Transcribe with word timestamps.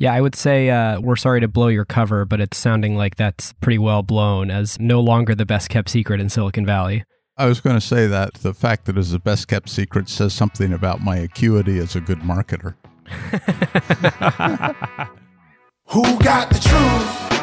Yeah, 0.00 0.14
I 0.14 0.20
would 0.22 0.34
say 0.34 0.70
uh, 0.70 0.98
we're 0.98 1.14
sorry 1.14 1.40
to 1.40 1.48
blow 1.48 1.68
your 1.68 1.84
cover, 1.84 2.24
but 2.24 2.40
it's 2.40 2.56
sounding 2.56 2.96
like 2.96 3.16
that's 3.16 3.52
pretty 3.60 3.76
well 3.76 4.02
blown 4.02 4.50
as 4.50 4.80
no 4.80 4.98
longer 4.98 5.34
the 5.34 5.44
best 5.44 5.68
kept 5.68 5.90
secret 5.90 6.22
in 6.22 6.30
Silicon 6.30 6.64
Valley. 6.64 7.04
I 7.36 7.44
was 7.44 7.60
going 7.60 7.76
to 7.76 7.82
say 7.82 8.06
that 8.06 8.32
the 8.34 8.54
fact 8.54 8.86
that 8.86 8.96
it's 8.96 9.10
the 9.10 9.18
best 9.18 9.46
kept 9.46 9.68
secret 9.68 10.08
says 10.08 10.32
something 10.32 10.72
about 10.72 11.02
my 11.02 11.18
acuity 11.18 11.78
as 11.78 11.96
a 11.96 12.00
good 12.00 12.20
marketer. 12.20 12.76
Who 15.88 16.02
got 16.20 16.48
the 16.48 16.60
truth? 16.60 17.34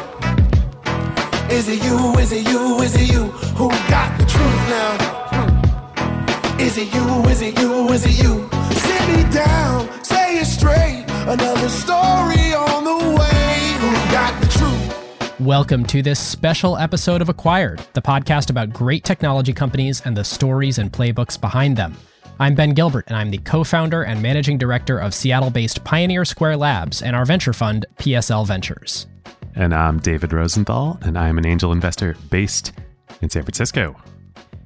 Is 1.52 1.68
it 1.68 1.84
you? 1.84 2.12
Is 2.14 2.32
it 2.32 2.44
you? 2.48 2.80
Is 2.80 2.96
it 2.96 3.08
you? 3.08 3.26
Who 3.54 3.68
got 3.88 4.18
the 4.18 4.26
truth 4.26 4.68
now? 4.68 6.58
Is 6.58 6.76
it 6.76 6.92
you? 6.92 7.22
Is 7.30 7.40
it 7.40 7.56
you? 7.60 7.88
Is 7.90 8.04
it 8.04 8.18
you? 8.20 8.50
Sit 8.74 9.08
me 9.16 9.22
down, 9.30 10.02
say 10.02 10.40
it 10.40 10.44
straight. 10.46 11.07
Another 11.28 11.68
story 11.68 12.54
on 12.54 12.84
the 12.84 12.96
way. 13.20 13.76
Who 13.80 13.92
got 14.10 14.40
the 14.40 14.46
truth? 14.48 15.38
Welcome 15.38 15.84
to 15.84 16.00
this 16.00 16.18
special 16.18 16.78
episode 16.78 17.20
of 17.20 17.28
Acquired, 17.28 17.82
the 17.92 18.00
podcast 18.00 18.48
about 18.48 18.72
great 18.72 19.04
technology 19.04 19.52
companies 19.52 20.00
and 20.06 20.16
the 20.16 20.24
stories 20.24 20.78
and 20.78 20.90
playbooks 20.90 21.38
behind 21.38 21.76
them. 21.76 21.94
I'm 22.40 22.54
Ben 22.54 22.70
Gilbert, 22.70 23.04
and 23.08 23.16
I'm 23.18 23.30
the 23.30 23.36
co 23.36 23.62
founder 23.62 24.04
and 24.04 24.22
managing 24.22 24.56
director 24.56 24.98
of 24.98 25.12
Seattle 25.12 25.50
based 25.50 25.84
Pioneer 25.84 26.24
Square 26.24 26.56
Labs 26.56 27.02
and 27.02 27.14
our 27.14 27.26
venture 27.26 27.52
fund, 27.52 27.84
PSL 27.98 28.46
Ventures. 28.46 29.06
And 29.54 29.74
I'm 29.74 29.98
David 29.98 30.32
Rosenthal, 30.32 30.98
and 31.02 31.18
I 31.18 31.28
am 31.28 31.36
an 31.36 31.44
angel 31.44 31.72
investor 31.72 32.16
based 32.30 32.72
in 33.20 33.28
San 33.28 33.42
Francisco. 33.42 33.94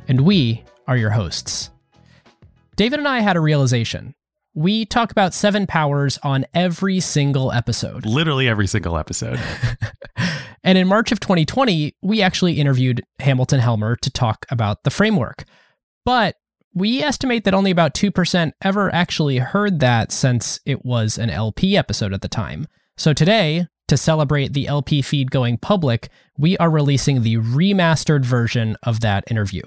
And 0.07 0.21
we 0.21 0.63
are 0.87 0.97
your 0.97 1.11
hosts. 1.11 1.71
David 2.77 3.01
and 3.01 3.09
I 3.09 3.19
had 3.19 3.37
a 3.37 3.41
realization 3.41 4.15
we 4.55 4.85
talk 4.85 5.11
about 5.11 5.35
seven 5.35 5.67
powers 5.67 6.19
on 6.23 6.45
every 6.53 7.01
single 7.01 7.53
episode. 7.53 8.05
Literally 8.05 8.49
every 8.49 8.67
single 8.67 8.99
episode. 8.99 9.41
and 10.65 10.77
in 10.77 10.87
March 10.87 11.11
of 11.13 11.21
2020, 11.21 11.97
we 12.03 12.23
actually 12.23 12.55
interviewed 12.55 13.03
Hamilton 13.19 13.61
Helmer 13.61 13.97
to 13.97 14.11
talk 14.11 14.45
about 14.51 14.85
the 14.85 14.91
framework. 14.91 15.45
But 16.05 16.37
we 16.75 17.03
estimate 17.03 17.45
that 17.45 17.55
only 17.55 17.71
about 17.71 17.95
2% 17.95 18.53
ever 18.63 18.95
actually 18.95 19.39
heard 19.39 19.81
that 19.81 20.13
since 20.13 20.61
it 20.67 20.85
was 20.85 21.19
an 21.19 21.31
LP 21.31 21.77
episode 21.77 22.13
at 22.13 22.23
the 22.23 22.29
time. 22.29 22.67
So 22.97 23.13
today, 23.13 23.67
to 23.89 23.97
celebrate 23.97 24.53
the 24.53 24.69
LP 24.69 25.03
feed 25.03 25.31
going 25.31 25.59
public, 25.59 26.09
we 26.39 26.57
are 26.59 26.71
releasing 26.71 27.23
the 27.23 27.37
remastered 27.37 28.25
version 28.25 28.77
of 28.83 29.01
that 29.01 29.25
interview. 29.31 29.63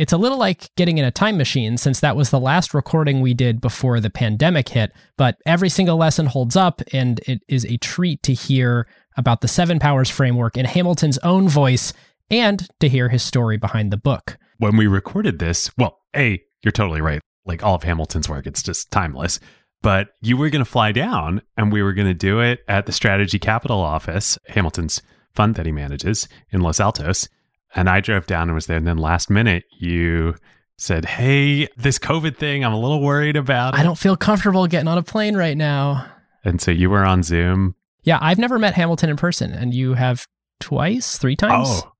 It's 0.00 0.14
a 0.14 0.16
little 0.16 0.38
like 0.38 0.74
getting 0.76 0.96
in 0.96 1.04
a 1.04 1.10
time 1.10 1.36
machine 1.36 1.76
since 1.76 2.00
that 2.00 2.16
was 2.16 2.30
the 2.30 2.40
last 2.40 2.72
recording 2.72 3.20
we 3.20 3.34
did 3.34 3.60
before 3.60 4.00
the 4.00 4.08
pandemic 4.08 4.70
hit, 4.70 4.92
but 5.18 5.36
every 5.44 5.68
single 5.68 5.98
lesson 5.98 6.24
holds 6.24 6.56
up 6.56 6.80
and 6.94 7.20
it 7.26 7.42
is 7.48 7.66
a 7.66 7.76
treat 7.76 8.22
to 8.22 8.32
hear 8.32 8.86
about 9.18 9.42
the 9.42 9.46
Seven 9.46 9.78
Powers 9.78 10.08
framework 10.08 10.56
in 10.56 10.64
Hamilton's 10.64 11.18
own 11.18 11.50
voice 11.50 11.92
and 12.30 12.66
to 12.80 12.88
hear 12.88 13.10
his 13.10 13.22
story 13.22 13.58
behind 13.58 13.92
the 13.92 13.98
book. 13.98 14.38
When 14.56 14.78
we 14.78 14.86
recorded 14.86 15.38
this, 15.38 15.70
well, 15.76 15.98
A, 16.16 16.42
you're 16.62 16.72
totally 16.72 17.02
right. 17.02 17.20
Like 17.44 17.62
all 17.62 17.74
of 17.74 17.82
Hamilton's 17.82 18.26
work, 18.26 18.46
it's 18.46 18.62
just 18.62 18.90
timeless. 18.90 19.38
But 19.82 20.14
you 20.22 20.38
were 20.38 20.48
going 20.48 20.64
to 20.64 20.70
fly 20.70 20.92
down 20.92 21.42
and 21.58 21.70
we 21.70 21.82
were 21.82 21.92
going 21.92 22.08
to 22.08 22.14
do 22.14 22.40
it 22.40 22.60
at 22.68 22.86
the 22.86 22.92
Strategy 22.92 23.38
Capital 23.38 23.80
office, 23.80 24.38
Hamilton's 24.48 25.02
fund 25.34 25.56
that 25.56 25.66
he 25.66 25.72
manages 25.72 26.26
in 26.50 26.62
Los 26.62 26.80
Altos. 26.80 27.28
And 27.74 27.88
I 27.88 28.00
drove 28.00 28.26
down 28.26 28.48
and 28.48 28.54
was 28.54 28.66
there. 28.66 28.76
And 28.76 28.86
then 28.86 28.98
last 28.98 29.30
minute, 29.30 29.64
you 29.78 30.34
said, 30.76 31.04
Hey, 31.04 31.68
this 31.76 31.98
COVID 31.98 32.36
thing, 32.36 32.64
I'm 32.64 32.72
a 32.72 32.80
little 32.80 33.00
worried 33.00 33.36
about. 33.36 33.74
I 33.74 33.82
don't 33.82 33.98
feel 33.98 34.16
comfortable 34.16 34.66
getting 34.66 34.88
on 34.88 34.98
a 34.98 35.02
plane 35.02 35.36
right 35.36 35.56
now. 35.56 36.06
And 36.44 36.60
so 36.60 36.70
you 36.70 36.90
were 36.90 37.04
on 37.04 37.22
Zoom. 37.22 37.74
Yeah, 38.02 38.18
I've 38.20 38.38
never 38.38 38.58
met 38.58 38.74
Hamilton 38.74 39.10
in 39.10 39.16
person, 39.16 39.52
and 39.52 39.74
you 39.74 39.92
have 39.94 40.26
twice, 40.58 41.18
three 41.18 41.36
times? 41.36 41.68
Oh, 41.68 41.92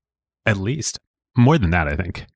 at 0.46 0.56
least. 0.56 0.98
More 1.36 1.58
than 1.58 1.70
that, 1.70 1.88
I 1.88 1.96
think. 1.96 2.26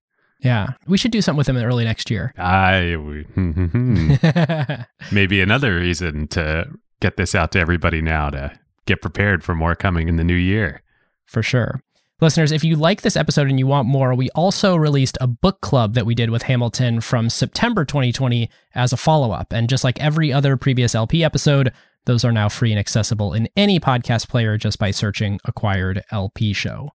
Yeah, 0.40 0.74
we 0.86 0.98
should 0.98 1.10
do 1.10 1.22
something 1.22 1.38
with 1.38 1.48
him 1.48 1.56
early 1.56 1.84
next 1.84 2.10
year. 2.10 2.34
I 2.36 2.96
maybe 5.12 5.40
another 5.40 5.76
reason 5.76 6.28
to 6.28 6.66
get 7.00 7.16
this 7.16 7.34
out 7.34 7.52
to 7.52 7.58
everybody 7.58 8.02
now 8.02 8.28
to 8.30 8.52
get 8.84 9.00
prepared 9.00 9.42
for 9.42 9.54
more 9.54 9.74
coming 9.74 10.08
in 10.08 10.16
the 10.16 10.24
new 10.24 10.34
year. 10.34 10.82
For 11.24 11.42
sure. 11.42 11.80
Listeners, 12.20 12.52
if 12.52 12.62
you 12.62 12.76
like 12.76 13.02
this 13.02 13.16
episode 13.16 13.48
and 13.48 13.58
you 13.58 13.66
want 13.66 13.88
more, 13.88 14.14
we 14.14 14.30
also 14.30 14.76
released 14.76 15.18
a 15.20 15.26
book 15.26 15.60
club 15.60 15.94
that 15.94 16.06
we 16.06 16.14
did 16.14 16.30
with 16.30 16.44
Hamilton 16.44 17.00
from 17.00 17.28
September 17.28 17.84
2020 17.84 18.48
as 18.74 18.92
a 18.92 18.96
follow 18.96 19.32
up. 19.32 19.52
And 19.52 19.68
just 19.68 19.82
like 19.82 20.00
every 20.00 20.32
other 20.32 20.56
previous 20.56 20.94
LP 20.94 21.24
episode, 21.24 21.72
those 22.04 22.24
are 22.24 22.30
now 22.30 22.48
free 22.48 22.70
and 22.70 22.78
accessible 22.78 23.34
in 23.34 23.48
any 23.56 23.80
podcast 23.80 24.28
player 24.28 24.56
just 24.56 24.78
by 24.78 24.92
searching 24.92 25.40
Acquired 25.44 26.04
LP 26.12 26.52
Show. 26.52 26.90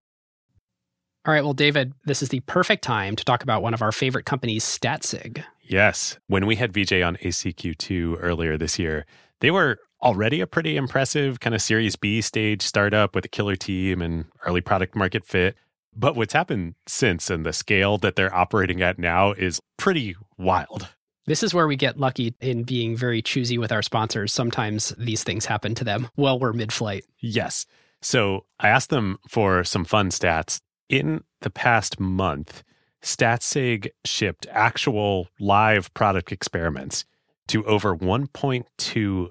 All 1.25 1.33
right, 1.33 1.43
well, 1.43 1.55
David, 1.55 1.95
this 2.05 2.23
is 2.23 2.29
the 2.29 2.41
perfect 2.41 2.85
time 2.85 3.17
to 3.17 3.25
talk 3.25 3.43
about 3.43 3.63
one 3.63 3.73
of 3.73 3.81
our 3.83 3.93
favorite 3.93 4.27
companies, 4.27 4.65
Statsig. 4.65 5.43
Yes. 5.63 6.19
When 6.27 6.47
we 6.47 6.57
had 6.57 6.75
VJ 6.75 7.03
on 7.03 7.17
ACQ2 7.17 8.19
earlier 8.21 8.59
this 8.59 8.79
year, 8.79 9.07
they 9.41 9.51
were 9.51 9.79
already 10.03 10.41
a 10.41 10.47
pretty 10.47 10.77
impressive 10.77 11.41
kind 11.41 11.55
of 11.55 11.63
Series 11.63 11.97
B 11.97 12.21
stage 12.21 12.63
startup 12.63 13.15
with 13.15 13.25
a 13.25 13.29
killer 13.29 13.57
team 13.57 14.03
and 14.03 14.27
early 14.45 14.61
product 14.61 14.95
market 14.95 15.25
fit. 15.25 15.57
But 15.95 16.15
what's 16.15 16.35
happened 16.35 16.75
since 16.87 17.31
and 17.31 17.45
the 17.47 17.53
scale 17.53 17.97
that 17.99 18.17
they're 18.17 18.35
operating 18.35 18.83
at 18.83 18.99
now 18.99 19.33
is 19.33 19.61
pretty 19.79 20.15
wild. 20.37 20.89
This 21.27 21.43
is 21.43 21.53
where 21.55 21.67
we 21.67 21.75
get 21.75 21.99
lucky 21.99 22.35
in 22.41 22.63
being 22.63 22.97
very 22.97 23.21
choosy 23.21 23.59
with 23.59 23.73
our 23.73 23.83
sponsors. 23.83 24.33
Sometimes 24.33 24.91
these 24.99 25.25
things 25.25 25.47
happen 25.47 25.75
to 25.75 25.85
them 25.85 26.09
while 26.15 26.39
we're 26.39 26.53
mid 26.53 26.73
flight. 26.73 27.05
Yes. 27.19 27.67
So 28.01 28.45
I 28.61 28.69
asked 28.69 28.91
them 28.91 29.19
for 29.29 29.65
some 29.65 29.85
fun 29.85 30.11
stats. 30.11 30.61
In 30.89 31.25
the 31.41 31.51
past 31.51 31.99
month, 31.99 32.63
StatSig 33.03 33.89
shipped 34.05 34.47
actual 34.51 35.29
live 35.41 35.93
product 35.95 36.31
experiments 36.31 37.05
to 37.49 37.65
over 37.65 37.97
1.2 37.97 39.31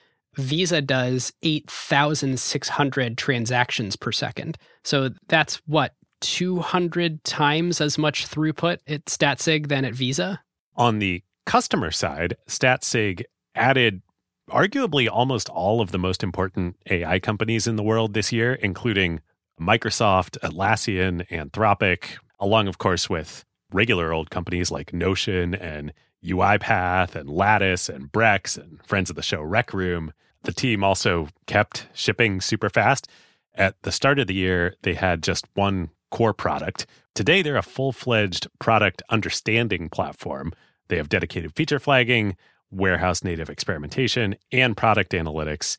Visa 0.37 0.81
does 0.81 1.33
8,600 1.43 3.17
transactions 3.17 3.95
per 3.95 4.11
second. 4.11 4.57
So 4.83 5.09
that's 5.27 5.55
what, 5.65 5.93
200 6.21 7.23
times 7.23 7.81
as 7.81 7.97
much 7.97 8.27
throughput 8.29 8.77
at 8.87 9.05
StatSig 9.05 9.67
than 9.67 9.85
at 9.85 9.93
Visa? 9.93 10.39
On 10.75 10.99
the 10.99 11.23
customer 11.45 11.91
side, 11.91 12.37
StatSig 12.47 13.23
added 13.55 14.01
arguably 14.49 15.09
almost 15.09 15.49
all 15.49 15.81
of 15.81 15.91
the 15.91 15.99
most 15.99 16.23
important 16.23 16.75
AI 16.89 17.19
companies 17.19 17.67
in 17.67 17.75
the 17.75 17.83
world 17.83 18.13
this 18.13 18.31
year, 18.31 18.53
including 18.53 19.21
Microsoft, 19.59 20.37
Atlassian, 20.39 21.27
Anthropic, 21.29 22.17
along, 22.39 22.67
of 22.67 22.77
course, 22.77 23.09
with 23.09 23.45
regular 23.71 24.13
old 24.13 24.29
companies 24.29 24.71
like 24.71 24.93
Notion 24.93 25.55
and 25.55 25.93
UiPath 26.23 27.15
and 27.15 27.29
Lattice 27.29 27.89
and 27.89 28.11
Brex 28.11 28.57
and 28.57 28.79
friends 28.85 29.09
of 29.09 29.15
the 29.15 29.21
show 29.21 29.41
Rec 29.41 29.73
Room. 29.73 30.11
The 30.43 30.53
team 30.53 30.83
also 30.83 31.27
kept 31.45 31.87
shipping 31.93 32.41
super 32.41 32.69
fast. 32.69 33.07
At 33.53 33.75
the 33.83 33.91
start 33.91 34.19
of 34.19 34.27
the 34.27 34.33
year, 34.33 34.75
they 34.81 34.93
had 34.93 35.21
just 35.21 35.45
one 35.53 35.89
core 36.09 36.33
product. 36.33 36.85
Today, 37.13 37.41
they're 37.41 37.57
a 37.57 37.61
full 37.61 37.91
fledged 37.91 38.47
product 38.59 39.03
understanding 39.09 39.89
platform. 39.89 40.53
They 40.87 40.97
have 40.97 41.09
dedicated 41.09 41.55
feature 41.55 41.79
flagging, 41.79 42.35
warehouse 42.71 43.23
native 43.23 43.49
experimentation, 43.49 44.35
and 44.51 44.75
product 44.75 45.11
analytics. 45.11 45.77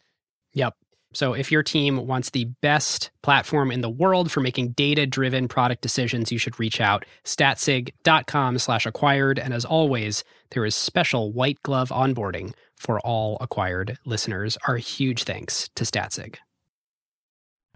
Yep. 0.52 0.74
So 1.14 1.34
if 1.34 1.52
your 1.52 1.62
team 1.62 2.06
wants 2.06 2.30
the 2.30 2.46
best 2.62 3.10
platform 3.22 3.70
in 3.70 3.82
the 3.82 3.90
world 3.90 4.32
for 4.32 4.40
making 4.40 4.72
data-driven 4.72 5.48
product 5.48 5.82
decisions, 5.82 6.32
you 6.32 6.38
should 6.38 6.58
reach 6.58 6.80
out 6.80 7.04
statsig.com 7.24 8.58
slash 8.58 8.86
acquired. 8.86 9.38
And 9.38 9.52
as 9.52 9.66
always, 9.66 10.24
there 10.52 10.64
is 10.64 10.74
special 10.74 11.32
white 11.32 11.62
glove 11.62 11.90
onboarding 11.90 12.54
for 12.82 13.00
all 13.00 13.38
acquired 13.40 13.98
listeners. 14.04 14.58
Our 14.66 14.76
huge 14.76 15.22
thanks 15.24 15.70
to 15.76 15.84
Statsig. 15.84 16.36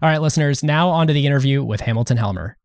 All 0.02 0.10
right, 0.10 0.20
listeners, 0.20 0.62
now 0.62 0.90
on 0.90 1.06
to 1.06 1.12
the 1.12 1.26
interview 1.26 1.64
with 1.64 1.80
Hamilton 1.80 2.18
Helmer. 2.18 2.58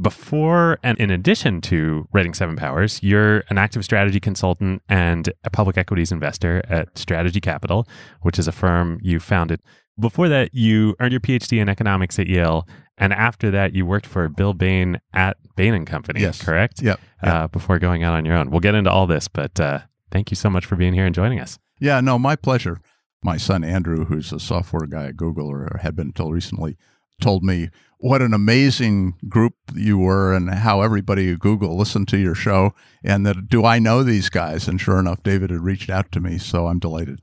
Before 0.00 0.78
and 0.82 0.98
in 0.98 1.10
addition 1.10 1.60
to 1.62 2.08
writing 2.12 2.32
Seven 2.34 2.56
Powers, 2.56 3.00
you're 3.02 3.44
an 3.50 3.58
active 3.58 3.84
strategy 3.84 4.18
consultant 4.18 4.82
and 4.88 5.32
a 5.44 5.50
public 5.50 5.76
equities 5.76 6.10
investor 6.10 6.62
at 6.68 6.96
Strategy 6.96 7.40
Capital, 7.40 7.86
which 8.22 8.38
is 8.38 8.48
a 8.48 8.52
firm 8.52 8.98
you 9.02 9.20
founded. 9.20 9.60
Before 10.00 10.28
that, 10.28 10.52
you 10.52 10.96
earned 10.98 11.12
your 11.12 11.20
PhD 11.20 11.60
in 11.60 11.68
economics 11.68 12.18
at 12.18 12.26
Yale, 12.26 12.66
and 12.98 13.12
after 13.12 13.50
that, 13.52 13.74
you 13.74 13.86
worked 13.86 14.06
for 14.06 14.28
Bill 14.28 14.54
Bain 14.54 15.00
at 15.12 15.36
Bain 15.54 15.74
and 15.74 15.86
Company. 15.86 16.20
Yes. 16.20 16.42
correct. 16.42 16.82
Yep. 16.82 17.00
Uh, 17.22 17.46
before 17.48 17.78
going 17.78 18.02
out 18.02 18.14
on 18.14 18.24
your 18.24 18.34
own, 18.34 18.50
we'll 18.50 18.60
get 18.60 18.74
into 18.74 18.90
all 18.90 19.06
this, 19.06 19.28
but 19.28 19.60
uh, 19.60 19.80
thank 20.10 20.30
you 20.30 20.34
so 20.34 20.50
much 20.50 20.66
for 20.66 20.76
being 20.76 20.94
here 20.94 21.06
and 21.06 21.14
joining 21.14 21.40
us. 21.40 21.58
Yeah, 21.84 22.00
no, 22.00 22.18
my 22.18 22.34
pleasure. 22.34 22.80
My 23.22 23.36
son 23.36 23.62
Andrew, 23.62 24.06
who's 24.06 24.32
a 24.32 24.40
software 24.40 24.86
guy 24.86 25.08
at 25.08 25.18
Google, 25.18 25.48
or 25.48 25.78
had 25.82 25.94
been 25.94 26.06
until 26.06 26.32
recently, 26.32 26.78
told 27.20 27.44
me 27.44 27.68
what 27.98 28.22
an 28.22 28.32
amazing 28.32 29.16
group 29.28 29.52
you 29.74 29.98
were 29.98 30.32
and 30.32 30.48
how 30.48 30.80
everybody 30.80 31.30
at 31.30 31.40
Google 31.40 31.76
listened 31.76 32.08
to 32.08 32.16
your 32.16 32.34
show. 32.34 32.72
And 33.04 33.26
that, 33.26 33.50
do 33.50 33.66
I 33.66 33.80
know 33.80 34.02
these 34.02 34.30
guys? 34.30 34.66
And 34.66 34.80
sure 34.80 34.98
enough, 34.98 35.22
David 35.22 35.50
had 35.50 35.60
reached 35.60 35.90
out 35.90 36.10
to 36.12 36.20
me. 36.20 36.38
So 36.38 36.68
I'm 36.68 36.78
delighted. 36.78 37.20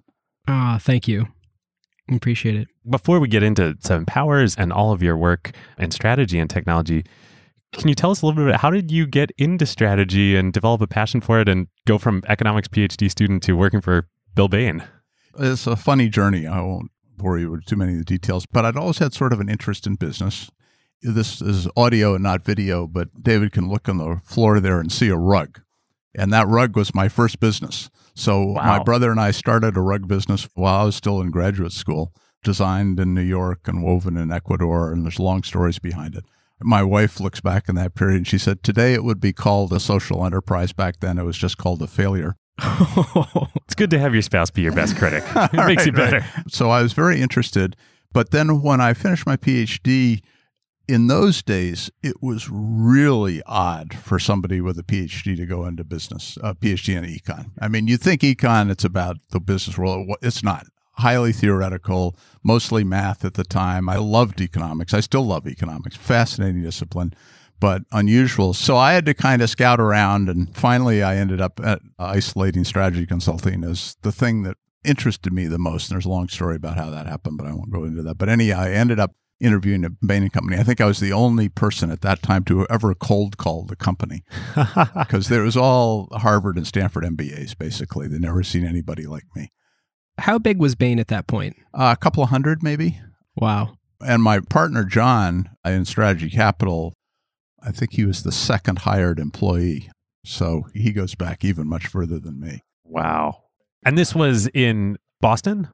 Ah, 0.47 0.77
thank 0.79 1.07
you. 1.07 1.29
Appreciate 2.11 2.55
it. 2.55 2.67
Before 2.87 3.19
we 3.19 3.27
get 3.27 3.41
into 3.41 3.77
Seven 3.79 4.05
Powers 4.05 4.55
and 4.55 4.71
all 4.71 4.91
of 4.91 5.01
your 5.01 5.17
work 5.17 5.53
and 5.79 5.91
strategy 5.91 6.37
and 6.37 6.51
technology, 6.51 7.03
can 7.73 7.87
you 7.87 7.95
tell 7.95 8.11
us 8.11 8.21
a 8.21 8.27
little 8.27 8.39
bit 8.39 8.49
about 8.49 8.61
how 8.61 8.69
did 8.69 8.91
you 8.91 9.07
get 9.07 9.31
into 9.39 9.65
strategy 9.65 10.35
and 10.35 10.53
develop 10.53 10.81
a 10.81 10.87
passion 10.87 11.19
for 11.19 11.41
it 11.41 11.49
and 11.49 11.65
go 11.87 11.97
from 11.97 12.21
economics 12.27 12.67
PhD 12.67 13.09
student 13.09 13.41
to 13.41 13.53
working 13.53 13.81
for 13.81 14.07
Bill 14.33 14.47
Bain? 14.47 14.83
It's 15.37 15.67
a 15.67 15.75
funny 15.75 16.09
journey. 16.09 16.47
I 16.47 16.61
won't 16.61 16.91
bore 17.17 17.37
you 17.37 17.51
with 17.51 17.65
too 17.65 17.75
many 17.75 17.93
of 17.93 17.99
the 17.99 18.05
details, 18.05 18.45
but 18.45 18.65
I'd 18.65 18.77
always 18.77 18.99
had 18.99 19.13
sort 19.13 19.33
of 19.33 19.39
an 19.39 19.49
interest 19.49 19.85
in 19.85 19.95
business. 19.95 20.49
This 21.01 21.41
is 21.41 21.67
audio 21.75 22.13
and 22.13 22.23
not 22.23 22.43
video, 22.43 22.87
but 22.87 23.23
David 23.23 23.51
can 23.51 23.69
look 23.69 23.89
on 23.89 23.97
the 23.97 24.21
floor 24.23 24.59
there 24.59 24.79
and 24.79 24.91
see 24.91 25.09
a 25.09 25.15
rug. 25.17 25.61
And 26.15 26.31
that 26.33 26.47
rug 26.47 26.75
was 26.75 26.93
my 26.93 27.07
first 27.09 27.39
business. 27.39 27.89
So 28.13 28.53
my 28.53 28.83
brother 28.83 29.11
and 29.11 29.19
I 29.19 29.31
started 29.31 29.77
a 29.77 29.81
rug 29.81 30.07
business 30.07 30.47
while 30.53 30.81
I 30.81 30.83
was 30.85 30.95
still 30.95 31.21
in 31.21 31.31
graduate 31.31 31.71
school, 31.71 32.13
designed 32.43 32.99
in 32.99 33.13
New 33.13 33.21
York 33.21 33.67
and 33.67 33.83
woven 33.83 34.17
in 34.17 34.31
Ecuador, 34.31 34.91
and 34.91 35.05
there's 35.05 35.19
long 35.19 35.43
stories 35.43 35.79
behind 35.79 36.15
it. 36.15 36.25
My 36.59 36.83
wife 36.83 37.19
looks 37.19 37.41
back 37.41 37.67
in 37.67 37.75
that 37.75 37.95
period 37.95 38.17
and 38.17 38.27
she 38.27 38.37
said, 38.37 38.61
Today 38.61 38.93
it 38.93 39.03
would 39.03 39.19
be 39.19 39.33
called 39.33 39.73
a 39.73 39.79
social 39.79 40.25
enterprise. 40.25 40.73
Back 40.73 40.99
then 40.99 41.17
it 41.17 41.23
was 41.23 41.37
just 41.37 41.57
called 41.57 41.81
a 41.81 41.87
failure. 41.87 42.35
It's 42.61 43.75
good 43.75 43.89
to 43.91 43.99
have 43.99 44.13
your 44.13 44.21
spouse 44.21 44.49
be 44.49 44.61
your 44.61 44.73
best 44.73 44.97
critic. 44.97 45.23
It 45.35 45.65
makes 45.65 45.85
you 45.85 45.91
better. 45.91 46.19
right. 46.19 46.51
So 46.51 46.69
I 46.69 46.81
was 46.81 46.93
very 46.93 47.21
interested. 47.21 47.75
But 48.13 48.31
then 48.31 48.61
when 48.61 48.81
I 48.81 48.93
finished 48.93 49.25
my 49.25 49.37
PhD, 49.37 50.21
in 50.87 51.07
those 51.07 51.41
days, 51.41 51.89
it 52.03 52.21
was 52.21 52.49
really 52.51 53.41
odd 53.45 53.93
for 53.93 54.19
somebody 54.19 54.59
with 54.59 54.77
a 54.77 54.83
PhD 54.83 55.37
to 55.37 55.45
go 55.45 55.65
into 55.65 55.83
business, 55.85 56.37
uh, 56.43 56.49
a 56.49 56.55
PhD 56.55 56.97
in 56.97 57.05
econ. 57.05 57.51
I 57.61 57.69
mean, 57.69 57.87
you 57.87 57.95
think 57.97 58.21
econ, 58.21 58.69
it's 58.69 58.83
about 58.83 59.17
the 59.29 59.39
business 59.39 59.77
world. 59.77 60.09
It's 60.21 60.43
not. 60.43 60.65
Highly 60.95 61.31
theoretical, 61.31 62.17
mostly 62.43 62.83
math 62.83 63.23
at 63.23 63.35
the 63.35 63.45
time. 63.45 63.87
I 63.87 63.95
loved 63.95 64.41
economics. 64.41 64.93
I 64.93 64.99
still 64.99 65.25
love 65.25 65.47
economics. 65.47 65.95
Fascinating 65.95 66.61
discipline, 66.63 67.13
but 67.61 67.83
unusual. 67.93 68.53
So 68.53 68.75
I 68.75 68.91
had 68.91 69.05
to 69.05 69.13
kind 69.13 69.41
of 69.41 69.49
scout 69.49 69.79
around, 69.79 70.27
and 70.27 70.53
finally, 70.53 71.01
I 71.01 71.15
ended 71.15 71.39
up 71.39 71.61
at 71.63 71.81
isolating 71.97 72.65
strategy 72.65 73.05
consulting 73.05 73.63
as 73.63 73.95
the 74.01 74.11
thing 74.11 74.43
that 74.43 74.57
interested 74.83 75.31
me 75.31 75.45
the 75.45 75.59
most. 75.59 75.89
And 75.89 75.95
there's 75.95 76.05
a 76.05 76.09
long 76.09 76.27
story 76.27 76.57
about 76.57 76.75
how 76.75 76.89
that 76.89 77.07
happened, 77.07 77.37
but 77.37 77.47
I 77.47 77.53
won't 77.53 77.71
go 77.71 77.85
into 77.85 78.01
that. 78.03 78.17
But 78.17 78.27
anyhow, 78.27 78.59
I 78.61 78.71
ended 78.71 78.99
up 78.99 79.11
interviewing 79.39 79.85
at 79.85 79.99
Bain 80.05 80.23
and 80.23 80.33
Company. 80.33 80.59
I 80.59 80.63
think 80.63 80.81
I 80.81 80.85
was 80.85 80.99
the 80.99 81.13
only 81.13 81.49
person 81.49 81.91
at 81.91 82.01
that 82.01 82.21
time 82.21 82.43
to 82.45 82.65
ever 82.69 82.93
cold 82.93 83.37
call 83.37 83.65
the 83.65 83.75
company 83.75 84.23
because 84.95 85.29
there 85.29 85.43
was 85.43 85.57
all 85.57 86.07
Harvard 86.11 86.57
and 86.57 86.67
Stanford 86.67 87.03
MBAs 87.03 87.57
basically. 87.57 88.07
They 88.07 88.19
never 88.19 88.43
seen 88.43 88.65
anybody 88.65 89.05
like 89.05 89.25
me. 89.35 89.51
How 90.19 90.37
big 90.37 90.59
was 90.59 90.75
Bain 90.75 90.99
at 90.99 91.07
that 91.07 91.27
point? 91.27 91.55
Uh, 91.73 91.95
a 91.97 91.99
couple 91.99 92.21
of 92.23 92.29
hundred 92.29 92.61
maybe. 92.61 92.99
Wow. 93.35 93.77
And 93.99 94.21
my 94.21 94.39
partner 94.39 94.83
John 94.83 95.49
in 95.65 95.85
Strategy 95.85 96.29
Capital, 96.29 96.93
I 97.61 97.71
think 97.71 97.93
he 97.93 98.05
was 98.05 98.23
the 98.23 98.31
second 98.31 98.79
hired 98.79 99.19
employee. 99.19 99.89
So 100.23 100.67
he 100.73 100.91
goes 100.91 101.15
back 101.15 101.43
even 101.43 101.67
much 101.67 101.87
further 101.87 102.19
than 102.19 102.39
me. 102.39 102.61
Wow. 102.83 103.43
And 103.83 103.97
this 103.97 104.13
was 104.13 104.47
in 104.47 104.97
Boston? 105.19 105.69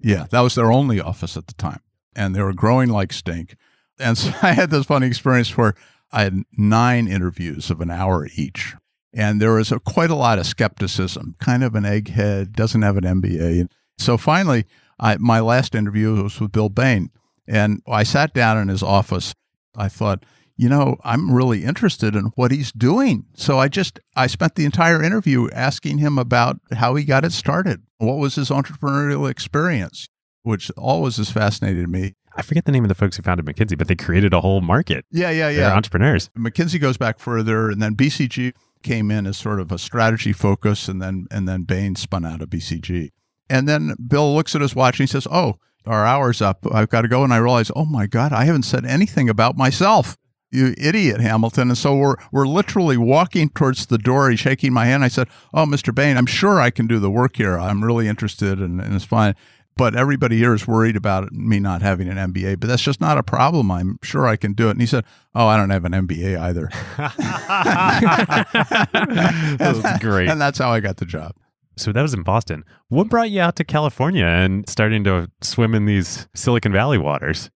Yeah, 0.00 0.26
that 0.30 0.40
was 0.40 0.54
their 0.54 0.70
only 0.70 1.00
office 1.00 1.36
at 1.36 1.46
the 1.46 1.54
time. 1.54 1.80
And 2.14 2.34
they 2.34 2.42
were 2.42 2.52
growing 2.52 2.88
like 2.88 3.12
stink. 3.12 3.56
And 3.98 4.16
so 4.16 4.32
I 4.42 4.52
had 4.52 4.70
this 4.70 4.86
funny 4.86 5.06
experience 5.06 5.56
where 5.56 5.74
I 6.12 6.22
had 6.22 6.42
nine 6.56 7.08
interviews 7.08 7.70
of 7.70 7.80
an 7.80 7.90
hour 7.90 8.28
each. 8.36 8.74
And 9.12 9.40
there 9.40 9.52
was 9.52 9.72
a, 9.72 9.80
quite 9.80 10.10
a 10.10 10.14
lot 10.14 10.38
of 10.38 10.46
skepticism, 10.46 11.34
kind 11.38 11.64
of 11.64 11.74
an 11.74 11.84
egghead, 11.84 12.52
doesn't 12.52 12.82
have 12.82 12.96
an 12.96 13.04
MBA. 13.04 13.68
So 13.96 14.16
finally, 14.16 14.64
I, 15.00 15.16
my 15.16 15.40
last 15.40 15.74
interview 15.74 16.22
was 16.22 16.40
with 16.40 16.52
Bill 16.52 16.68
Bain. 16.68 17.10
And 17.46 17.82
I 17.86 18.02
sat 18.02 18.34
down 18.34 18.58
in 18.58 18.68
his 18.68 18.82
office. 18.82 19.34
I 19.74 19.88
thought, 19.88 20.24
you 20.58 20.68
know, 20.68 20.96
I'm 21.04 21.32
really 21.32 21.64
interested 21.64 22.16
in 22.16 22.26
what 22.34 22.50
he's 22.50 22.72
doing. 22.72 23.24
So 23.34 23.58
I 23.58 23.68
just, 23.68 24.00
I 24.16 24.26
spent 24.26 24.56
the 24.56 24.64
entire 24.64 25.02
interview 25.02 25.48
asking 25.52 25.98
him 25.98 26.18
about 26.18 26.58
how 26.72 26.96
he 26.96 27.04
got 27.04 27.24
it 27.24 27.32
started. 27.32 27.82
What 27.98 28.16
was 28.18 28.34
his 28.34 28.50
entrepreneurial 28.50 29.30
experience, 29.30 30.08
which 30.42 30.70
always 30.76 31.16
has 31.18 31.30
fascinated 31.30 31.88
me. 31.88 32.14
I 32.36 32.42
forget 32.42 32.64
the 32.64 32.72
name 32.72 32.84
of 32.84 32.88
the 32.88 32.94
folks 32.96 33.16
who 33.16 33.22
founded 33.22 33.46
McKinsey, 33.46 33.78
but 33.78 33.86
they 33.86 33.94
created 33.94 34.34
a 34.34 34.40
whole 34.40 34.60
market. 34.60 35.04
Yeah, 35.10 35.30
yeah, 35.30 35.50
They're 35.50 35.60
yeah. 35.60 35.74
entrepreneurs. 35.74 36.28
McKinsey 36.36 36.80
goes 36.80 36.96
back 36.96 37.18
further, 37.20 37.70
and 37.70 37.80
then 37.80 37.94
BCG 37.94 38.52
came 38.82 39.10
in 39.10 39.26
as 39.26 39.36
sort 39.36 39.60
of 39.60 39.70
a 39.72 39.78
strategy 39.78 40.32
focus, 40.32 40.88
and 40.88 41.00
then 41.00 41.26
and 41.30 41.48
then 41.48 41.62
Bain 41.62 41.96
spun 41.96 42.24
out 42.24 42.42
of 42.42 42.50
BCG. 42.50 43.10
And 43.50 43.68
then 43.68 43.94
Bill 44.06 44.34
looks 44.34 44.54
at 44.54 44.60
his 44.60 44.74
watch 44.74 45.00
and 45.00 45.08
he 45.08 45.10
says, 45.12 45.26
"Oh, 45.30 45.54
our 45.86 46.04
hour's 46.04 46.40
up. 46.42 46.64
I've 46.72 46.88
got 46.88 47.02
to 47.02 47.08
go." 47.08 47.24
And 47.24 47.32
I 47.32 47.38
realize, 47.38 47.72
"Oh 47.74 47.84
my 47.86 48.06
God, 48.06 48.32
I 48.32 48.44
haven't 48.44 48.64
said 48.64 48.84
anything 48.84 49.28
about 49.28 49.56
myself." 49.56 50.16
You 50.50 50.74
idiot, 50.78 51.20
Hamilton. 51.20 51.68
And 51.68 51.78
so 51.78 51.94
we're 51.94 52.16
we're 52.32 52.46
literally 52.46 52.96
walking 52.96 53.50
towards 53.50 53.86
the 53.86 53.98
door. 53.98 54.30
He's 54.30 54.40
shaking 54.40 54.72
my 54.72 54.86
hand. 54.86 55.04
I 55.04 55.08
said, 55.08 55.28
"Oh, 55.52 55.66
Mr. 55.66 55.94
Bain, 55.94 56.16
I'm 56.16 56.26
sure 56.26 56.60
I 56.60 56.70
can 56.70 56.86
do 56.86 56.98
the 56.98 57.10
work 57.10 57.36
here. 57.36 57.58
I'm 57.58 57.84
really 57.84 58.08
interested, 58.08 58.58
and, 58.58 58.80
and 58.80 58.94
it's 58.94 59.04
fine." 59.04 59.34
But 59.76 59.94
everybody 59.94 60.38
here 60.38 60.54
is 60.54 60.66
worried 60.66 60.96
about 60.96 61.30
me 61.32 61.60
not 61.60 61.82
having 61.82 62.08
an 62.08 62.16
MBA. 62.16 62.58
But 62.58 62.68
that's 62.68 62.82
just 62.82 63.00
not 63.00 63.16
a 63.16 63.22
problem. 63.22 63.70
I'm 63.70 63.98
sure 64.02 64.26
I 64.26 64.34
can 64.36 64.54
do 64.54 64.68
it. 64.68 64.72
And 64.72 64.80
he 64.80 64.86
said, 64.86 65.04
"Oh, 65.34 65.46
I 65.46 65.56
don't 65.56 65.70
have 65.70 65.84
an 65.84 65.92
MBA 65.92 66.40
either." 66.40 66.70
That's 69.58 69.98
great. 70.00 70.28
And 70.28 70.40
that's 70.40 70.58
how 70.58 70.70
I 70.70 70.80
got 70.80 70.96
the 70.96 71.06
job. 71.06 71.32
So 71.76 71.92
that 71.92 72.02
was 72.02 72.12
in 72.12 72.22
Boston. 72.22 72.64
What 72.88 73.08
brought 73.08 73.30
you 73.30 73.40
out 73.40 73.54
to 73.56 73.64
California 73.64 74.24
and 74.24 74.68
starting 74.68 75.04
to 75.04 75.30
swim 75.42 75.74
in 75.74 75.84
these 75.84 76.26
Silicon 76.34 76.72
Valley 76.72 76.98
waters? 76.98 77.50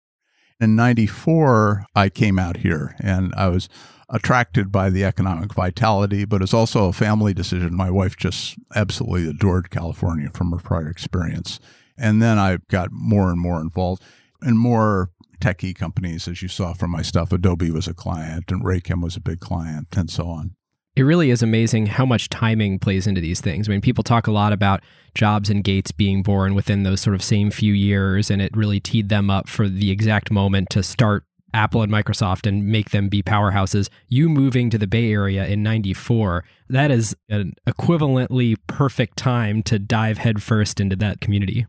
In 0.61 0.75
94, 0.75 1.87
I 1.95 2.09
came 2.09 2.37
out 2.37 2.57
here 2.57 2.95
and 3.01 3.33
I 3.35 3.47
was 3.47 3.67
attracted 4.11 4.71
by 4.71 4.91
the 4.91 5.03
economic 5.03 5.55
vitality, 5.55 6.23
but 6.23 6.43
it's 6.43 6.53
also 6.53 6.87
a 6.87 6.93
family 6.93 7.33
decision. 7.33 7.75
My 7.75 7.89
wife 7.89 8.15
just 8.15 8.59
absolutely 8.75 9.27
adored 9.27 9.71
California 9.71 10.29
from 10.29 10.51
her 10.51 10.59
prior 10.59 10.87
experience. 10.87 11.59
And 11.97 12.21
then 12.21 12.37
I 12.37 12.59
got 12.69 12.91
more 12.91 13.31
and 13.31 13.39
more 13.39 13.59
involved 13.59 14.03
in 14.43 14.55
more 14.55 15.09
techie 15.39 15.75
companies, 15.75 16.27
as 16.27 16.43
you 16.43 16.47
saw 16.47 16.73
from 16.73 16.91
my 16.91 17.01
stuff. 17.01 17.31
Adobe 17.31 17.71
was 17.71 17.87
a 17.87 17.95
client 17.95 18.51
and 18.51 18.63
Raychem 18.63 19.01
was 19.01 19.15
a 19.15 19.21
big 19.21 19.39
client 19.39 19.87
and 19.97 20.11
so 20.11 20.27
on. 20.27 20.55
It 20.95 21.03
really 21.03 21.29
is 21.29 21.41
amazing 21.41 21.85
how 21.85 22.05
much 22.05 22.27
timing 22.27 22.77
plays 22.77 23.07
into 23.07 23.21
these 23.21 23.39
things. 23.39 23.67
I 23.67 23.71
mean, 23.71 23.79
people 23.79 24.03
talk 24.03 24.27
a 24.27 24.31
lot 24.31 24.51
about 24.51 24.81
Jobs 25.15 25.49
and 25.49 25.63
Gates 25.63 25.91
being 25.91 26.21
born 26.21 26.53
within 26.53 26.83
those 26.83 26.99
sort 26.99 27.15
of 27.15 27.23
same 27.23 27.49
few 27.49 27.73
years, 27.73 28.29
and 28.29 28.41
it 28.41 28.55
really 28.55 28.81
teed 28.81 29.07
them 29.07 29.29
up 29.29 29.47
for 29.47 29.69
the 29.69 29.89
exact 29.89 30.31
moment 30.31 30.69
to 30.71 30.83
start 30.83 31.23
Apple 31.53 31.81
and 31.81 31.91
Microsoft 31.91 32.45
and 32.45 32.67
make 32.67 32.91
them 32.91 33.09
be 33.09 33.23
powerhouses. 33.23 33.89
You 34.07 34.29
moving 34.29 34.69
to 34.69 34.77
the 34.77 34.87
Bay 34.87 35.11
Area 35.11 35.45
in 35.45 35.63
94, 35.63 36.43
that 36.69 36.91
is 36.91 37.15
an 37.29 37.53
equivalently 37.67 38.55
perfect 38.67 39.17
time 39.17 39.63
to 39.63 39.79
dive 39.79 40.17
headfirst 40.17 40.79
into 40.79 40.95
that 40.97 41.21
community. 41.21 41.65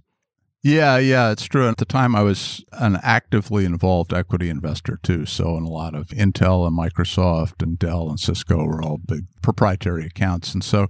Yeah, 0.64 0.98
yeah, 0.98 1.32
it's 1.32 1.44
true. 1.44 1.68
At 1.68 1.78
the 1.78 1.84
time, 1.84 2.14
I 2.14 2.22
was 2.22 2.64
an 2.72 2.98
actively 3.02 3.64
involved 3.64 4.12
equity 4.12 4.48
investor 4.48 4.98
too. 5.02 5.26
So, 5.26 5.56
in 5.56 5.64
a 5.64 5.68
lot 5.68 5.94
of 5.94 6.08
Intel 6.08 6.66
and 6.66 6.78
Microsoft 6.78 7.62
and 7.62 7.76
Dell 7.78 8.08
and 8.08 8.20
Cisco 8.20 8.64
were 8.64 8.80
all 8.80 8.98
big 8.98 9.24
proprietary 9.42 10.06
accounts. 10.06 10.54
And 10.54 10.62
so 10.62 10.86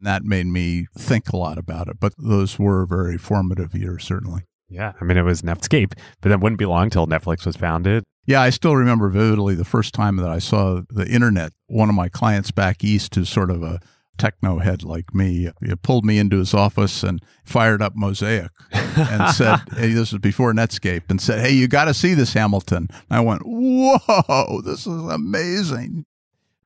that 0.00 0.24
made 0.24 0.46
me 0.46 0.86
think 0.98 1.32
a 1.32 1.36
lot 1.36 1.58
about 1.58 1.88
it. 1.88 2.00
But 2.00 2.14
those 2.18 2.58
were 2.58 2.86
very 2.86 3.16
formative 3.16 3.72
years, 3.74 4.04
certainly. 4.04 4.42
Yeah, 4.68 4.92
I 5.00 5.04
mean, 5.04 5.16
it 5.16 5.22
was 5.22 5.42
Netscape, 5.42 5.92
but 6.20 6.30
then 6.30 6.40
wouldn't 6.40 6.58
be 6.58 6.66
long 6.66 6.90
till 6.90 7.06
Netflix 7.06 7.46
was 7.46 7.54
founded. 7.54 8.02
Yeah, 8.26 8.40
I 8.40 8.50
still 8.50 8.74
remember 8.74 9.08
vividly 9.10 9.54
the 9.54 9.64
first 9.64 9.94
time 9.94 10.16
that 10.16 10.30
I 10.30 10.38
saw 10.40 10.80
the 10.88 11.06
internet. 11.06 11.52
One 11.66 11.88
of 11.88 11.94
my 11.94 12.08
clients 12.08 12.50
back 12.50 12.82
east, 12.82 13.14
who's 13.14 13.28
sort 13.28 13.50
of 13.50 13.62
a 13.62 13.78
techno 14.18 14.58
head 14.58 14.82
like 14.82 15.14
me, 15.14 15.50
he 15.60 15.74
pulled 15.76 16.04
me 16.04 16.18
into 16.18 16.38
his 16.38 16.54
office 16.54 17.02
and 17.02 17.22
fired 17.44 17.82
up 17.82 17.94
Mosaic 17.96 18.50
and 18.72 19.30
said, 19.34 19.60
hey, 19.76 19.92
this 19.92 20.12
was 20.12 20.20
before 20.20 20.52
Netscape, 20.52 21.02
and 21.08 21.20
said, 21.20 21.40
hey, 21.40 21.52
you 21.52 21.68
got 21.68 21.86
to 21.86 21.94
see 21.94 22.14
this, 22.14 22.32
Hamilton. 22.32 22.88
And 23.10 23.18
I 23.18 23.20
went, 23.20 23.42
whoa, 23.44 24.60
this 24.62 24.86
is 24.86 25.02
amazing. 25.10 26.04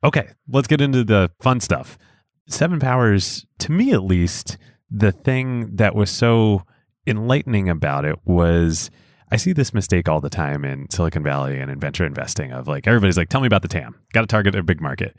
Okay, 0.04 0.30
let's 0.48 0.68
get 0.68 0.80
into 0.80 1.04
the 1.04 1.30
fun 1.40 1.60
stuff. 1.60 1.98
Seven 2.46 2.78
Powers, 2.80 3.46
to 3.58 3.72
me 3.72 3.92
at 3.92 4.02
least, 4.02 4.56
the 4.90 5.12
thing 5.12 5.76
that 5.76 5.94
was 5.94 6.10
so 6.10 6.62
enlightening 7.06 7.68
about 7.68 8.04
it 8.04 8.16
was 8.24 8.90
I 9.30 9.36
see 9.36 9.52
this 9.52 9.74
mistake 9.74 10.08
all 10.08 10.20
the 10.20 10.30
time 10.30 10.64
in 10.64 10.88
Silicon 10.90 11.22
Valley 11.22 11.58
and 11.58 11.70
in 11.70 11.78
venture 11.78 12.06
investing 12.06 12.52
of 12.52 12.66
like 12.66 12.86
everybody's 12.86 13.16
like, 13.16 13.28
tell 13.28 13.40
me 13.40 13.46
about 13.46 13.62
the 13.62 13.68
TAM. 13.68 13.94
Got 14.12 14.22
to 14.22 14.26
target 14.26 14.54
a 14.54 14.62
big 14.62 14.80
market. 14.80 15.16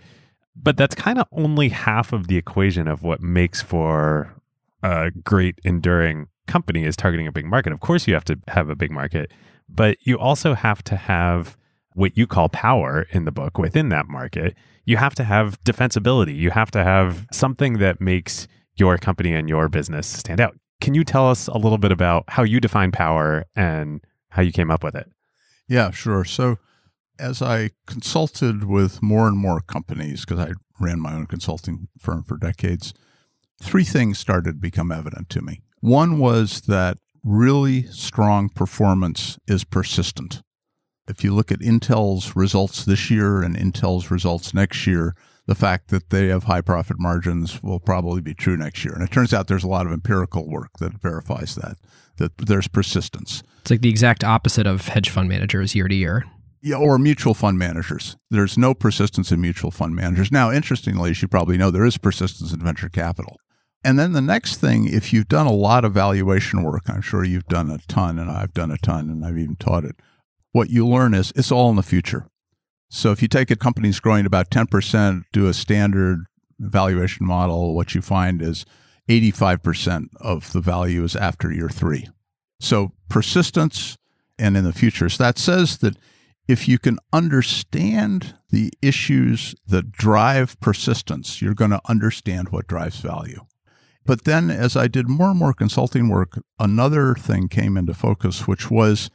But 0.55 0.77
that's 0.77 0.95
kind 0.95 1.19
of 1.19 1.27
only 1.31 1.69
half 1.69 2.11
of 2.11 2.27
the 2.27 2.37
equation 2.37 2.87
of 2.87 3.03
what 3.03 3.21
makes 3.21 3.61
for 3.61 4.35
a 4.83 5.11
great 5.11 5.59
enduring 5.63 6.27
company 6.47 6.83
is 6.83 6.95
targeting 6.95 7.27
a 7.27 7.31
big 7.31 7.45
market. 7.45 7.71
Of 7.71 7.79
course 7.79 8.07
you 8.07 8.13
have 8.13 8.25
to 8.25 8.37
have 8.47 8.69
a 8.69 8.75
big 8.75 8.91
market, 8.91 9.31
but 9.69 9.97
you 10.01 10.17
also 10.17 10.53
have 10.53 10.83
to 10.85 10.95
have 10.95 11.57
what 11.93 12.17
you 12.17 12.27
call 12.27 12.49
power 12.49 13.07
in 13.11 13.25
the 13.25 13.31
book 13.31 13.57
within 13.57 13.89
that 13.89 14.07
market. 14.07 14.55
You 14.85 14.97
have 14.97 15.15
to 15.15 15.23
have 15.23 15.61
defensibility. 15.63 16.35
You 16.35 16.49
have 16.51 16.71
to 16.71 16.83
have 16.83 17.27
something 17.31 17.77
that 17.79 18.01
makes 18.01 18.47
your 18.75 18.97
company 18.97 19.33
and 19.33 19.47
your 19.49 19.69
business 19.69 20.07
stand 20.07 20.39
out. 20.39 20.55
Can 20.81 20.93
you 20.93 21.03
tell 21.03 21.29
us 21.29 21.47
a 21.47 21.57
little 21.57 21.77
bit 21.77 21.91
about 21.91 22.23
how 22.29 22.43
you 22.43 22.59
define 22.59 22.91
power 22.91 23.45
and 23.55 24.01
how 24.29 24.41
you 24.41 24.51
came 24.51 24.71
up 24.71 24.83
with 24.83 24.95
it? 24.95 25.11
Yeah, 25.67 25.91
sure. 25.91 26.23
So, 26.23 26.57
as 27.19 27.41
I 27.41 27.71
consulted 27.85 28.63
with 28.63 29.01
more 29.01 29.27
and 29.27 29.37
more 29.37 29.61
companies, 29.61 30.25
because 30.25 30.39
I 30.39 30.53
ran 30.79 30.99
my 30.99 31.13
own 31.13 31.25
consulting 31.25 31.87
firm 31.97 32.23
for 32.23 32.37
decades, 32.37 32.93
three 33.61 33.83
things 33.83 34.17
started 34.17 34.53
to 34.53 34.59
become 34.59 34.91
evident 34.91 35.29
to 35.29 35.41
me. 35.41 35.61
One 35.81 36.17
was 36.17 36.61
that 36.61 36.97
really 37.23 37.83
strong 37.87 38.49
performance 38.49 39.37
is 39.47 39.63
persistent. 39.63 40.41
If 41.07 41.23
you 41.23 41.33
look 41.33 41.51
at 41.51 41.59
Intel's 41.59 42.35
results 42.35 42.85
this 42.85 43.09
year 43.09 43.41
and 43.41 43.55
Intel's 43.57 44.09
results 44.11 44.53
next 44.53 44.87
year, 44.87 45.15
the 45.47 45.55
fact 45.55 45.87
that 45.87 46.11
they 46.11 46.27
have 46.27 46.43
high 46.43 46.61
profit 46.61 46.99
margins 46.99 47.63
will 47.63 47.79
probably 47.79 48.21
be 48.21 48.35
true 48.35 48.55
next 48.55 48.85
year. 48.85 48.93
And 48.93 49.03
it 49.03 49.11
turns 49.11 49.33
out 49.33 49.47
there's 49.47 49.63
a 49.63 49.67
lot 49.67 49.87
of 49.87 49.91
empirical 49.91 50.47
work 50.47 50.69
that 50.79 51.01
verifies 51.01 51.55
that, 51.55 51.77
that 52.17 52.37
there's 52.37 52.67
persistence. 52.67 53.41
It's 53.61 53.71
like 53.71 53.81
the 53.81 53.89
exact 53.89 54.23
opposite 54.23 54.67
of 54.67 54.87
hedge 54.87 55.09
fund 55.09 55.27
managers 55.27 55.73
year 55.73 55.87
to 55.87 55.95
year. 55.95 56.25
Yeah, 56.61 56.75
or 56.75 56.97
mutual 56.97 57.33
fund 57.33 57.57
managers. 57.57 58.17
There's 58.29 58.57
no 58.57 58.73
persistence 58.73 59.31
in 59.31 59.39
mutual 59.39 59.71
fund 59.71 59.95
managers. 59.95 60.31
Now, 60.31 60.51
interestingly, 60.51 61.11
as 61.11 61.21
you 61.21 61.27
probably 61.27 61.57
know, 61.57 61.71
there 61.71 61.85
is 61.85 61.97
persistence 61.97 62.51
in 62.51 62.59
venture 62.59 62.89
capital. 62.89 63.37
And 63.83 63.97
then 63.97 64.11
the 64.11 64.21
next 64.21 64.57
thing, 64.57 64.85
if 64.85 65.13
you've 65.13 65.29
done 65.29 65.47
a 65.47 65.53
lot 65.53 65.85
of 65.85 65.93
valuation 65.93 66.63
work, 66.63 66.83
I'm 66.89 67.01
sure 67.01 67.23
you've 67.23 67.47
done 67.47 67.69
a 67.69 67.77
ton, 67.87 68.19
and 68.19 68.29
I've 68.29 68.53
done 68.53 68.71
a 68.71 68.77
ton, 68.77 69.09
and 69.09 69.25
I've 69.25 69.37
even 69.37 69.55
taught 69.55 69.85
it. 69.85 69.95
What 70.51 70.69
you 70.69 70.85
learn 70.85 71.13
is 71.13 71.31
it's 71.35 71.51
all 71.51 71.69
in 71.69 71.77
the 71.77 71.83
future. 71.83 72.27
So 72.89 73.11
if 73.11 73.21
you 73.21 73.27
take 73.27 73.51
a 73.51 73.55
company's 73.55 73.99
growing 73.99 74.25
about 74.25 74.49
10%, 74.49 75.23
do 75.31 75.47
a 75.47 75.53
standard 75.53 76.25
valuation 76.59 77.25
model, 77.25 77.73
what 77.73 77.95
you 77.95 78.01
find 78.01 78.41
is 78.41 78.65
85% 79.07 80.07
of 80.19 80.51
the 80.51 80.59
value 80.59 81.03
is 81.03 81.15
after 81.15 81.51
year 81.51 81.69
three. 81.69 82.07
So 82.59 82.91
persistence 83.07 83.97
and 84.37 84.57
in 84.57 84.63
the 84.63 84.73
future. 84.73 85.07
So 85.07 85.23
that 85.23 85.37
says 85.37 85.77
that 85.77 85.97
if 86.49 86.67
you 86.67 86.79
can 86.79 86.97
understand 87.13 88.33
the 88.49 88.73
issues 88.81 89.53
that 89.67 89.91
drive 89.91 90.59
persistence, 90.59 91.43
you're 91.43 91.53
going 91.53 91.69
to 91.69 91.81
understand 91.87 92.49
what 92.49 92.65
drives 92.65 93.01
value. 93.01 93.45
But 94.03 94.23
then 94.23 94.49
as 94.49 94.75
I 94.75 94.87
did 94.87 95.07
more 95.07 95.29
and 95.29 95.37
more 95.37 95.53
consulting 95.53 96.09
work, 96.09 96.39
another 96.57 97.13
thing 97.13 97.49
came 97.49 97.77
into 97.77 97.93
focus, 97.93 98.47
which 98.47 98.71
was 98.71 99.11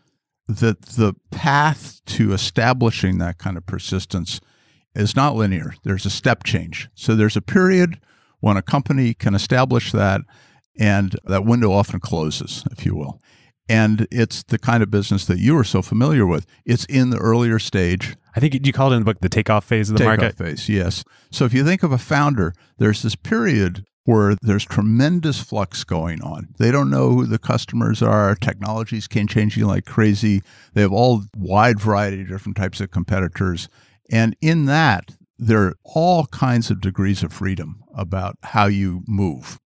that 0.46 0.82
the 0.82 1.14
path 1.32 2.00
to 2.06 2.32
establishing 2.32 3.18
that 3.18 3.38
kind 3.38 3.56
of 3.56 3.66
persistence 3.66 4.40
is 4.94 5.16
not 5.16 5.34
linear. 5.34 5.74
There's 5.82 6.06
a 6.06 6.10
step 6.10 6.44
change. 6.44 6.88
So 6.94 7.16
there's 7.16 7.36
a 7.36 7.42
period 7.42 7.98
when 8.38 8.56
a 8.56 8.62
company 8.62 9.12
can 9.12 9.34
establish 9.34 9.90
that, 9.90 10.20
and 10.78 11.16
that 11.24 11.44
window 11.44 11.72
often 11.72 11.98
closes, 11.98 12.62
if 12.70 12.86
you 12.86 12.94
will. 12.94 13.20
And 13.68 14.06
it's 14.10 14.42
the 14.42 14.58
kind 14.58 14.82
of 14.82 14.90
business 14.90 15.24
that 15.24 15.38
you 15.38 15.56
are 15.58 15.64
so 15.64 15.80
familiar 15.80 16.26
with. 16.26 16.46
It's 16.66 16.84
in 16.84 17.10
the 17.10 17.16
earlier 17.16 17.58
stage. 17.58 18.16
I 18.36 18.40
think 18.40 18.66
you 18.66 18.72
called 18.72 18.92
it 18.92 18.96
in 18.96 19.02
the 19.02 19.06
book 19.06 19.20
the 19.20 19.28
takeoff 19.28 19.64
phase 19.64 19.88
of 19.88 19.96
the 19.96 20.04
takeoff 20.04 20.18
market. 20.18 20.36
phase, 20.36 20.68
yes. 20.68 21.04
So 21.30 21.44
if 21.44 21.54
you 21.54 21.64
think 21.64 21.82
of 21.82 21.92
a 21.92 21.98
founder, 21.98 22.52
there's 22.78 23.02
this 23.02 23.16
period 23.16 23.84
where 24.04 24.36
there's 24.42 24.64
tremendous 24.64 25.40
flux 25.40 25.82
going 25.82 26.20
on. 26.22 26.48
They 26.58 26.70
don't 26.70 26.90
know 26.90 27.10
who 27.10 27.26
the 27.26 27.38
customers 27.38 28.02
are. 28.02 28.34
Technologies 28.34 29.08
can 29.08 29.26
changing 29.26 29.64
like 29.64 29.86
crazy. 29.86 30.42
They 30.74 30.82
have 30.82 30.92
all 30.92 31.22
wide 31.36 31.80
variety 31.80 32.20
of 32.22 32.28
different 32.28 32.56
types 32.56 32.80
of 32.80 32.90
competitors. 32.90 33.68
And 34.10 34.36
in 34.42 34.66
that, 34.66 35.16
there 35.38 35.62
are 35.62 35.74
all 35.84 36.26
kinds 36.26 36.70
of 36.70 36.80
degrees 36.80 37.22
of 37.22 37.32
freedom 37.32 37.82
about 37.96 38.36
how 38.42 38.66
you 38.66 39.04
move. 39.06 39.58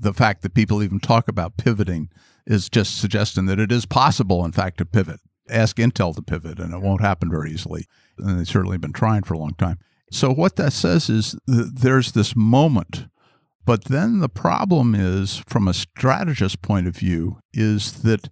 The 0.00 0.12
fact 0.12 0.42
that 0.42 0.54
people 0.54 0.82
even 0.82 1.00
talk 1.00 1.26
about 1.26 1.56
pivoting 1.56 2.10
is 2.48 2.68
just 2.68 2.98
suggesting 2.98 3.46
that 3.46 3.60
it 3.60 3.70
is 3.70 3.86
possible, 3.86 4.44
in 4.44 4.50
fact, 4.50 4.78
to 4.78 4.84
pivot. 4.84 5.20
Ask 5.48 5.76
Intel 5.76 6.14
to 6.16 6.22
pivot, 6.22 6.58
and 6.58 6.74
it 6.74 6.82
won't 6.82 7.00
happen 7.00 7.30
very 7.30 7.52
easily. 7.52 7.86
And 8.18 8.40
they've 8.40 8.48
certainly 8.48 8.78
been 8.78 8.92
trying 8.92 9.22
for 9.22 9.34
a 9.34 9.38
long 9.38 9.54
time. 9.56 9.78
So, 10.10 10.32
what 10.32 10.56
that 10.56 10.72
says 10.72 11.08
is 11.08 11.36
that 11.46 11.76
there's 11.76 12.12
this 12.12 12.34
moment 12.34 13.06
but 13.68 13.84
then 13.84 14.20
the 14.20 14.30
problem 14.30 14.94
is, 14.94 15.42
from 15.46 15.68
a 15.68 15.74
strategist 15.74 16.62
point 16.62 16.86
of 16.86 16.96
view, 16.96 17.40
is 17.52 18.00
that 18.00 18.30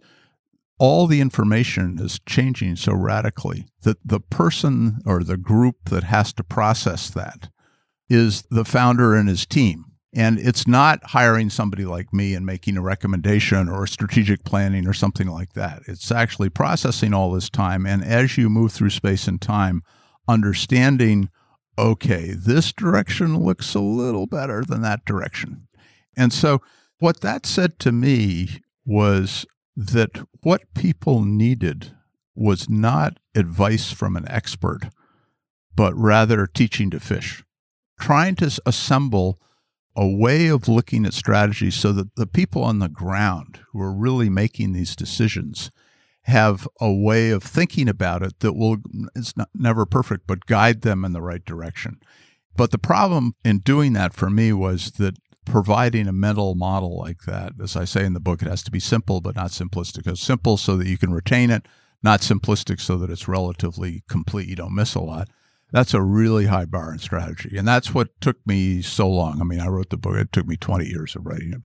all 0.78 1.06
the 1.06 1.20
information 1.20 1.99
is 2.00 2.20
changing 2.26 2.76
so 2.76 2.94
radically 2.94 3.66
that 3.82 3.99
the 4.02 4.18
person 4.18 4.96
or 5.04 5.23
the 5.23 5.37
group 5.37 5.90
that 5.90 6.04
has 6.04 6.32
to 6.32 6.42
process 6.42 7.11
that 7.11 7.50
is 8.08 8.44
the 8.50 8.64
founder 8.64 9.14
and 9.14 9.28
his 9.28 9.44
team. 9.44 9.85
And 10.16 10.38
it's 10.38 10.66
not 10.66 11.04
hiring 11.04 11.50
somebody 11.50 11.85
like 11.85 12.12
me 12.12 12.35
and 12.35 12.46
making 12.46 12.78
a 12.78 12.82
recommendation 12.82 13.68
or 13.68 13.87
strategic 13.87 14.44
planning 14.44 14.88
or 14.88 14.94
something 14.94 15.28
like 15.28 15.52
that. 15.52 15.82
It's 15.87 16.11
actually 16.11 16.49
processing 16.49 17.12
all 17.12 17.30
this 17.30 17.50
time. 17.50 17.85
And 17.85 18.02
as 18.02 18.38
you 18.38 18.49
move 18.49 18.73
through 18.73 18.90
space 18.90 19.28
and 19.28 19.40
time, 19.40 19.82
understanding 20.26 21.28
okay, 21.78 22.32
this 22.32 22.73
direction 22.73 23.38
looks 23.38 23.75
a 23.75 23.80
little 23.80 24.26
better 24.26 24.64
than 24.64 24.80
that 24.82 25.04
direction. 25.04 25.68
And 26.16 26.32
so, 26.32 26.62
what 26.99 27.20
that 27.20 27.44
said 27.44 27.78
to 27.80 27.92
me 27.92 28.62
was 28.87 29.44
that 29.76 30.26
what 30.42 30.73
people 30.75 31.23
needed 31.23 31.92
was 32.35 32.70
not 32.70 33.18
advice 33.35 33.92
from 33.92 34.16
an 34.16 34.26
expert, 34.28 34.88
but 35.75 35.94
rather 35.94 36.46
teaching 36.46 36.88
to 36.90 37.00
fish, 37.00 37.44
trying 38.00 38.35
to 38.37 38.58
assemble 38.64 39.38
a 39.97 40.07
way 40.07 40.49
of 40.49 40.69
looking 40.69 41.07
at 41.07 41.15
strategy 41.15 41.71
so 41.71 41.91
that 41.93 42.15
the 42.17 42.26
people 42.26 42.62
on 42.62 42.79
the 42.79 42.88
ground 42.88 43.61
who 43.73 43.81
are 43.81 43.93
really 43.93 44.29
making 44.29 44.73
these 44.73 44.95
decisions 44.95 45.71
have 46.23 46.69
a 46.81 46.93
way 46.93 47.31
of 47.31 47.43
thinking 47.43 47.88
about 47.88 48.23
it 48.23 48.38
that 48.41 48.53
will 48.53 48.79
it's 49.15 49.37
not, 49.37 49.49
never 49.55 49.87
perfect 49.87 50.26
but 50.26 50.47
guide 50.47 50.83
them 50.83 51.05
in 51.05 51.12
the 51.12 51.23
right 51.23 51.45
direction. 51.45 51.99
But 52.57 52.73
the 52.73 52.79
problem 52.79 53.35
in 53.45 53.59
doing 53.59 53.95
that 53.95 54.12
for 54.12 54.29
me 54.29 54.53
was 54.53 54.93
that 54.93 55.17
providing 55.45 56.09
a 56.09 56.12
mental 56.12 56.57
model 56.57 56.99
like 56.99 57.23
that 57.23 57.53
as 57.62 57.76
i 57.76 57.85
say 57.85 58.05
in 58.05 58.15
the 58.15 58.19
book 58.19 58.43
it 58.43 58.49
has 58.49 58.65
to 58.65 58.71
be 58.73 58.81
simple 58.81 59.21
but 59.21 59.37
not 59.37 59.50
simplistic. 59.50 60.07
It's 60.07 60.21
simple 60.21 60.57
so 60.57 60.76
that 60.76 60.88
you 60.88 60.99
can 60.99 61.15
retain 61.15 61.50
it 61.50 61.67
not 62.03 62.21
simplistic 62.21 62.81
so 62.81 62.97
that 62.99 63.11
it's 63.11 63.29
relatively 63.29 64.03
complete. 64.09 64.49
You 64.49 64.57
don't 64.57 64.75
miss 64.75 64.95
a 64.95 65.00
lot 65.00 65.29
that's 65.76 65.92
a 65.92 66.00
really 66.00 66.47
high 66.47 66.64
bar 66.64 66.90
in 66.92 66.99
strategy 66.99 67.59
and 67.59 67.68
that's 67.68 67.92
what 67.92 68.09
took 68.21 68.38
me 68.47 68.80
so 68.80 69.09
long. 69.09 69.40
I 69.40 69.45
mean 69.45 69.61
i 69.61 69.66
wrote 69.66 69.90
the 69.90 69.99
book. 69.99 70.16
It 70.16 70.33
took 70.33 70.47
me 70.47 70.56
20 70.56 70.87
years 70.87 71.14
of 71.14 71.26
writing 71.26 71.52
it. 71.52 71.61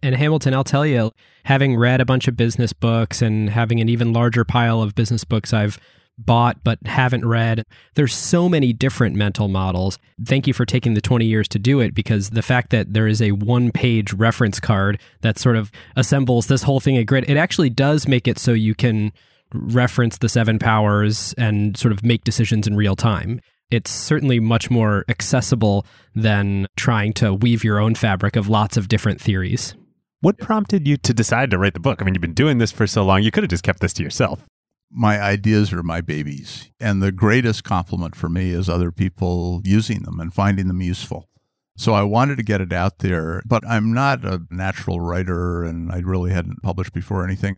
And 0.00 0.14
Hamilton, 0.14 0.54
I'll 0.54 0.62
tell 0.62 0.86
you, 0.86 1.10
having 1.44 1.76
read 1.76 2.00
a 2.00 2.04
bunch 2.04 2.28
of 2.28 2.36
business 2.36 2.72
books 2.72 3.20
and 3.20 3.50
having 3.50 3.80
an 3.80 3.88
even 3.88 4.12
larger 4.12 4.44
pile 4.44 4.80
of 4.80 4.94
business 4.94 5.24
books 5.24 5.52
I've 5.52 5.76
bought 6.16 6.62
but 6.62 6.78
haven't 6.86 7.26
read, 7.26 7.64
there's 7.94 8.14
so 8.14 8.48
many 8.48 8.72
different 8.72 9.16
mental 9.16 9.48
models. 9.48 9.98
Thank 10.24 10.46
you 10.46 10.52
for 10.52 10.64
taking 10.64 10.94
the 10.94 11.00
20 11.00 11.24
years 11.24 11.48
to 11.48 11.58
do 11.58 11.80
it 11.80 11.94
because 11.94 12.30
the 12.30 12.42
fact 12.42 12.70
that 12.70 12.92
there 12.92 13.08
is 13.08 13.20
a 13.20 13.32
one 13.32 13.72
page 13.72 14.12
reference 14.12 14.60
card 14.60 15.00
that 15.22 15.36
sort 15.36 15.56
of 15.56 15.72
assembles 15.96 16.46
this 16.46 16.62
whole 16.62 16.78
thing 16.78 16.96
a 16.96 17.04
grid, 17.04 17.28
it 17.28 17.36
actually 17.36 17.70
does 17.70 18.06
make 18.06 18.28
it 18.28 18.38
so 18.38 18.52
you 18.52 18.76
can 18.76 19.12
reference 19.52 20.18
the 20.18 20.28
seven 20.28 20.58
powers 20.58 21.34
and 21.38 21.76
sort 21.76 21.92
of 21.92 22.04
make 22.04 22.24
decisions 22.24 22.66
in 22.66 22.76
real 22.76 22.96
time 22.96 23.40
it's 23.70 23.90
certainly 23.90 24.40
much 24.40 24.70
more 24.70 25.04
accessible 25.08 25.84
than 26.14 26.66
trying 26.76 27.12
to 27.14 27.34
weave 27.34 27.64
your 27.64 27.78
own 27.78 27.94
fabric 27.94 28.36
of 28.36 28.48
lots 28.48 28.76
of 28.76 28.88
different 28.88 29.20
theories. 29.20 29.74
What 30.20 30.38
prompted 30.38 30.88
you 30.88 30.96
to 30.98 31.14
decide 31.14 31.50
to 31.50 31.58
write 31.58 31.74
the 31.74 31.80
book? 31.80 32.00
I 32.00 32.04
mean, 32.04 32.14
you've 32.14 32.22
been 32.22 32.32
doing 32.32 32.58
this 32.58 32.72
for 32.72 32.86
so 32.86 33.04
long. 33.04 33.22
You 33.22 33.30
could 33.30 33.44
have 33.44 33.50
just 33.50 33.62
kept 33.62 33.80
this 33.80 33.92
to 33.94 34.02
yourself. 34.02 34.46
My 34.90 35.20
ideas 35.20 35.72
are 35.72 35.82
my 35.82 36.00
babies. 36.00 36.70
And 36.80 37.02
the 37.02 37.12
greatest 37.12 37.62
compliment 37.62 38.16
for 38.16 38.28
me 38.28 38.50
is 38.50 38.68
other 38.68 38.90
people 38.90 39.60
using 39.64 40.02
them 40.02 40.18
and 40.18 40.32
finding 40.32 40.66
them 40.66 40.80
useful. 40.80 41.28
So 41.76 41.92
I 41.92 42.02
wanted 42.02 42.38
to 42.38 42.42
get 42.42 42.60
it 42.60 42.72
out 42.72 42.98
there, 42.98 43.42
but 43.46 43.64
I'm 43.68 43.92
not 43.92 44.24
a 44.24 44.42
natural 44.50 44.98
writer 44.98 45.62
and 45.62 45.92
I 45.92 45.98
really 45.98 46.32
hadn't 46.32 46.62
published 46.62 46.92
before 46.92 47.22
anything. 47.22 47.56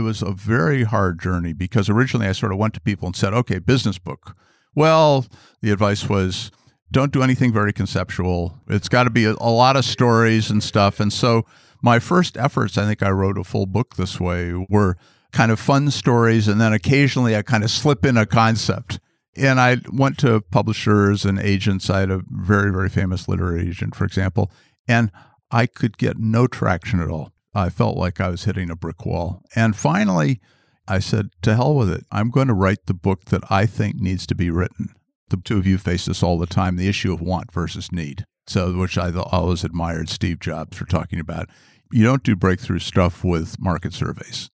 It 0.00 0.04
was 0.04 0.22
a 0.22 0.32
very 0.32 0.84
hard 0.84 1.20
journey 1.20 1.52
because 1.52 1.90
originally 1.90 2.26
I 2.26 2.32
sort 2.32 2.52
of 2.52 2.58
went 2.58 2.72
to 2.72 2.80
people 2.80 3.06
and 3.06 3.14
said, 3.14 3.34
okay, 3.34 3.58
business 3.58 3.98
book. 3.98 4.34
Well, 4.74 5.26
the 5.60 5.70
advice 5.70 6.08
was 6.08 6.50
don't 6.90 7.12
do 7.12 7.22
anything 7.22 7.52
very 7.52 7.74
conceptual. 7.74 8.58
It's 8.66 8.88
got 8.88 9.04
to 9.04 9.10
be 9.10 9.26
a, 9.26 9.32
a 9.32 9.50
lot 9.50 9.76
of 9.76 9.84
stories 9.84 10.50
and 10.50 10.62
stuff. 10.62 11.00
And 11.00 11.12
so 11.12 11.44
my 11.82 11.98
first 11.98 12.38
efforts, 12.38 12.78
I 12.78 12.86
think 12.86 13.02
I 13.02 13.10
wrote 13.10 13.36
a 13.36 13.44
full 13.44 13.66
book 13.66 13.96
this 13.96 14.18
way, 14.18 14.54
were 14.70 14.96
kind 15.32 15.52
of 15.52 15.60
fun 15.60 15.90
stories. 15.90 16.48
And 16.48 16.58
then 16.58 16.72
occasionally 16.72 17.36
I 17.36 17.42
kind 17.42 17.62
of 17.62 17.70
slip 17.70 18.06
in 18.06 18.16
a 18.16 18.24
concept. 18.24 19.00
And 19.36 19.60
I 19.60 19.82
went 19.92 20.16
to 20.20 20.40
publishers 20.40 21.26
and 21.26 21.38
agents. 21.38 21.90
I 21.90 22.00
had 22.00 22.10
a 22.10 22.22
very, 22.30 22.72
very 22.72 22.88
famous 22.88 23.28
literary 23.28 23.68
agent, 23.68 23.94
for 23.94 24.04
example, 24.06 24.50
and 24.88 25.12
I 25.50 25.66
could 25.66 25.98
get 25.98 26.18
no 26.18 26.46
traction 26.46 27.00
at 27.00 27.08
all. 27.08 27.32
I 27.54 27.68
felt 27.68 27.96
like 27.96 28.20
I 28.20 28.28
was 28.28 28.44
hitting 28.44 28.70
a 28.70 28.76
brick 28.76 29.04
wall. 29.04 29.42
And 29.54 29.74
finally, 29.74 30.40
I 30.86 30.98
said, 30.98 31.30
to 31.42 31.54
hell 31.54 31.74
with 31.74 31.90
it. 31.90 32.04
I'm 32.10 32.30
going 32.30 32.48
to 32.48 32.54
write 32.54 32.86
the 32.86 32.94
book 32.94 33.26
that 33.26 33.42
I 33.50 33.66
think 33.66 33.96
needs 33.96 34.26
to 34.26 34.34
be 34.34 34.50
written. 34.50 34.94
The 35.28 35.36
two 35.36 35.58
of 35.58 35.66
you 35.66 35.78
face 35.78 36.06
this 36.06 36.22
all 36.22 36.38
the 36.38 36.46
time 36.46 36.76
the 36.76 36.88
issue 36.88 37.12
of 37.12 37.20
want 37.20 37.52
versus 37.52 37.92
need. 37.92 38.24
So, 38.46 38.76
which 38.76 38.98
I 38.98 39.12
always 39.12 39.62
admired 39.62 40.08
Steve 40.08 40.40
Jobs 40.40 40.76
for 40.76 40.84
talking 40.84 41.20
about. 41.20 41.48
You 41.92 42.04
don't 42.04 42.24
do 42.24 42.34
breakthrough 42.34 42.80
stuff 42.80 43.22
with 43.22 43.60
market 43.60 43.94
surveys. 43.94 44.50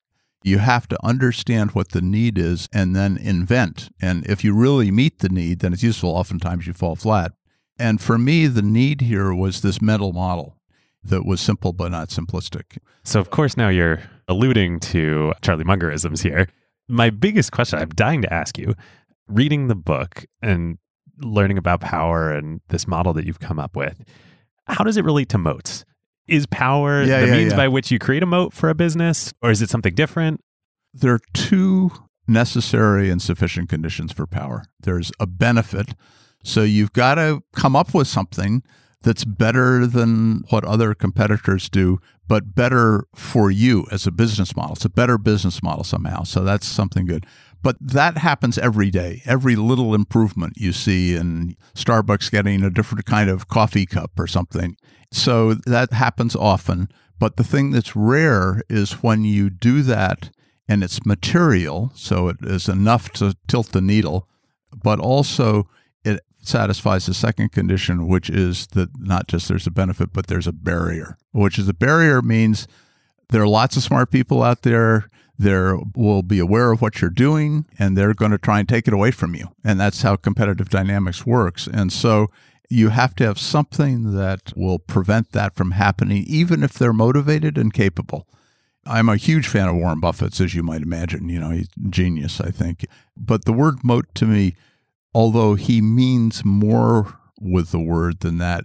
You 0.44 0.58
have 0.58 0.88
to 0.90 1.06
understand 1.06 1.72
what 1.72 1.90
the 1.90 2.02
need 2.02 2.38
is 2.38 2.68
and 2.74 2.96
then 2.96 3.18
invent. 3.18 3.90
And 4.02 4.26
if 4.26 4.44
you 4.44 4.54
really 4.54 4.92
meet 4.92 5.20
the 5.20 5.30
need, 5.30 5.60
then 5.60 5.74
it's 5.74 5.84
useful. 5.84 6.10
Oftentimes 6.10 6.68
you 6.68 6.74
fall 6.74 6.96
flat. 6.96 7.32
And 7.80 8.02
for 8.02 8.18
me, 8.18 8.48
the 8.48 8.62
need 8.62 9.02
here 9.02 9.34
was 9.34 9.62
this 9.62 9.82
mental 9.82 10.12
model 10.12 10.58
that 11.04 11.26
was 11.26 11.42
simple 11.42 11.74
but 11.74 11.92
not 11.92 12.10
simplistic. 12.10 12.78
So, 13.04 13.20
of 13.20 13.30
course, 13.30 13.58
now 13.58 13.70
you're 13.70 14.02
alluding 14.28 14.80
to 14.80 15.34
Charlie 15.42 15.66
Mungerisms 15.66 16.24
here. 16.24 16.48
My 16.88 17.10
biggest 17.10 17.52
question 17.52 17.80
I'm 17.80 17.90
dying 17.90 18.22
to 18.22 18.34
ask 18.34 18.58
you 18.58 18.76
reading 19.28 19.68
the 19.68 19.76
book 19.76 20.26
and 20.42 20.78
learning 21.20 21.58
about 21.58 21.82
power 21.82 22.32
and 22.32 22.62
this 22.70 22.88
model 22.88 23.14
that 23.14 23.26
you've 23.26 23.40
come 23.40 23.60
up 23.60 23.76
with, 23.76 24.04
how 24.68 24.84
does 24.84 24.98
it 24.98 25.06
relate 25.06 25.30
to 25.30 25.38
moats? 25.38 25.86
Is 26.28 26.46
power 26.48 27.04
Yeah, 27.04 27.22
the 27.22 27.28
yeah, 27.28 27.34
means 27.34 27.52
yeah. 27.52 27.58
by 27.58 27.68
which 27.68 27.92
you 27.92 28.00
create 28.00 28.24
a 28.24 28.26
moat 28.26 28.54
for 28.54 28.70
a 28.70 28.76
business, 28.76 29.34
or 29.42 29.52
is 29.52 29.62
it 29.62 29.70
something 29.70 29.94
different? 29.94 30.42
There 30.94 31.14
are 31.14 31.20
two 31.34 31.92
necessary 32.28 33.10
and 33.10 33.22
sufficient 33.22 33.68
conditions 33.68 34.14
for 34.14 34.26
power 34.26 34.64
there's 34.80 35.12
a 35.20 35.28
benefit. 35.28 35.94
So 36.44 36.64
you've 36.64 36.94
got 36.94 37.16
to 37.16 37.42
come 37.54 37.76
up 37.76 37.94
with 37.94 38.08
something 38.08 38.64
that's 39.04 39.26
better 39.26 39.86
than 39.86 40.44
what 40.50 40.64
other 40.64 40.94
competitors 40.94 41.70
do, 41.70 42.00
but 42.28 42.56
better 42.56 43.06
for 43.14 43.52
you 43.52 43.86
as 43.92 44.08
a 44.08 44.12
business 44.12 44.56
model. 44.56 44.74
It's 44.74 44.86
a 44.86 44.90
better 44.90 45.18
business 45.18 45.62
model 45.62 45.84
somehow. 45.84 46.24
So 46.24 46.44
that's 46.44 46.66
something 46.66 47.06
good. 47.06 47.26
But 47.62 47.78
that 47.80 48.18
happens 48.18 48.58
every 48.58 48.90
day. 48.90 49.22
Every 49.26 49.56
little 49.56 49.94
improvement 49.94 50.54
you 50.58 50.74
see 50.74 51.16
in 51.16 51.56
Starbucks 51.76 52.32
getting 52.32 52.64
a 52.64 52.70
different 52.70 53.06
kind 53.06 53.30
of 53.30 53.48
coffee 53.48 53.86
cup 53.86 54.12
or 54.18 54.28
something. 54.28 54.76
So 55.12 55.54
that 55.54 55.94
happens 55.94 56.36
often. 56.36 56.90
But 57.20 57.38
the 57.38 57.44
thing 57.44 57.72
that's 57.72 57.96
rare 57.96 58.62
is 58.70 59.04
when 59.04 59.24
you 59.24 59.50
do 59.50 59.82
that 59.84 60.30
and 60.68 60.84
it's 60.84 61.06
material, 61.06 61.92
so 61.96 62.30
it 62.30 62.38
is 62.42 62.68
enough 62.68 63.12
to 63.14 63.36
tilt 63.48 63.68
the 63.68 63.82
needle, 63.82 64.28
but 64.74 65.00
also 65.00 65.70
satisfies 66.48 67.06
the 67.06 67.14
second 67.14 67.52
condition, 67.52 68.08
which 68.08 68.30
is 68.30 68.68
that 68.68 68.90
not 69.00 69.28
just 69.28 69.48
there's 69.48 69.68
a 69.68 69.72
benefit, 69.72 70.14
but 70.14 70.28
there's 70.28 70.48
a 70.48 70.54
barrier, 70.54 71.18
which 71.32 71.58
is 71.58 71.68
a 71.68 71.74
barrier 71.74 72.22
means 72.22 72.68
there 73.30 73.42
are 73.42 73.48
lots 73.48 73.78
of 73.78 73.84
smart 73.84 74.12
people 74.12 74.44
out 74.44 74.62
there. 74.62 75.10
There 75.38 75.78
will 75.96 76.22
be 76.22 76.40
aware 76.40 76.72
of 76.72 76.82
what 76.82 77.02
you're 77.02 77.10
doing 77.10 77.66
and 77.80 77.98
they're 77.98 78.14
going 78.14 78.32
to 78.32 78.38
try 78.38 78.60
and 78.60 78.70
take 78.70 78.88
it 78.88 78.94
away 78.94 79.12
from 79.12 79.34
you. 79.34 79.48
And 79.64 79.80
that's 79.80 80.04
how 80.04 80.16
competitive 80.16 80.70
dynamics 80.70 81.26
works. 81.26 81.68
And 81.68 81.92
so 81.92 82.28
you 82.70 82.90
have 82.90 83.16
to 83.16 83.26
have 83.26 83.40
something 83.40 84.16
that 84.16 84.54
will 84.56 84.80
prevent 84.80 85.32
that 85.32 85.56
from 85.56 85.72
happening, 85.72 86.24
even 86.28 86.64
if 86.64 86.74
they're 86.74 86.94
motivated 86.94 87.58
and 87.58 87.74
capable. 87.74 88.28
I'm 88.86 89.10
a 89.10 89.16
huge 89.16 89.48
fan 89.48 89.68
of 89.68 89.76
Warren 89.76 90.00
Buffett's, 90.00 90.42
as 90.42 90.54
you 90.54 90.64
might 90.64 90.82
imagine. 90.82 91.30
You 91.30 91.40
know, 91.40 91.52
he's 91.52 91.70
genius, 91.90 92.42
I 92.42 92.52
think. 92.52 92.86
But 93.16 93.46
the 93.46 93.54
word 93.54 93.84
moat 93.84 94.14
to 94.16 94.26
me, 94.26 94.56
although 95.14 95.56
he 95.56 95.82
means 95.82 96.44
more 96.44 97.20
with 97.40 97.72
the 97.72 97.80
word 97.80 98.20
than 98.22 98.38
that, 98.40 98.64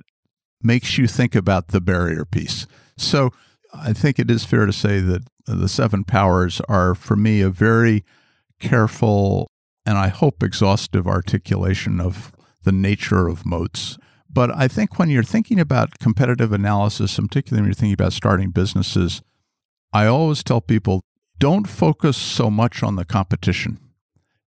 makes 0.63 0.99
you 0.99 1.07
think 1.07 1.35
about 1.35 1.69
the 1.69 1.81
barrier 1.81 2.25
piece. 2.25 2.67
So 2.97 3.31
I 3.75 3.93
think 3.93 4.19
it 4.19 4.31
is 4.31 4.45
fair 4.45 4.67
to 4.67 4.73
say 4.73 5.01
that 5.01 5.23
the 5.47 5.69
seven 5.69 6.05
powers 6.05 6.61
are, 6.69 6.95
for 6.95 7.17
me, 7.17 7.41
a 7.41 7.51
very 7.51 8.05
careful 8.59 9.49
and 9.89 9.97
I 9.97 10.09
hope 10.09 10.43
exhaustive 10.43 11.07
articulation 11.07 11.99
of 11.99 12.33
the 12.63 12.73
nature 12.73 13.27
of 13.27 13.47
moats. 13.47 13.97
But 14.29 14.55
I 14.55 14.69
think 14.69 14.99
when 14.99 15.09
you're 15.09 15.23
thinking 15.23 15.59
about 15.59 15.99
competitive 15.99 16.53
analysis, 16.53 17.17
particularly 17.17 17.63
when 17.63 17.69
you're 17.69 17.75
thinking 17.75 17.95
about 17.95 18.13
starting 18.13 18.51
businesses, 18.51 19.23
I 19.91 20.05
always 20.05 20.45
tell 20.45 20.61
people 20.61 21.01
don't 21.39 21.67
focus 21.67 22.19
so 22.19 22.51
much 22.51 22.83
on 22.83 22.97
the 22.97 23.07
competition. 23.07 23.79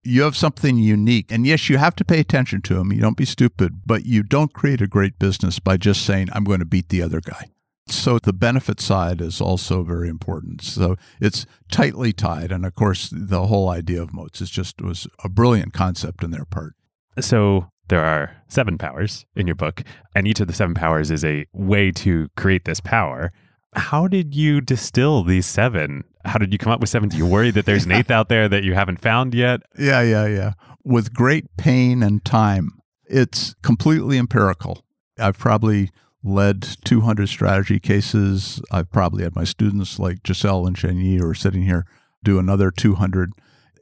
You 0.10 0.24
have 0.24 0.36
something 0.36 0.78
unique. 0.78 1.32
And 1.32 1.46
yes, 1.46 1.70
you 1.70 1.78
have 1.78 1.96
to 1.98 2.04
pay 2.04 2.20
attention 2.20 2.62
to 2.64 2.74
them. 2.74 2.92
You 2.92 3.00
don't 3.00 3.18
be 3.18 3.26
stupid, 3.26 3.82
but 3.86 4.06
you 4.06 4.24
don't 4.24 4.54
create 4.54 4.82
a 4.82 4.88
great 4.88 5.20
business 5.20 5.60
by 5.60 5.78
just 5.78 6.04
saying, 6.04 6.30
I'm 6.34 6.44
going 6.44 6.60
to 6.60 6.66
beat 6.66 6.90
the 6.90 7.04
other 7.04 7.22
guy. 7.22 7.46
So 7.88 8.20
the 8.20 8.34
benefit 8.34 8.80
side 8.80 9.22
is 9.22 9.40
also 9.40 9.84
very 9.84 10.10
important. 10.10 10.64
So 10.64 10.96
it's 11.20 11.46
tightly 11.72 12.12
tied. 12.12 12.52
And 12.52 12.66
of 12.66 12.74
course, 12.76 13.10
the 13.12 13.48
whole 13.48 13.70
idea 13.70 14.02
of 14.02 14.14
moats 14.14 14.42
is 14.42 14.50
just 14.50 14.82
was 14.82 15.08
a 15.24 15.30
brilliant 15.30 15.74
concept 15.74 16.24
in 16.24 16.32
their 16.32 16.46
part. 16.46 16.74
So 17.20 17.70
there 17.88 18.04
are 18.04 18.36
seven 18.48 18.78
powers 18.78 19.26
in 19.36 19.48
your 19.48 19.56
book, 19.56 19.84
and 20.16 20.28
each 20.28 20.40
of 20.40 20.48
the 20.48 20.54
seven 20.54 20.76
powers 20.76 21.12
is 21.12 21.26
a 21.26 21.46
way 21.54 21.92
to 21.92 22.30
create 22.38 22.66
this 22.66 22.80
power. 22.80 23.32
How 23.76 24.08
did 24.08 24.36
you 24.36 24.62
distill 24.62 25.24
these 25.24 25.46
seven? 25.46 26.04
How 26.26 26.38
did 26.38 26.52
you 26.52 26.58
come 26.58 26.72
up 26.72 26.80
with 26.82 26.90
seven? 26.90 27.10
Do 27.10 27.18
you 27.18 27.26
worry 27.26 27.52
that 27.52 27.66
there's 27.66 27.86
an 27.86 27.92
eighth 27.92 28.12
out 28.12 28.30
there 28.30 28.50
that 28.50 28.64
you 28.64 28.74
haven't 28.74 29.00
found 29.02 29.34
yet? 29.34 29.62
Yeah, 29.80 30.02
yeah, 30.02 30.28
yeah. 30.28 30.54
With 30.84 31.14
great 31.14 31.46
pain 31.58 32.04
and 32.04 32.24
time. 32.24 32.72
It's 33.06 33.56
completely 33.64 34.18
empirical. 34.18 34.84
I've 35.18 35.38
probably 35.38 35.90
led 36.24 36.68
200 36.84 37.28
strategy 37.28 37.80
cases. 37.80 38.62
I've 38.72 38.92
probably 38.92 39.24
had 39.24 39.36
my 39.36 39.46
students 39.46 40.00
like 40.00 40.20
Giselle 40.26 40.68
and 40.68 40.76
Chenyi 40.76 41.18
who 41.20 41.28
are 41.28 41.34
sitting 41.34 41.64
here 41.64 41.86
do 42.24 42.40
another 42.40 42.72
200. 42.72 43.32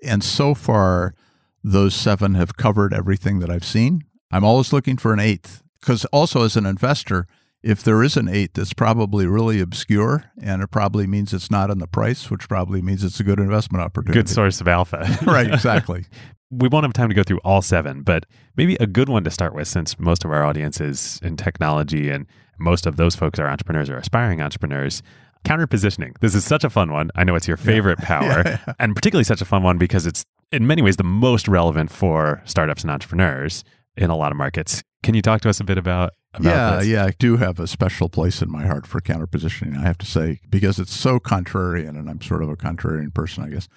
And 0.04 0.24
so 0.24 0.54
far, 0.54 1.16
those 1.64 1.96
seven 1.96 2.36
have 2.36 2.58
covered 2.58 2.94
everything 2.94 3.40
that 3.40 3.50
I've 3.50 3.66
seen. 3.66 4.04
I'm 4.32 4.44
always 4.44 4.72
looking 4.72 4.98
for 4.98 5.14
an 5.14 5.20
eighth 5.20 5.64
because 5.80 6.06
also 6.06 6.44
as 6.44 6.56
an 6.56 6.66
investor, 6.66 7.28
if 7.64 7.84
there 7.84 8.04
is 8.04 8.16
an 8.16 8.28
eight 8.30 8.52
it's 8.58 8.74
probably 8.74 9.26
really 9.26 9.60
obscure 9.60 10.26
and 10.42 10.62
it 10.62 10.68
probably 10.68 11.08
means 11.08 11.34
it's 11.34 11.52
not 11.52 11.70
in 11.70 11.80
the 11.80 11.88
price, 11.88 12.30
which 12.30 12.48
probably 12.48 12.82
means 12.82 13.04
it's 13.04 13.20
a 13.20 13.24
good 13.24 13.40
investment 13.40 13.84
opportunity. 13.84 14.20
Good 14.20 14.30
source 14.30 14.62
of 14.62 14.68
alpha. 14.68 15.18
right, 15.26 15.52
exactly. 15.52 16.06
we 16.52 16.68
won't 16.70 16.86
have 16.86 16.94
time 16.94 17.10
to 17.10 17.16
go 17.16 17.24
through 17.24 17.40
all 17.44 17.62
seven, 17.62 18.04
but 18.04 18.26
maybe 18.56 18.76
a 18.80 18.88
good 18.88 19.10
one 19.10 19.24
to 19.26 19.32
start 19.32 19.54
with 19.54 19.68
since 19.68 20.00
most 20.00 20.24
of 20.24 20.32
our 20.32 20.44
audience 20.46 20.80
is 20.80 21.20
in 21.24 21.36
technology 21.36 22.10
and 22.10 22.26
most 22.60 22.86
of 22.86 22.96
those 22.96 23.16
folks 23.16 23.38
are 23.40 23.48
entrepreneurs 23.48 23.90
or 23.90 23.98
aspiring 23.98 24.42
entrepreneurs. 24.42 25.04
Counter 25.44 25.68
positioning. 25.68 26.14
This 26.20 26.34
is 26.36 26.44
such 26.46 26.64
a 26.64 26.70
fun 26.70 26.92
one. 26.92 27.10
I 27.16 27.24
know 27.24 27.36
it's 27.36 27.48
your 27.48 27.58
favorite 27.58 27.98
power, 28.02 28.42
Yeah, 28.46 28.60
yeah. 28.68 28.74
and 28.80 28.96
particularly 28.96 29.24
such 29.24 29.42
a 29.42 29.46
fun 29.46 29.62
one 29.64 29.78
because 29.78 30.06
it's 30.06 30.26
in 30.52 30.66
many 30.68 30.82
ways 30.82 30.96
the 30.98 31.04
most 31.04 31.48
relevant 31.48 31.92
for 31.92 32.42
startups 32.46 32.82
and 32.84 32.92
entrepreneurs 32.92 33.64
in 33.96 34.10
a 34.10 34.16
lot 34.16 34.32
of 34.32 34.38
markets. 34.38 34.84
Can 35.04 35.14
you 35.16 35.22
talk 35.22 35.42
to 35.42 35.50
us 35.50 35.60
a 35.60 35.64
bit 35.64 35.78
about 35.78 36.14
yeah, 36.42 36.78
this? 36.78 36.88
yeah, 36.88 37.06
I 37.06 37.12
do 37.18 37.38
have 37.38 37.60
a 37.60 37.68
special 37.68 38.10
place 38.10 38.42
in 38.42 38.52
my 38.52 38.66
heart 38.66 38.88
for 38.88 39.02
counter 39.02 39.28
positioning, 39.28 39.76
I 39.76 39.84
have 39.84 39.98
to 40.00 40.06
say, 40.06 40.40
because 40.50 40.80
it's 40.80 40.94
so 40.94 41.20
contrarian, 41.20 41.90
and 41.90 42.10
I'm 42.10 42.22
sort 42.22 42.44
of 42.44 42.50
a 42.50 42.56
contrarian 42.56 43.14
person, 43.14 43.44
I 43.44 43.50
guess. 43.50 43.68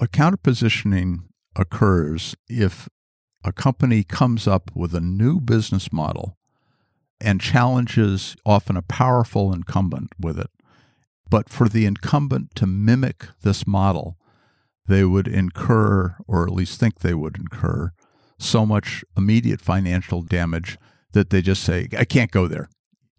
A 0.00 0.08
counter 0.08 0.36
positioning 0.36 1.28
occurs 1.56 2.34
if 2.48 2.88
a 3.44 3.52
company 3.52 4.04
comes 4.04 4.46
up 4.46 4.70
with 4.74 4.94
a 4.94 5.00
new 5.00 5.40
business 5.40 5.92
model 5.92 6.36
and 7.20 7.40
challenges 7.40 8.36
often 8.46 8.76
a 8.76 8.82
powerful 8.82 9.52
incumbent 9.52 10.12
with 10.18 10.38
it. 10.38 10.50
But 11.28 11.48
for 11.48 11.68
the 11.68 11.86
incumbent 11.86 12.54
to 12.56 12.66
mimic 12.66 13.26
this 13.42 13.66
model, 13.66 14.16
they 14.86 15.04
would 15.04 15.28
incur, 15.28 16.16
or 16.26 16.44
at 16.44 16.52
least 16.52 16.80
think 16.80 17.00
they 17.00 17.14
would 17.14 17.36
incur, 17.36 17.92
so 18.38 18.66
much 18.66 19.04
immediate 19.16 19.60
financial 19.60 20.22
damage 20.22 20.78
that 21.12 21.30
they 21.30 21.42
just 21.42 21.62
say, 21.62 21.88
I 21.98 22.04
can't 22.04 22.30
go 22.30 22.46
there. 22.46 22.68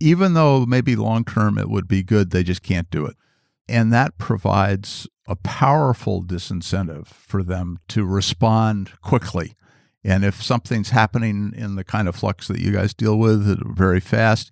even 0.02 0.34
though 0.34 0.66
maybe 0.66 0.96
long 0.96 1.24
term 1.24 1.58
it 1.58 1.70
would 1.70 1.88
be 1.88 2.04
good, 2.04 2.32
they 2.32 2.44
just 2.44 2.64
can't 2.64 2.90
do 2.90 3.06
it. 3.06 3.16
And 3.70 3.94
that 3.94 4.18
provides 4.18 5.08
a 5.28 5.36
powerful 5.36 6.24
disincentive 6.24 7.08
for 7.08 7.44
them 7.44 7.78
to 7.90 8.04
respond 8.04 8.92
quickly. 9.02 9.54
And 10.04 10.26
if 10.26 10.42
something's 10.42 10.90
happening 10.90 11.54
in 11.56 11.76
the 11.76 11.84
kind 11.84 12.08
of 12.08 12.16
flux 12.16 12.48
that 12.48 12.60
you 12.60 12.72
guys 12.72 12.94
deal 12.94 13.18
with 13.18 13.62
very 13.78 14.00
fast, 14.00 14.52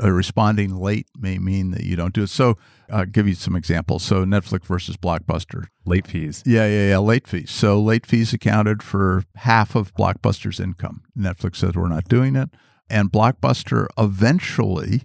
uh, 0.00 0.10
responding 0.10 0.76
late 0.76 1.08
may 1.18 1.38
mean 1.38 1.72
that 1.72 1.82
you 1.82 1.96
don't 1.96 2.14
do 2.14 2.22
it. 2.22 2.28
So 2.30 2.56
I'll 2.88 3.04
give 3.04 3.26
you 3.26 3.34
some 3.34 3.56
examples. 3.56 4.04
So 4.04 4.24
Netflix 4.24 4.64
versus 4.66 4.96
Blockbuster. 4.96 5.66
Late 5.84 6.06
fees. 6.06 6.42
Yeah, 6.46 6.66
yeah, 6.66 6.90
yeah. 6.90 6.98
Late 6.98 7.26
fees. 7.26 7.50
So 7.50 7.80
late 7.80 8.06
fees 8.06 8.32
accounted 8.32 8.82
for 8.82 9.24
half 9.36 9.74
of 9.74 9.92
Blockbuster's 9.94 10.60
income. 10.60 11.02
Netflix 11.18 11.56
said 11.56 11.74
we're 11.74 11.88
not 11.88 12.08
doing 12.08 12.36
it. 12.36 12.50
And 12.88 13.10
Blockbuster 13.10 13.86
eventually 13.98 15.02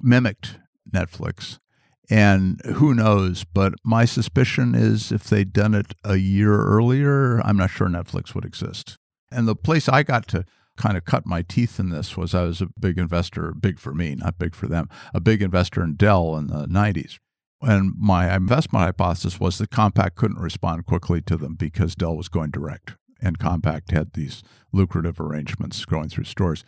mimicked 0.00 0.58
Netflix. 0.92 1.58
And 2.10 2.60
who 2.64 2.94
knows? 2.94 3.44
But 3.44 3.74
my 3.84 4.04
suspicion 4.04 4.74
is 4.74 5.12
if 5.12 5.24
they'd 5.24 5.52
done 5.52 5.74
it 5.74 5.92
a 6.04 6.16
year 6.16 6.64
earlier, 6.64 7.40
I'm 7.40 7.56
not 7.56 7.70
sure 7.70 7.88
Netflix 7.88 8.34
would 8.34 8.44
exist. 8.44 8.96
And 9.30 9.46
the 9.46 9.56
place 9.56 9.88
I 9.88 10.02
got 10.02 10.26
to 10.28 10.44
kind 10.78 10.96
of 10.96 11.04
cut 11.04 11.26
my 11.26 11.42
teeth 11.42 11.78
in 11.78 11.90
this 11.90 12.16
was 12.16 12.34
I 12.34 12.44
was 12.44 12.62
a 12.62 12.68
big 12.78 12.98
investor, 12.98 13.52
big 13.52 13.78
for 13.78 13.92
me, 13.92 14.14
not 14.14 14.38
big 14.38 14.54
for 14.54 14.66
them, 14.66 14.88
a 15.12 15.20
big 15.20 15.42
investor 15.42 15.82
in 15.82 15.96
Dell 15.96 16.36
in 16.36 16.46
the 16.46 16.66
90s. 16.66 17.18
And 17.60 17.92
my 17.98 18.34
investment 18.34 18.84
hypothesis 18.84 19.40
was 19.40 19.58
that 19.58 19.70
Compaq 19.70 20.14
couldn't 20.14 20.38
respond 20.38 20.86
quickly 20.86 21.20
to 21.22 21.36
them 21.36 21.56
because 21.56 21.96
Dell 21.96 22.16
was 22.16 22.28
going 22.28 22.52
direct 22.52 22.94
and 23.20 23.38
Compaq 23.38 23.90
had 23.90 24.12
these 24.12 24.42
lucrative 24.72 25.20
arrangements 25.20 25.84
going 25.84 26.08
through 26.08 26.24
stores. 26.24 26.64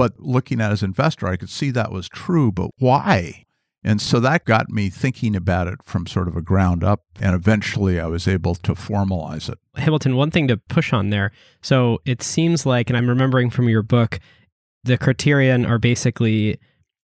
But 0.00 0.18
looking 0.18 0.62
at 0.62 0.72
as 0.72 0.82
an 0.82 0.88
investor, 0.88 1.26
I 1.26 1.36
could 1.36 1.50
see 1.50 1.70
that 1.72 1.92
was 1.92 2.08
true, 2.08 2.50
but 2.50 2.70
why? 2.78 3.44
And 3.84 4.00
so 4.00 4.18
that 4.20 4.46
got 4.46 4.70
me 4.70 4.88
thinking 4.88 5.36
about 5.36 5.66
it 5.66 5.82
from 5.84 6.06
sort 6.06 6.26
of 6.26 6.38
a 6.38 6.40
ground 6.40 6.82
up. 6.82 7.02
And 7.20 7.34
eventually 7.34 8.00
I 8.00 8.06
was 8.06 8.26
able 8.26 8.54
to 8.54 8.72
formalize 8.72 9.50
it. 9.50 9.58
Hamilton, 9.76 10.16
one 10.16 10.30
thing 10.30 10.48
to 10.48 10.56
push 10.56 10.94
on 10.94 11.10
there. 11.10 11.32
So 11.60 12.00
it 12.06 12.22
seems 12.22 12.64
like, 12.64 12.88
and 12.88 12.96
I'm 12.96 13.10
remembering 13.10 13.50
from 13.50 13.68
your 13.68 13.82
book, 13.82 14.20
the 14.84 14.96
criterion 14.96 15.66
are 15.66 15.78
basically 15.78 16.58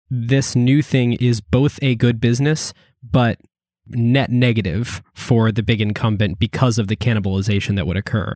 this 0.09 0.55
new 0.55 0.81
thing 0.81 1.13
is 1.13 1.41
both 1.41 1.77
a 1.83 1.93
good 1.93 2.19
business, 2.19 2.73
but 3.03 3.37
net 3.85 4.31
negative 4.31 5.03
for 5.13 5.51
the 5.51 5.61
big 5.61 5.79
incumbent 5.79 6.39
because 6.39 6.79
of 6.79 6.87
the 6.87 6.95
cannibalization 6.95 7.75
that 7.75 7.85
would 7.85 7.97
occur. 7.97 8.33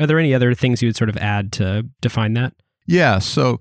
Are 0.00 0.08
there 0.08 0.18
any 0.18 0.34
other 0.34 0.54
things 0.54 0.82
you 0.82 0.88
would 0.88 0.96
sort 0.96 1.08
of 1.08 1.16
add 1.18 1.52
to 1.52 1.86
define 2.00 2.32
that? 2.34 2.54
Yeah. 2.84 3.20
So 3.20 3.60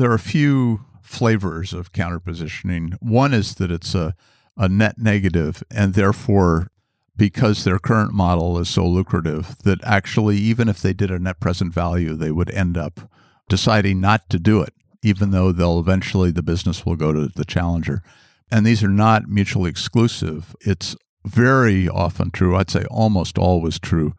there 0.00 0.10
are 0.10 0.14
a 0.14 0.18
few 0.18 0.84
flavors 1.02 1.72
of 1.72 1.92
counterpositioning. 1.92 2.94
One 3.00 3.32
is 3.32 3.54
that 3.56 3.70
it's 3.70 3.94
a, 3.94 4.14
a 4.56 4.68
net 4.68 4.98
negative, 4.98 5.62
and 5.70 5.94
therefore, 5.94 6.70
because 7.16 7.64
their 7.64 7.78
current 7.78 8.12
model 8.12 8.58
is 8.58 8.68
so 8.68 8.86
lucrative, 8.86 9.56
that 9.64 9.82
actually, 9.84 10.36
even 10.36 10.68
if 10.68 10.80
they 10.80 10.92
did 10.92 11.10
a 11.10 11.18
net 11.18 11.40
present 11.40 11.72
value, 11.72 12.14
they 12.14 12.30
would 12.30 12.50
end 12.50 12.76
up 12.76 13.10
deciding 13.48 14.00
not 14.00 14.28
to 14.30 14.38
do 14.38 14.60
it, 14.60 14.74
even 15.02 15.30
though 15.30 15.50
they'll 15.52 15.80
eventually, 15.80 16.30
the 16.30 16.42
business 16.42 16.84
will 16.84 16.96
go 16.96 17.12
to 17.12 17.28
the 17.28 17.44
challenger. 17.44 18.02
And 18.50 18.64
these 18.64 18.82
are 18.82 18.88
not 18.88 19.28
mutually 19.28 19.70
exclusive. 19.70 20.54
It's 20.60 20.96
very 21.24 21.88
often 21.88 22.30
true, 22.30 22.56
I'd 22.56 22.70
say 22.70 22.84
almost 22.90 23.38
always 23.38 23.78
true, 23.78 24.12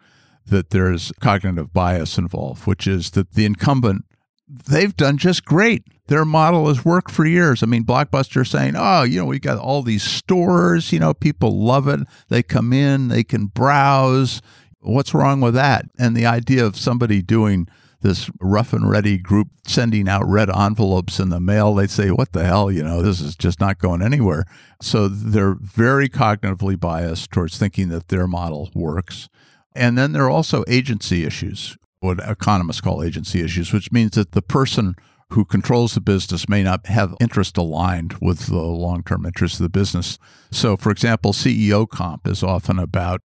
that 0.47 0.71
there's 0.71 1.11
cognitive 1.19 1.73
bias 1.73 2.17
involved, 2.17 2.65
which 2.67 2.87
is 2.87 3.11
that 3.11 3.33
the 3.33 3.45
incumbent 3.45 4.05
they've 4.49 4.95
done 4.95 5.17
just 5.17 5.45
great. 5.45 5.83
Their 6.07 6.25
model 6.25 6.67
has 6.67 6.83
worked 6.83 7.11
for 7.11 7.25
years. 7.25 7.61
I 7.61 7.67
mean, 7.67 7.83
Blockbuster 7.83 8.45
saying, 8.45 8.73
oh, 8.75 9.03
you 9.03 9.19
know, 9.19 9.25
we 9.25 9.39
got 9.39 9.59
all 9.59 9.83
these 9.83 10.03
stores, 10.03 10.91
you 10.91 10.99
know, 10.99 11.13
people 11.13 11.63
love 11.63 11.87
it. 11.87 11.99
They 12.29 12.41
come 12.41 12.73
in, 12.73 13.09
they 13.09 13.23
can 13.23 13.45
browse. 13.45 14.41
What's 14.79 15.13
wrong 15.13 15.39
with 15.39 15.53
that? 15.53 15.85
And 15.99 16.17
the 16.17 16.25
idea 16.25 16.65
of 16.65 16.77
somebody 16.77 17.21
doing 17.21 17.67
this 18.01 18.31
rough 18.39 18.73
and 18.73 18.89
ready 18.89 19.17
group 19.17 19.49
sending 19.67 20.07
out 20.07 20.25
red 20.25 20.49
envelopes 20.49 21.19
in 21.19 21.29
the 21.29 21.39
mail, 21.39 21.75
they'd 21.75 21.91
say, 21.91 22.09
What 22.11 22.31
the 22.31 22.45
hell? 22.45 22.71
You 22.71 22.81
know, 22.81 23.01
this 23.01 23.19
is 23.19 23.35
just 23.35 23.59
not 23.59 23.77
going 23.77 24.01
anywhere. 24.01 24.45
So 24.81 25.09
they're 25.09 25.57
very 25.59 26.07
cognitively 26.07 26.79
biased 26.79 27.29
towards 27.29 27.57
thinking 27.57 27.89
that 27.89 28.07
their 28.07 28.25
model 28.25 28.71
works. 28.73 29.27
And 29.75 29.97
then 29.97 30.13
there 30.13 30.23
are 30.23 30.29
also 30.29 30.63
agency 30.67 31.25
issues 31.25 31.77
what 31.99 32.19
economists 32.19 32.81
call 32.81 33.03
agency 33.03 33.41
issues, 33.41 33.73
which 33.73 33.91
means 33.91 34.11
that 34.11 34.31
the 34.31 34.41
person 34.41 34.95
who 35.31 35.45
controls 35.45 35.93
the 35.93 36.01
business 36.01 36.49
may 36.49 36.63
not 36.63 36.87
have 36.87 37.15
interest 37.19 37.57
aligned 37.57 38.15
with 38.19 38.47
the 38.47 38.57
long 38.57 39.03
term 39.03 39.25
interests 39.25 39.59
of 39.59 39.63
the 39.63 39.69
business. 39.69 40.17
So, 40.51 40.75
for 40.75 40.91
example, 40.91 41.33
CEO 41.33 41.87
comp 41.87 42.27
is 42.27 42.41
often 42.43 42.79
about 42.79 43.21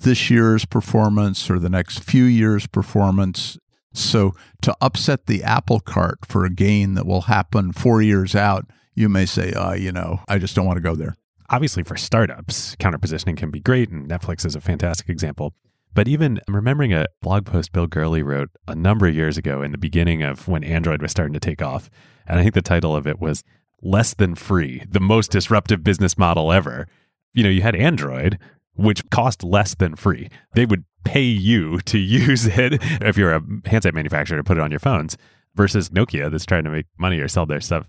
this 0.00 0.30
year's 0.30 0.64
performance 0.64 1.50
or 1.50 1.58
the 1.58 1.70
next 1.70 2.04
few 2.04 2.24
years' 2.24 2.66
performance. 2.66 3.58
So, 3.94 4.34
to 4.62 4.76
upset 4.80 5.26
the 5.26 5.42
apple 5.42 5.80
cart 5.80 6.18
for 6.26 6.44
a 6.44 6.50
gain 6.50 6.94
that 6.94 7.06
will 7.06 7.22
happen 7.22 7.72
four 7.72 8.02
years 8.02 8.34
out, 8.34 8.66
you 8.94 9.08
may 9.08 9.24
say, 9.24 9.52
uh, 9.52 9.72
you 9.72 9.92
know, 9.92 10.20
I 10.28 10.38
just 10.38 10.54
don't 10.54 10.66
want 10.66 10.76
to 10.76 10.82
go 10.82 10.94
there. 10.94 11.16
Obviously, 11.50 11.82
for 11.82 11.96
startups, 11.96 12.76
counterpositioning 12.76 13.38
can 13.38 13.50
be 13.50 13.60
great, 13.60 13.88
and 13.88 14.06
Netflix 14.06 14.44
is 14.44 14.54
a 14.54 14.60
fantastic 14.60 15.08
example. 15.08 15.54
But 15.94 16.08
even 16.08 16.40
I'm 16.46 16.54
remembering 16.54 16.92
a 16.92 17.06
blog 17.22 17.46
post 17.46 17.72
Bill 17.72 17.86
Gurley 17.86 18.22
wrote 18.22 18.50
a 18.66 18.74
number 18.74 19.06
of 19.06 19.14
years 19.14 19.36
ago 19.36 19.62
in 19.62 19.72
the 19.72 19.78
beginning 19.78 20.22
of 20.22 20.46
when 20.48 20.64
Android 20.64 21.02
was 21.02 21.10
starting 21.10 21.34
to 21.34 21.40
take 21.40 21.62
off. 21.62 21.90
And 22.26 22.38
I 22.38 22.42
think 22.42 22.54
the 22.54 22.62
title 22.62 22.94
of 22.94 23.06
it 23.06 23.20
was 23.20 23.42
Less 23.82 24.14
Than 24.14 24.34
Free, 24.34 24.84
the 24.88 25.00
most 25.00 25.30
disruptive 25.30 25.82
business 25.82 26.18
model 26.18 26.52
ever. 26.52 26.86
You 27.34 27.42
know, 27.42 27.50
you 27.50 27.62
had 27.62 27.74
Android, 27.74 28.38
which 28.74 29.08
cost 29.10 29.42
less 29.42 29.74
than 29.74 29.96
free. 29.96 30.28
They 30.54 30.66
would 30.66 30.84
pay 31.04 31.22
you 31.22 31.80
to 31.80 31.98
use 31.98 32.46
it 32.46 32.78
if 33.02 33.16
you're 33.16 33.34
a 33.34 33.42
handset 33.66 33.94
manufacturer 33.94 34.36
to 34.36 34.44
put 34.44 34.58
it 34.58 34.62
on 34.62 34.70
your 34.70 34.80
phones 34.80 35.16
versus 35.54 35.88
Nokia 35.88 36.30
that's 36.30 36.46
trying 36.46 36.64
to 36.64 36.70
make 36.70 36.86
money 36.98 37.18
or 37.18 37.28
sell 37.28 37.46
their 37.46 37.60
stuff 37.60 37.88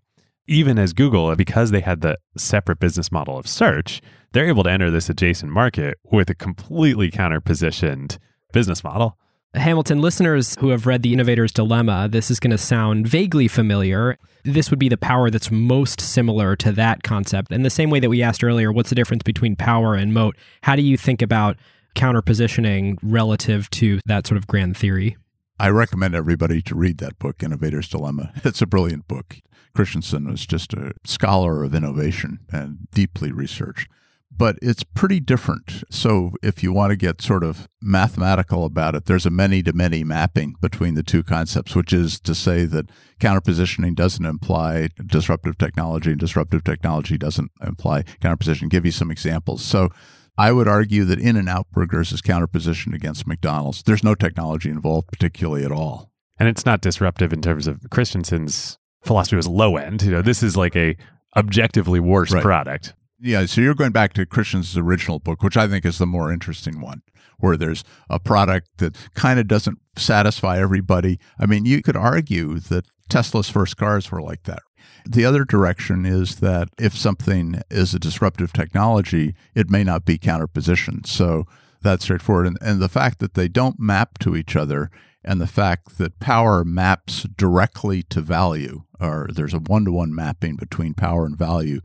even 0.50 0.80
as 0.80 0.94
Google, 0.94 1.34
because 1.36 1.70
they 1.70 1.80
had 1.80 2.02
the 2.02 2.18
separate 2.36 2.80
business 2.80 3.12
model 3.12 3.38
of 3.38 3.48
search, 3.48 4.02
they're 4.32 4.48
able 4.48 4.64
to 4.64 4.72
enter 4.72 4.92
this 4.92 5.10
adjacent 5.10 5.52
market 5.52 5.98
with 6.04 6.30
a 6.30 6.36
completely 6.36 7.10
counter-positioned 7.10 8.18
business 8.52 8.84
model. 8.84 9.18
Hamilton 9.56 10.00
listeners 10.00 10.56
who 10.60 10.70
have 10.70 10.86
read 10.86 11.02
The 11.02 11.14
Innovator's 11.14 11.52
Dilemma, 11.52 12.08
this 12.08 12.30
is 12.30 12.40
going 12.40 12.52
to 12.52 12.58
sound 12.58 13.08
vaguely 13.08 13.48
familiar. 13.48 14.18
This 14.44 14.70
would 14.70 14.78
be 14.80 14.90
the 14.90 14.98
power 14.98 15.32
that's 15.32 15.50
most 15.50 16.00
similar 16.00 16.56
to 16.58 16.72
that 16.74 17.02
concept. 17.02 17.52
In 17.52 17.64
the 17.64 17.72
same 17.72 17.90
way 17.90 18.00
that 18.00 18.10
we 18.10 18.22
asked 18.22 18.44
earlier, 18.44 18.72
what's 18.72 18.90
the 18.90 18.96
difference 18.96 19.24
between 19.24 19.56
power 19.56 19.96
and 19.96 20.14
moat? 20.14 20.36
How 20.62 20.76
do 20.76 20.84
you 20.84 20.98
think 20.98 21.24
about 21.24 21.58
counter-positioning 21.96 23.00
relative 23.02 23.70
to 23.72 24.00
that 24.06 24.28
sort 24.28 24.38
of 24.38 24.46
grand 24.46 24.78
theory? 24.78 25.18
I 25.60 25.70
recommend 25.70 26.14
everybody 26.14 26.62
to 26.62 26.76
read 26.76 27.00
that 27.00 27.18
book, 27.18 27.42
Innovator's 27.42 27.90
Dilemma. 27.90 28.32
It's 28.46 28.62
a 28.62 28.68
brilliant 28.68 29.08
book. 29.08 29.38
Christensen 29.76 30.30
was 30.30 30.46
just 30.46 30.74
a 30.74 30.94
scholar 31.06 31.64
of 31.64 31.74
innovation 31.74 32.40
and 32.52 32.88
deeply 32.92 33.32
researched. 33.32 33.90
But 34.32 34.58
it's 34.62 34.84
pretty 34.84 35.20
different. 35.20 35.84
So, 35.90 36.32
if 36.42 36.64
you 36.64 36.72
want 36.72 36.92
to 36.92 36.96
get 36.96 37.22
sort 37.22 37.44
of 37.44 37.68
mathematical 37.82 38.64
about 38.64 38.96
it, 38.96 39.06
there's 39.06 39.26
a 39.26 39.32
many 39.32 39.64
to 39.64 39.74
many 39.74 40.04
mapping 40.04 40.56
between 40.62 40.94
the 40.94 41.04
two 41.04 41.24
concepts, 41.24 41.76
which 41.76 41.92
is 41.92 42.20
to 42.22 42.36
say 42.36 42.66
that 42.66 42.90
counterpositioning 43.20 43.96
doesn't 43.96 44.26
imply 44.26 44.90
disruptive 45.06 45.58
technology, 45.58 46.12
and 46.12 46.20
disruptive 46.20 46.64
technology 46.64 47.18
doesn't 47.18 47.52
imply 47.66 48.04
counterposition. 48.22 48.70
Give 48.70 48.86
you 48.86 48.92
some 48.92 49.12
examples. 49.12 49.64
So, 49.64 49.90
I 50.38 50.54
would 50.54 50.70
argue 50.70 51.04
that 51.04 51.20
In-N-Out 51.20 51.68
Burgers 51.72 52.14
is 52.14 52.22
counterpositioned 52.22 52.94
against 52.94 53.28
McDonald's. 53.28 53.84
There's 53.84 54.06
no 54.06 54.16
technology 54.16 54.70
involved, 54.70 55.10
particularly 55.10 55.66
at 55.66 55.72
all. 55.72 56.12
And 56.40 56.48
it's 56.48 56.66
not 56.66 56.80
disruptive 56.80 57.34
in 57.34 57.42
terms 57.42 57.68
of 57.68 57.82
Christensen's 57.90 58.78
philosophy 59.04 59.36
was 59.36 59.50
low 59.50 59.76
end. 59.76 60.02
You 60.02 60.12
know, 60.12 60.22
this 60.22 60.42
is 60.42 60.56
like 60.56 60.78
a 60.78 60.96
objectively 61.36 62.00
worse 62.00 62.32
right. 62.32 62.42
product. 62.42 62.94
Yeah, 63.22 63.46
so 63.46 63.62
you're 63.62 63.76
going 63.76 63.92
back 63.92 64.14
to 64.14 64.26
Christensen's 64.26 64.78
original 64.78 65.20
book, 65.20 65.44
which 65.44 65.58
I 65.58 65.68
think 65.68 65.86
is 65.86 65.98
the 65.98 66.06
more 66.06 66.32
interesting 66.32 66.80
one, 66.80 67.02
where 67.38 67.58
there's 67.58 67.84
a 68.10 68.20
product 68.20 68.78
that 68.78 68.96
kind 69.14 69.40
of 69.40 69.48
doesn't 69.48 69.80
satisfy 69.98 70.60
everybody. 70.60 71.20
I 71.38 71.46
mean, 71.46 71.66
you 71.66 71.82
could 71.82 71.98
argue 71.98 72.60
that 72.60 72.86
Tesla's 73.10 73.50
first 73.50 73.76
cars 73.76 74.10
were 74.10 74.22
like 74.22 74.44
that. 74.44 74.62
The 75.06 75.26
other 75.26 75.44
direction 75.44 76.06
is 76.06 76.38
that 76.38 76.70
if 76.78 76.96
something 76.96 77.62
is 77.70 77.94
a 77.94 78.00
disruptive 78.00 78.54
technology, 78.54 79.36
it 79.54 79.70
may 79.70 79.84
not 79.84 80.06
be 80.06 80.18
counterpositioned. 80.18 81.06
So 81.08 81.46
that's 81.82 82.04
straightforward. 82.06 82.48
And, 82.48 82.58
and 82.62 82.82
the 82.82 82.90
fact 82.90 83.20
that 83.20 83.34
they 83.34 83.48
don't 83.48 83.80
map 83.80 84.20
to 84.20 84.36
each 84.36 84.56
other 84.56 84.92
and 85.24 85.42
the 85.42 85.48
fact 85.48 85.98
that 85.98 86.20
power 86.20 86.64
maps 86.64 87.24
directly 87.24 88.04
to 88.04 88.22
value, 88.22 88.84
or 89.00 89.30
there's 89.34 89.54
a 89.54 89.60
one 89.60 89.86
to 89.86 89.92
one 89.92 90.16
mapping 90.16 90.56
between 90.56 90.94
power 90.94 91.26
and 91.26 91.38
value, 91.38 91.82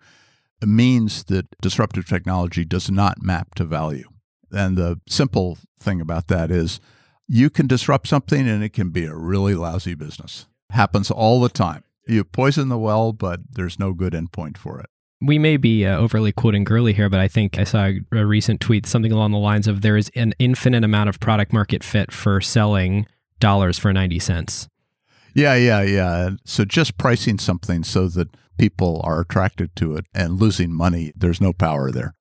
means 0.66 1.24
that 1.24 1.46
disruptive 1.60 2.06
technology 2.06 2.64
does 2.64 2.90
not 2.90 3.22
map 3.22 3.54
to 3.56 3.64
value. 3.64 4.08
And 4.52 4.76
the 4.76 5.00
simple 5.08 5.58
thing 5.78 6.00
about 6.00 6.28
that 6.28 6.50
is 6.50 6.80
you 7.26 7.50
can 7.50 7.66
disrupt 7.66 8.08
something 8.08 8.48
and 8.48 8.62
it 8.62 8.72
can 8.72 8.90
be 8.90 9.04
a 9.04 9.14
really 9.14 9.54
lousy 9.54 9.94
business. 9.94 10.46
Happens 10.70 11.10
all 11.10 11.40
the 11.40 11.48
time. 11.48 11.84
You 12.06 12.24
poison 12.24 12.68
the 12.68 12.78
well, 12.78 13.12
but 13.12 13.40
there's 13.50 13.78
no 13.78 13.92
good 13.92 14.12
endpoint 14.12 14.58
for 14.58 14.78
it. 14.80 14.90
We 15.20 15.38
may 15.38 15.56
be 15.56 15.86
uh, 15.86 15.96
overly 15.96 16.32
quoting 16.32 16.64
Gurley 16.64 16.92
here, 16.92 17.08
but 17.08 17.20
I 17.20 17.28
think 17.28 17.58
I 17.58 17.64
saw 17.64 17.90
a 18.12 18.26
recent 18.26 18.60
tweet 18.60 18.84
something 18.84 19.12
along 19.12 19.30
the 19.30 19.38
lines 19.38 19.66
of 19.66 19.80
there 19.80 19.96
is 19.96 20.10
an 20.14 20.34
infinite 20.38 20.84
amount 20.84 21.08
of 21.08 21.18
product 21.18 21.52
market 21.52 21.82
fit 21.82 22.12
for 22.12 22.40
selling 22.42 23.06
dollars 23.40 23.78
for 23.78 23.92
90 23.92 24.18
cents. 24.18 24.68
Yeah, 25.34 25.54
yeah, 25.54 25.82
yeah. 25.82 26.30
So 26.44 26.64
just 26.64 26.98
pricing 26.98 27.38
something 27.38 27.84
so 27.84 28.08
that 28.08 28.28
people 28.56 29.00
are 29.04 29.20
attracted 29.20 29.74
to 29.76 29.96
it 29.96 30.06
and 30.14 30.40
losing 30.40 30.72
money, 30.72 31.12
there's 31.16 31.40
no 31.40 31.52
power 31.52 31.90
there. 31.90 32.14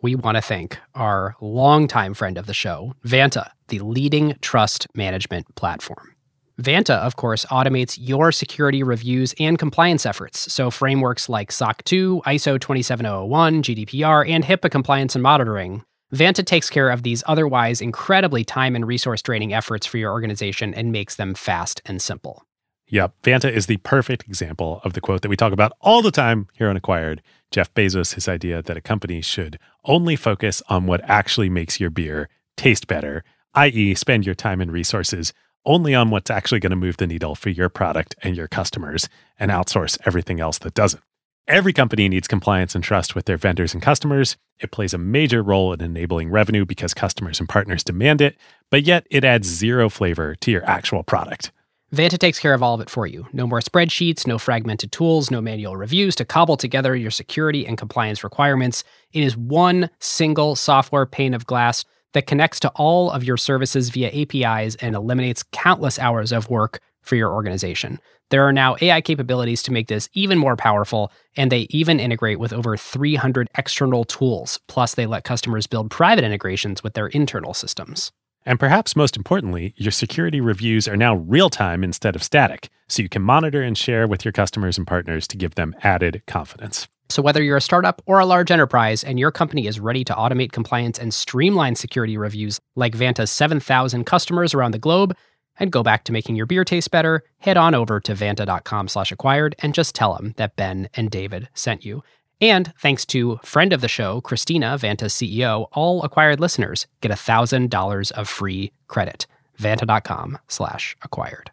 We 0.00 0.14
want 0.14 0.36
to 0.36 0.42
thank 0.42 0.78
our 0.94 1.34
longtime 1.40 2.14
friend 2.14 2.38
of 2.38 2.46
the 2.46 2.54
show, 2.54 2.94
Vanta, 3.04 3.50
the 3.66 3.80
leading 3.80 4.36
trust 4.40 4.86
management 4.94 5.52
platform. 5.56 6.14
Vanta, 6.60 6.96
of 6.98 7.16
course, 7.16 7.44
automates 7.46 7.96
your 8.00 8.32
security 8.32 8.82
reviews 8.82 9.34
and 9.38 9.58
compliance 9.58 10.04
efforts. 10.04 10.52
So, 10.52 10.70
frameworks 10.70 11.28
like 11.28 11.52
SOC 11.52 11.84
2, 11.84 12.22
ISO 12.26 12.60
27001, 12.60 13.62
GDPR, 13.62 14.28
and 14.28 14.44
HIPAA 14.44 14.70
compliance 14.70 15.14
and 15.14 15.22
monitoring. 15.22 15.84
Vanta 16.12 16.44
takes 16.44 16.70
care 16.70 16.90
of 16.90 17.02
these 17.02 17.22
otherwise 17.26 17.80
incredibly 17.80 18.42
time 18.42 18.74
and 18.74 18.86
resource 18.86 19.22
draining 19.22 19.52
efforts 19.52 19.86
for 19.86 19.98
your 19.98 20.10
organization 20.10 20.74
and 20.74 20.90
makes 20.90 21.16
them 21.16 21.34
fast 21.34 21.80
and 21.84 22.00
simple. 22.00 22.44
Yep. 22.90 23.14
Vanta 23.22 23.52
is 23.52 23.66
the 23.66 23.76
perfect 23.78 24.24
example 24.24 24.80
of 24.82 24.94
the 24.94 25.00
quote 25.00 25.20
that 25.22 25.28
we 25.28 25.36
talk 25.36 25.52
about 25.52 25.72
all 25.80 26.00
the 26.00 26.10
time 26.10 26.48
here 26.54 26.68
on 26.68 26.76
Acquired. 26.76 27.22
Jeff 27.50 27.72
Bezos' 27.74 28.14
his 28.14 28.28
idea 28.28 28.62
that 28.62 28.76
a 28.76 28.82
company 28.82 29.20
should 29.20 29.58
only 29.84 30.16
focus 30.16 30.62
on 30.68 30.86
what 30.86 31.02
actually 31.04 31.50
makes 31.50 31.78
your 31.78 31.90
beer 31.90 32.28
taste 32.56 32.86
better, 32.86 33.24
i.e., 33.54 33.94
spend 33.94 34.24
your 34.24 34.34
time 34.34 34.60
and 34.60 34.72
resources 34.72 35.32
only 35.66 35.94
on 35.94 36.10
what's 36.10 36.30
actually 36.30 36.60
going 36.60 36.70
to 36.70 36.76
move 36.76 36.96
the 36.96 37.06
needle 37.06 37.34
for 37.34 37.50
your 37.50 37.68
product 37.68 38.14
and 38.22 38.36
your 38.36 38.48
customers 38.48 39.08
and 39.38 39.50
outsource 39.50 39.98
everything 40.06 40.40
else 40.40 40.58
that 40.58 40.74
doesn't. 40.74 41.02
Every 41.46 41.72
company 41.72 42.08
needs 42.08 42.28
compliance 42.28 42.74
and 42.74 42.84
trust 42.84 43.14
with 43.14 43.24
their 43.24 43.38
vendors 43.38 43.72
and 43.72 43.82
customers. 43.82 44.36
It 44.60 44.70
plays 44.70 44.92
a 44.92 44.98
major 44.98 45.42
role 45.42 45.72
in 45.72 45.80
enabling 45.80 46.30
revenue 46.30 46.64
because 46.64 46.92
customers 46.94 47.40
and 47.40 47.48
partners 47.48 47.84
demand 47.84 48.20
it, 48.20 48.36
but 48.70 48.82
yet 48.82 49.06
it 49.10 49.24
adds 49.24 49.48
zero 49.48 49.88
flavor 49.88 50.34
to 50.36 50.50
your 50.50 50.64
actual 50.64 51.02
product. 51.02 51.50
Vanta 51.92 52.18
takes 52.18 52.38
care 52.38 52.52
of 52.52 52.62
all 52.62 52.74
of 52.74 52.82
it 52.82 52.90
for 52.90 53.06
you. 53.06 53.26
No 53.32 53.46
more 53.46 53.60
spreadsheets, 53.60 54.26
no 54.26 54.36
fragmented 54.36 54.92
tools, 54.92 55.30
no 55.30 55.40
manual 55.40 55.74
reviews 55.74 56.14
to 56.16 56.24
cobble 56.26 56.58
together 56.58 56.94
your 56.94 57.10
security 57.10 57.66
and 57.66 57.78
compliance 57.78 58.22
requirements. 58.22 58.84
It 59.12 59.22
is 59.22 59.38
one 59.38 59.88
single 59.98 60.54
software 60.54 61.06
pane 61.06 61.32
of 61.32 61.46
glass 61.46 61.86
that 62.12 62.26
connects 62.26 62.60
to 62.60 62.68
all 62.74 63.10
of 63.10 63.24
your 63.24 63.38
services 63.38 63.88
via 63.88 64.10
APIs 64.10 64.74
and 64.76 64.94
eliminates 64.94 65.44
countless 65.52 65.98
hours 65.98 66.30
of 66.30 66.50
work 66.50 66.80
for 67.00 67.16
your 67.16 67.32
organization. 67.32 67.98
There 68.30 68.46
are 68.46 68.52
now 68.52 68.76
AI 68.82 69.00
capabilities 69.00 69.62
to 69.62 69.72
make 69.72 69.88
this 69.88 70.10
even 70.12 70.36
more 70.36 70.56
powerful, 70.56 71.10
and 71.38 71.50
they 71.50 71.66
even 71.70 72.00
integrate 72.00 72.38
with 72.38 72.52
over 72.52 72.76
300 72.76 73.48
external 73.56 74.04
tools. 74.04 74.60
Plus, 74.68 74.94
they 74.94 75.06
let 75.06 75.24
customers 75.24 75.66
build 75.66 75.90
private 75.90 76.24
integrations 76.24 76.82
with 76.82 76.92
their 76.92 77.06
internal 77.06 77.54
systems. 77.54 78.12
And 78.48 78.58
perhaps 78.58 78.96
most 78.96 79.14
importantly, 79.14 79.74
your 79.76 79.92
security 79.92 80.40
reviews 80.40 80.88
are 80.88 80.96
now 80.96 81.16
real 81.16 81.50
time 81.50 81.84
instead 81.84 82.16
of 82.16 82.22
static, 82.22 82.70
so 82.88 83.02
you 83.02 83.08
can 83.10 83.20
monitor 83.20 83.62
and 83.62 83.76
share 83.76 84.08
with 84.08 84.24
your 84.24 84.32
customers 84.32 84.78
and 84.78 84.86
partners 84.86 85.28
to 85.28 85.36
give 85.36 85.54
them 85.54 85.76
added 85.82 86.22
confidence. 86.26 86.88
So, 87.10 87.20
whether 87.20 87.42
you're 87.42 87.58
a 87.58 87.60
startup 87.60 88.00
or 88.06 88.20
a 88.20 88.24
large 88.24 88.50
enterprise 88.50 89.04
and 89.04 89.18
your 89.18 89.30
company 89.30 89.66
is 89.66 89.78
ready 89.78 90.02
to 90.02 90.14
automate 90.14 90.52
compliance 90.52 90.98
and 90.98 91.12
streamline 91.12 91.74
security 91.74 92.16
reviews 92.16 92.58
like 92.74 92.94
Vanta's 92.94 93.30
7,000 93.30 94.04
customers 94.04 94.54
around 94.54 94.70
the 94.70 94.78
globe, 94.78 95.14
and 95.60 95.70
go 95.70 95.82
back 95.82 96.04
to 96.04 96.12
making 96.12 96.36
your 96.36 96.46
beer 96.46 96.64
taste 96.64 96.90
better, 96.90 97.22
head 97.40 97.58
on 97.58 97.74
over 97.74 98.00
to 98.00 98.14
vanta.com 98.14 98.88
slash 98.88 99.12
acquired 99.12 99.56
and 99.58 99.74
just 99.74 99.94
tell 99.94 100.14
them 100.14 100.32
that 100.38 100.56
Ben 100.56 100.88
and 100.94 101.10
David 101.10 101.50
sent 101.52 101.84
you. 101.84 102.02
And 102.40 102.72
thanks 102.80 103.04
to 103.06 103.38
friend 103.42 103.72
of 103.72 103.80
the 103.80 103.88
show, 103.88 104.20
Christina, 104.20 104.78
Vanta's 104.78 105.12
CEO, 105.12 105.68
all 105.72 106.02
acquired 106.02 106.38
listeners 106.40 106.86
get 107.00 107.10
$1,000 107.10 108.12
of 108.12 108.28
free 108.28 108.72
credit. 108.86 109.26
Vanta.com 109.58 110.38
slash 110.46 110.96
acquired. 111.02 111.50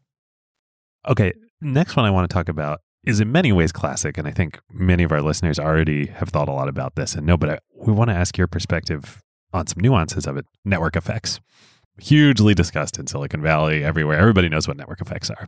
Okay, 1.07 1.33
next 1.59 1.95
one 1.95 2.05
I 2.05 2.11
want 2.11 2.29
to 2.29 2.33
talk 2.33 2.49
about 2.49 2.81
is 3.03 3.19
in 3.19 3.31
many 3.31 3.51
ways 3.51 3.71
classic, 3.71 4.17
and 4.17 4.27
I 4.27 4.31
think 4.31 4.59
many 4.71 5.03
of 5.03 5.11
our 5.11 5.21
listeners 5.21 5.59
already 5.59 6.07
have 6.07 6.29
thought 6.29 6.49
a 6.49 6.51
lot 6.51 6.67
about 6.67 6.95
this 6.95 7.15
and 7.15 7.25
know, 7.25 7.37
but 7.37 7.49
I, 7.49 7.59
we 7.75 7.93
want 7.93 8.09
to 8.09 8.15
ask 8.15 8.37
your 8.37 8.47
perspective 8.47 9.21
on 9.53 9.67
some 9.67 9.81
nuances 9.81 10.25
of 10.27 10.37
it 10.37 10.45
network 10.63 10.95
effects. 10.95 11.39
Hugely 11.99 12.53
discussed 12.53 12.99
in 12.99 13.07
Silicon 13.07 13.41
Valley, 13.41 13.83
everywhere. 13.83 14.19
Everybody 14.19 14.49
knows 14.49 14.67
what 14.67 14.75
network 14.75 15.01
effects 15.01 15.29
are. 15.29 15.47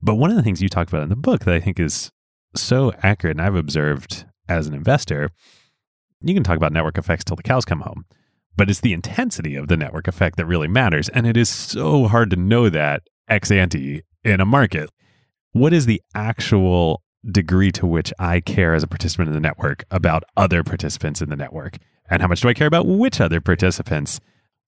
But 0.00 0.14
one 0.14 0.30
of 0.30 0.36
the 0.36 0.42
things 0.42 0.62
you 0.62 0.68
talk 0.68 0.88
about 0.88 1.02
in 1.02 1.08
the 1.08 1.16
book 1.16 1.44
that 1.44 1.54
I 1.54 1.60
think 1.60 1.80
is 1.80 2.10
so 2.54 2.92
accurate, 3.02 3.36
and 3.36 3.44
I've 3.44 3.56
observed 3.56 4.24
as 4.48 4.66
an 4.66 4.74
investor, 4.74 5.30
you 6.20 6.34
can 6.34 6.44
talk 6.44 6.56
about 6.56 6.72
network 6.72 6.98
effects 6.98 7.24
till 7.24 7.36
the 7.36 7.42
cows 7.42 7.64
come 7.64 7.80
home. 7.80 8.04
But 8.56 8.68
it's 8.68 8.80
the 8.80 8.92
intensity 8.92 9.54
of 9.54 9.68
the 9.68 9.76
network 9.76 10.08
effect 10.08 10.36
that 10.36 10.46
really 10.46 10.66
matters. 10.66 11.08
And 11.10 11.26
it 11.26 11.36
is 11.36 11.48
so 11.48 12.08
hard 12.08 12.30
to 12.30 12.36
know 12.36 12.68
that 12.68 13.02
ex 13.28 13.50
ante 13.50 14.02
in 14.24 14.40
a 14.40 14.46
market. 14.46 14.90
What 15.52 15.72
is 15.72 15.86
the 15.86 16.02
actual 16.14 17.02
degree 17.30 17.70
to 17.72 17.86
which 17.86 18.12
I 18.18 18.40
care 18.40 18.74
as 18.74 18.82
a 18.82 18.88
participant 18.88 19.28
in 19.28 19.34
the 19.34 19.40
network 19.40 19.84
about 19.90 20.24
other 20.36 20.64
participants 20.64 21.22
in 21.22 21.30
the 21.30 21.36
network? 21.36 21.76
And 22.10 22.20
how 22.22 22.28
much 22.28 22.40
do 22.40 22.48
I 22.48 22.54
care 22.54 22.66
about 22.66 22.86
which 22.86 23.20
other 23.20 23.40
participants? 23.40 24.20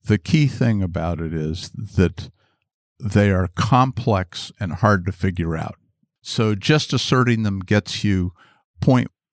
The 0.05 0.19
key 0.19 0.47
thing 0.47 0.83
about 0.83 1.21
it 1.21 1.35
is 1.35 1.71
that 1.71 2.31
they 2.99 3.31
are 3.31 3.49
complex 3.55 4.53
and 4.61 4.75
hard 4.75 5.07
to 5.07 5.13
figure 5.13 5.57
out. 5.57 5.77
So 6.23 6.55
just 6.55 6.93
asserting 6.93 7.43
them 7.43 7.61
gets 7.61 8.05
you 8.05 8.33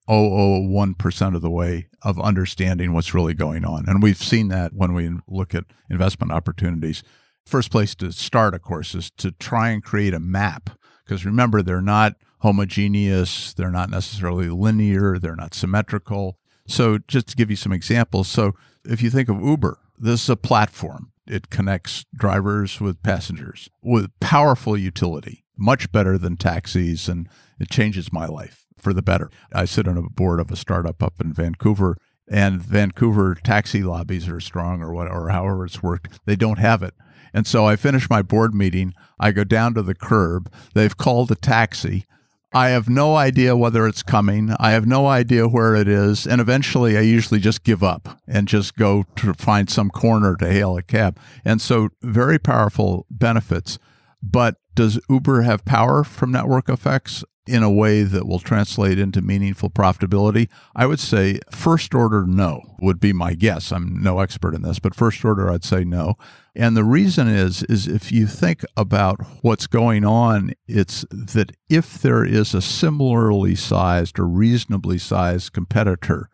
0.001% 0.07 1.35
of 1.35 1.41
the 1.41 1.49
way 1.49 1.87
of 2.01 2.19
understanding 2.19 2.93
what's 2.93 3.13
really 3.13 3.33
going 3.33 3.65
on. 3.65 3.85
And 3.87 4.01
we've 4.01 4.21
seen 4.21 4.47
that 4.49 4.73
when 4.73 4.93
we 4.93 5.11
look 5.27 5.53
at 5.53 5.65
investment 5.89 6.31
opportunities. 6.31 7.03
First 7.45 7.71
place 7.71 7.95
to 7.95 8.11
start, 8.11 8.53
of 8.53 8.61
course, 8.61 8.95
is 8.95 9.11
to 9.11 9.31
try 9.31 9.69
and 9.69 9.83
create 9.83 10.13
a 10.13 10.19
map. 10.19 10.69
Because 11.05 11.25
remember, 11.25 11.61
they're 11.61 11.81
not 11.81 12.15
homogeneous, 12.39 13.53
they're 13.53 13.71
not 13.71 13.89
necessarily 13.89 14.49
linear, 14.49 15.17
they're 15.17 15.35
not 15.35 15.53
symmetrical. 15.53 16.37
So, 16.67 16.99
just 17.07 17.27
to 17.29 17.35
give 17.35 17.49
you 17.49 17.55
some 17.55 17.71
examples, 17.71 18.27
so 18.27 18.53
if 18.83 19.01
you 19.01 19.09
think 19.09 19.29
of 19.29 19.41
Uber, 19.41 19.79
this 19.97 20.23
is 20.23 20.29
a 20.29 20.35
platform. 20.35 21.11
It 21.25 21.49
connects 21.49 22.05
drivers 22.13 22.79
with 22.79 23.01
passengers 23.03 23.69
with 23.81 24.11
powerful 24.19 24.77
utility, 24.77 25.45
much 25.57 25.91
better 25.91 26.17
than 26.17 26.35
taxis, 26.35 27.07
and 27.07 27.29
it 27.59 27.69
changes 27.69 28.11
my 28.11 28.25
life 28.25 28.66
for 28.77 28.93
the 28.93 29.01
better. 29.01 29.29
I 29.53 29.65
sit 29.65 29.87
on 29.87 29.97
a 29.97 30.09
board 30.09 30.39
of 30.39 30.51
a 30.51 30.55
startup 30.55 31.01
up 31.03 31.15
in 31.19 31.33
Vancouver, 31.33 31.97
and 32.29 32.61
Vancouver 32.61 33.35
taxi 33.35 33.83
lobbies 33.83 34.27
are 34.27 34.39
strong, 34.39 34.81
or 34.81 34.93
what, 34.93 35.09
or 35.09 35.29
however 35.29 35.65
it's 35.65 35.83
worked. 35.83 36.19
They 36.25 36.35
don't 36.35 36.59
have 36.59 36.83
it, 36.83 36.93
and 37.33 37.45
so 37.45 37.65
I 37.65 37.75
finish 37.75 38.09
my 38.09 38.21
board 38.21 38.53
meeting. 38.53 38.93
I 39.19 39.31
go 39.31 39.43
down 39.43 39.73
to 39.75 39.81
the 39.81 39.95
curb. 39.95 40.51
They've 40.73 40.95
called 40.95 41.31
a 41.31 41.35
taxi. 41.35 42.05
I 42.53 42.69
have 42.69 42.87
no 42.87 43.15
idea 43.15 43.57
whether 43.57 43.85
it's 43.85 44.03
coming. 44.03 44.55
I 44.59 44.71
have 44.71 44.85
no 44.85 45.07
idea 45.07 45.47
where 45.47 45.75
it 45.75 45.87
is. 45.87 46.25
And 46.25 46.39
eventually, 46.39 46.97
I 46.97 47.01
usually 47.01 47.39
just 47.39 47.63
give 47.63 47.83
up 47.83 48.19
and 48.25 48.47
just 48.47 48.75
go 48.75 49.03
to 49.17 49.33
find 49.33 49.69
some 49.69 49.89
corner 49.89 50.35
to 50.37 50.51
hail 50.51 50.77
a 50.77 50.81
cab. 50.81 51.19
And 51.43 51.61
so, 51.61 51.89
very 52.01 52.39
powerful 52.39 53.05
benefits. 53.11 53.77
But 54.23 54.55
does 54.75 54.99
Uber 55.09 55.41
have 55.41 55.65
power 55.65 56.03
from 56.03 56.31
network 56.31 56.69
effects? 56.69 57.23
In 57.47 57.63
a 57.63 57.71
way 57.71 58.03
that 58.03 58.27
will 58.27 58.39
translate 58.39 58.99
into 58.99 59.21
meaningful 59.21 59.69
profitability? 59.69 60.49
I 60.75 60.85
would 60.85 60.99
say 60.99 61.39
first 61.51 61.93
order 61.93 62.25
no 62.25 62.61
would 62.79 62.99
be 62.99 63.13
my 63.13 63.33
guess. 63.33 63.71
I'm 63.71 64.01
no 64.01 64.19
expert 64.19 64.53
in 64.53 64.61
this, 64.61 64.79
but 64.79 64.95
first 64.95 65.23
order 65.23 65.51
I'd 65.51 65.63
say 65.63 65.83
no. 65.83 66.15
And 66.55 66.75
the 66.75 66.83
reason 66.83 67.27
is 67.27 67.63
is 67.63 67.87
if 67.87 68.11
you 68.11 68.25
think 68.25 68.65
about 68.75 69.21
what's 69.41 69.67
going 69.67 70.03
on, 70.03 70.53
it's 70.67 71.05
that 71.11 71.51
if 71.69 72.01
there 72.01 72.25
is 72.25 72.53
a 72.53 72.61
similarly 72.61 73.55
sized 73.55 74.19
or 74.19 74.27
reasonably 74.27 74.97
sized 74.97 75.53
competitor, 75.53 76.29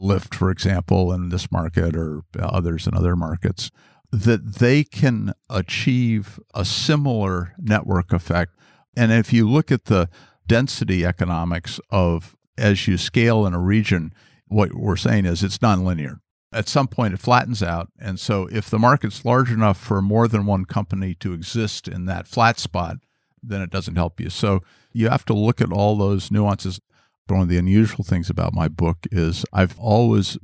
Lyft 0.00 0.34
for 0.34 0.50
example 0.50 1.12
in 1.12 1.28
this 1.28 1.50
market 1.52 1.96
or 1.96 2.22
others 2.38 2.86
in 2.86 2.94
other 2.94 3.14
markets, 3.14 3.70
that 4.10 4.56
they 4.56 4.84
can 4.84 5.32
achieve 5.50 6.40
a 6.54 6.64
similar 6.64 7.54
network 7.58 8.12
effect. 8.12 8.54
And 8.96 9.12
if 9.12 9.32
you 9.32 9.48
look 9.48 9.70
at 9.70 9.84
the 9.84 10.08
density 10.48 11.04
economics 11.04 11.78
of 11.90 12.34
as 12.56 12.88
you 12.88 12.96
scale 12.96 13.46
in 13.46 13.54
a 13.54 13.60
region, 13.60 14.12
what 14.48 14.74
we're 14.74 14.96
saying 14.96 15.26
is 15.26 15.42
it's 15.42 15.58
nonlinear. 15.58 16.18
At 16.52 16.68
some 16.68 16.88
point, 16.88 17.14
it 17.14 17.20
flattens 17.20 17.62
out. 17.62 17.88
And 18.00 18.18
so, 18.18 18.48
if 18.50 18.70
the 18.70 18.78
market's 18.78 19.24
large 19.24 19.52
enough 19.52 19.78
for 19.78 20.00
more 20.00 20.26
than 20.26 20.46
one 20.46 20.64
company 20.64 21.14
to 21.16 21.34
exist 21.34 21.86
in 21.86 22.06
that 22.06 22.26
flat 22.26 22.58
spot, 22.58 22.96
then 23.42 23.60
it 23.60 23.70
doesn't 23.70 23.96
help 23.96 24.20
you. 24.20 24.30
So, 24.30 24.60
you 24.92 25.10
have 25.10 25.26
to 25.26 25.34
look 25.34 25.60
at 25.60 25.72
all 25.72 25.96
those 25.96 26.30
nuances. 26.30 26.80
But 27.26 27.34
one 27.34 27.42
of 27.42 27.48
the 27.50 27.58
unusual 27.58 28.02
things 28.02 28.30
about 28.30 28.54
my 28.54 28.68
book 28.68 29.06
is 29.12 29.44
I've 29.52 29.78
always 29.78 30.38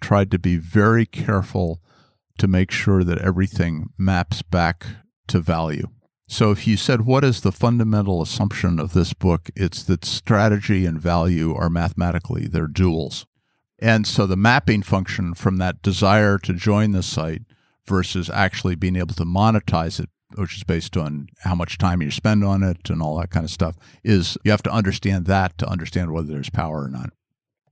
tried 0.00 0.30
to 0.30 0.38
be 0.38 0.56
very 0.56 1.04
careful 1.04 1.82
to 2.38 2.48
make 2.48 2.70
sure 2.70 3.04
that 3.04 3.18
everything 3.18 3.90
maps 3.98 4.40
back 4.40 4.86
to 5.28 5.38
value. 5.40 5.88
So 6.32 6.50
if 6.50 6.66
you 6.66 6.78
said, 6.78 7.02
what 7.02 7.24
is 7.24 7.42
the 7.42 7.52
fundamental 7.52 8.22
assumption 8.22 8.80
of 8.80 8.94
this 8.94 9.12
book? 9.12 9.50
It's 9.54 9.82
that 9.82 10.06
strategy 10.06 10.86
and 10.86 10.98
value 10.98 11.54
are 11.54 11.68
mathematically, 11.68 12.46
they're 12.46 12.66
duals. 12.66 13.26
And 13.78 14.06
so 14.06 14.26
the 14.26 14.34
mapping 14.34 14.80
function 14.80 15.34
from 15.34 15.58
that 15.58 15.82
desire 15.82 16.38
to 16.38 16.54
join 16.54 16.92
the 16.92 17.02
site 17.02 17.42
versus 17.86 18.30
actually 18.30 18.76
being 18.76 18.96
able 18.96 19.14
to 19.16 19.26
monetize 19.26 20.00
it, 20.00 20.08
which 20.34 20.56
is 20.56 20.64
based 20.64 20.96
on 20.96 21.26
how 21.40 21.54
much 21.54 21.76
time 21.76 22.00
you 22.00 22.10
spend 22.10 22.42
on 22.44 22.62
it 22.62 22.88
and 22.88 23.02
all 23.02 23.18
that 23.18 23.28
kind 23.28 23.44
of 23.44 23.50
stuff, 23.50 23.76
is 24.02 24.38
you 24.42 24.52
have 24.52 24.62
to 24.62 24.72
understand 24.72 25.26
that 25.26 25.58
to 25.58 25.68
understand 25.68 26.12
whether 26.12 26.28
there's 26.28 26.48
power 26.48 26.84
or 26.84 26.88
not. 26.88 27.10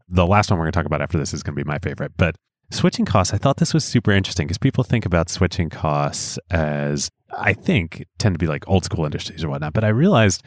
The 0.06 0.26
last 0.26 0.50
one 0.50 0.58
we're 0.58 0.66
going 0.66 0.72
to 0.72 0.78
talk 0.78 0.86
about 0.86 1.00
after 1.00 1.16
this 1.16 1.32
is 1.32 1.42
going 1.42 1.56
to 1.56 1.64
be 1.64 1.66
my 1.66 1.78
favorite. 1.78 2.12
But 2.18 2.36
switching 2.70 3.06
costs, 3.06 3.32
I 3.32 3.38
thought 3.38 3.56
this 3.56 3.72
was 3.72 3.86
super 3.86 4.10
interesting 4.10 4.46
because 4.46 4.58
people 4.58 4.84
think 4.84 5.06
about 5.06 5.30
switching 5.30 5.70
costs 5.70 6.38
as, 6.50 7.10
I 7.36 7.52
think, 7.52 8.06
tend 8.18 8.34
to 8.34 8.38
be 8.38 8.46
like 8.46 8.68
old 8.68 8.84
school 8.84 9.04
industries 9.04 9.44
or 9.44 9.48
whatnot. 9.48 9.72
But 9.72 9.84
I 9.84 9.88
realized 9.88 10.42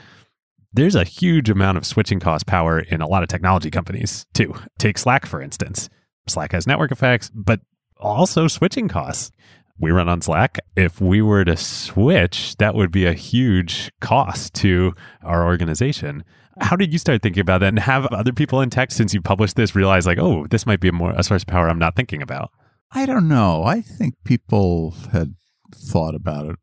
there's 0.74 0.96
a 0.96 1.04
huge 1.04 1.50
amount 1.50 1.78
of 1.78 1.86
switching 1.86 2.19
cost 2.19 2.46
power 2.46 2.80
in 2.80 3.02
a 3.02 3.08
lot 3.08 3.24
of 3.24 3.30
technology 3.30 3.69
companies 3.69 4.26
too. 4.34 4.54
Take 4.80 4.98
Slack, 4.98 5.26
for 5.26 5.41
instance. 5.41 5.89
Slack 6.28 6.52
has 6.54 6.67
network 6.67 6.91
effects, 6.91 7.30
but 7.34 7.62
also 7.98 8.48
switching 8.48 8.88
costs. 8.88 9.32
We 9.80 9.91
run 9.91 10.10
on 10.10 10.22
Slack. 10.22 10.60
If 10.76 11.02
we 11.02 11.22
were 11.22 11.43
to 11.46 11.58
switch, 11.58 12.56
that 12.58 12.76
would 12.76 12.91
be 12.91 13.06
a 13.06 13.13
huge 13.13 13.91
cost 14.02 14.54
to 14.56 14.93
our 15.24 15.46
organization. 15.46 16.24
How 16.60 16.76
did 16.76 16.93
you 16.93 17.00
start 17.00 17.22
thinking 17.22 17.41
about 17.41 17.60
that 17.60 17.69
and 17.69 17.80
have 17.80 18.06
other 18.08 18.32
people 18.32 18.62
in 18.62 18.69
tech 18.69 18.91
since 18.91 19.13
you 19.13 19.22
published 19.22 19.56
this 19.56 19.76
realize 19.76 20.06
like, 20.06 20.19
oh, 20.19 20.46
this 20.50 20.65
might 20.65 20.80
be 20.80 20.89
a 20.89 20.91
more 20.91 21.12
a 21.15 21.24
source 21.24 21.43
of 21.43 21.48
power 21.48 21.67
I'm 21.67 21.80
not 21.80 21.96
thinking 21.96 22.22
about? 22.22 22.52
I 22.91 23.08
don't 23.08 23.28
know. 23.28 23.63
I 23.63 23.82
think 23.82 24.13
people 24.24 24.96
had 25.12 25.34
thought 25.74 26.13
about 26.13 26.46
it. 26.46 26.56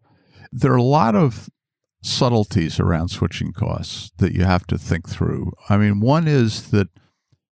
There 0.52 0.72
are 0.72 0.76
a 0.76 0.82
lot 0.82 1.14
of 1.14 1.48
subtleties 2.02 2.80
around 2.80 3.08
switching 3.08 3.52
costs 3.52 4.10
that 4.18 4.32
you 4.32 4.44
have 4.44 4.66
to 4.68 4.78
think 4.78 5.08
through. 5.08 5.52
I 5.68 5.76
mean, 5.76 6.00
one 6.00 6.26
is 6.26 6.70
that 6.70 6.88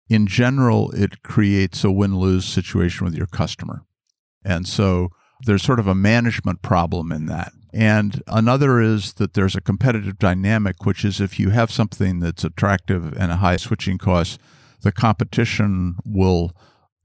in 0.08 0.26
general, 0.26 0.90
it 0.90 1.22
creates 1.22 1.82
a 1.82 1.90
win 1.90 2.18
lose 2.18 2.44
situation 2.44 3.04
with 3.04 3.14
your 3.14 3.26
customer. 3.26 3.82
And 4.44 4.68
so 4.68 5.08
there's 5.46 5.62
sort 5.62 5.80
of 5.80 5.86
a 5.86 5.94
management 5.94 6.62
problem 6.62 7.10
in 7.10 7.26
that. 7.26 7.52
And 7.72 8.22
another 8.28 8.80
is 8.80 9.14
that 9.14 9.34
there's 9.34 9.56
a 9.56 9.60
competitive 9.60 10.18
dynamic, 10.18 10.84
which 10.84 11.04
is 11.04 11.20
if 11.20 11.40
you 11.40 11.50
have 11.50 11.72
something 11.72 12.20
that's 12.20 12.44
attractive 12.44 13.16
and 13.18 13.32
a 13.32 13.36
high 13.36 13.56
switching 13.56 13.98
cost, 13.98 14.38
the 14.82 14.92
competition 14.92 15.96
will 16.04 16.52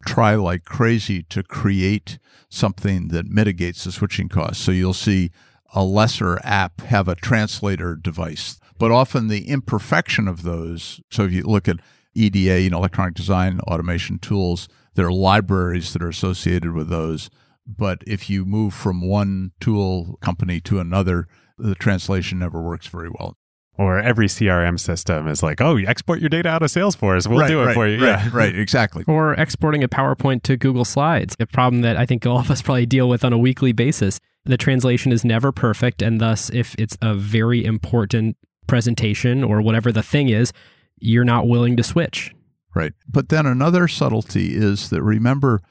try 0.05 0.35
like 0.35 0.65
crazy 0.65 1.23
to 1.23 1.41
create 1.41 2.19
something 2.49 3.07
that 3.07 3.25
mitigates 3.25 3.83
the 3.83 3.91
switching 3.91 4.29
cost. 4.29 4.61
So 4.61 4.71
you'll 4.71 4.93
see 4.93 5.31
a 5.73 5.83
lesser 5.83 6.39
app 6.43 6.81
have 6.81 7.07
a 7.07 7.15
translator 7.15 7.95
device. 7.95 8.59
But 8.77 8.91
often 8.91 9.27
the 9.27 9.49
imperfection 9.49 10.27
of 10.27 10.43
those, 10.43 11.01
so 11.11 11.25
if 11.25 11.31
you 11.31 11.43
look 11.43 11.67
at 11.67 11.79
EDA, 12.15 12.61
you 12.61 12.69
know, 12.69 12.77
electronic 12.77 13.13
design 13.13 13.59
automation 13.61 14.19
tools, 14.19 14.67
there 14.95 15.07
are 15.07 15.13
libraries 15.13 15.93
that 15.93 16.01
are 16.01 16.09
associated 16.09 16.73
with 16.73 16.89
those. 16.89 17.29
But 17.67 18.01
if 18.07 18.29
you 18.29 18.45
move 18.45 18.73
from 18.73 19.07
one 19.07 19.51
tool 19.59 20.17
company 20.21 20.59
to 20.61 20.79
another, 20.79 21.27
the 21.57 21.75
translation 21.75 22.39
never 22.39 22.61
works 22.61 22.87
very 22.87 23.09
well. 23.09 23.35
Or 23.79 23.97
every 23.97 24.27
CRM 24.27 24.77
system 24.77 25.29
is 25.29 25.41
like, 25.41 25.61
oh, 25.61 25.77
you 25.77 25.87
export 25.87 26.19
your 26.19 26.27
data 26.27 26.49
out 26.49 26.61
of 26.61 26.69
Salesforce. 26.69 27.27
We'll 27.29 27.39
right, 27.39 27.47
do 27.47 27.61
it 27.61 27.67
right, 27.67 27.73
for 27.73 27.87
you. 27.87 28.05
Right, 28.05 28.25
yeah. 28.25 28.29
right, 28.33 28.53
exactly. 28.53 29.05
Or 29.07 29.35
exporting 29.35 29.85
a 29.85 29.87
PowerPoint 29.87 30.43
to 30.43 30.57
Google 30.57 30.83
Slides, 30.83 31.33
a 31.39 31.45
problem 31.45 31.81
that 31.83 31.95
I 31.95 32.05
think 32.05 32.25
all 32.25 32.39
of 32.39 32.51
us 32.51 32.61
probably 32.61 32.85
deal 32.85 33.07
with 33.07 33.23
on 33.23 33.31
a 33.31 33.37
weekly 33.37 33.71
basis. 33.71 34.19
The 34.43 34.57
translation 34.57 35.13
is 35.13 35.23
never 35.23 35.53
perfect. 35.53 36.01
And 36.01 36.19
thus, 36.19 36.49
if 36.49 36.75
it's 36.77 36.97
a 37.01 37.15
very 37.15 37.63
important 37.63 38.35
presentation 38.67 39.45
or 39.45 39.61
whatever 39.61 39.93
the 39.93 40.03
thing 40.03 40.27
is, 40.27 40.51
you're 40.97 41.23
not 41.23 41.47
willing 41.47 41.77
to 41.77 41.83
switch. 41.83 42.35
Right. 42.75 42.91
But 43.07 43.29
then 43.29 43.45
another 43.45 43.87
subtlety 43.87 44.57
is 44.57 44.89
that 44.89 45.01
remember, 45.01 45.61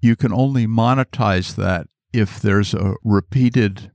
you 0.00 0.16
can 0.16 0.32
only 0.32 0.66
monetize 0.66 1.56
that 1.56 1.88
if 2.10 2.40
there's 2.40 2.72
a 2.72 2.94
repeated 3.04 3.90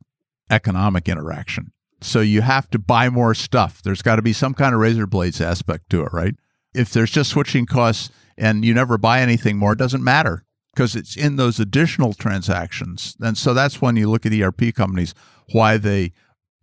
economic 0.51 1.09
interaction. 1.09 1.71
So 2.01 2.21
you 2.21 2.41
have 2.41 2.69
to 2.71 2.79
buy 2.79 3.09
more 3.09 3.33
stuff. 3.33 3.81
There's 3.81 4.01
got 4.01 4.15
to 4.15 4.21
be 4.21 4.33
some 4.33 4.53
kind 4.53 4.73
of 4.73 4.81
razor 4.81 5.05
blades 5.05 5.41
aspect 5.41 5.89
to 5.89 6.03
it, 6.03 6.13
right? 6.13 6.35
If 6.73 6.91
there's 6.91 7.11
just 7.11 7.31
switching 7.31 7.65
costs 7.65 8.09
and 8.37 8.63
you 8.63 8.73
never 8.73 8.97
buy 8.97 9.21
anything 9.21 9.57
more, 9.57 9.73
it 9.73 9.79
doesn't 9.79 10.03
matter 10.03 10.43
because 10.73 10.95
it's 10.95 11.17
in 11.17 11.35
those 11.35 11.59
additional 11.59 12.13
transactions. 12.13 13.17
And 13.19 13.37
so 13.37 13.53
that's 13.53 13.81
when 13.81 13.95
you 13.95 14.09
look 14.09 14.25
at 14.25 14.33
ERP 14.33 14.73
companies, 14.73 15.13
why 15.51 15.77
they 15.77 16.13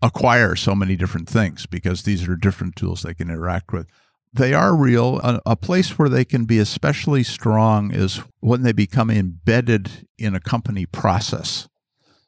acquire 0.03 0.57
so 0.57 0.75
many 0.75 0.97
different 0.97 1.29
things 1.29 1.67
because 1.67 2.03
these 2.03 2.29
are 2.29 2.37
different 2.37 2.77
tools 2.77 3.03
they 3.03 3.15
can 3.15 3.29
interact 3.29 3.73
with. 3.73 3.87
They 4.33 4.53
are 4.53 4.77
real. 4.77 5.19
A, 5.21 5.41
a, 5.47 5.57
place 5.57 5.99
where 5.99 6.11
they 6.11 6.25
can 6.25 6.45
be 6.45 6.59
especially 6.59 7.23
strong 7.23 7.93
is 7.93 8.23
when 8.41 8.63
they 8.63 8.73
become 8.73 9.11
embedded 9.11 10.07
in 10.19 10.35
a 10.35 10.41
company 10.41 10.85
process. 10.85 11.69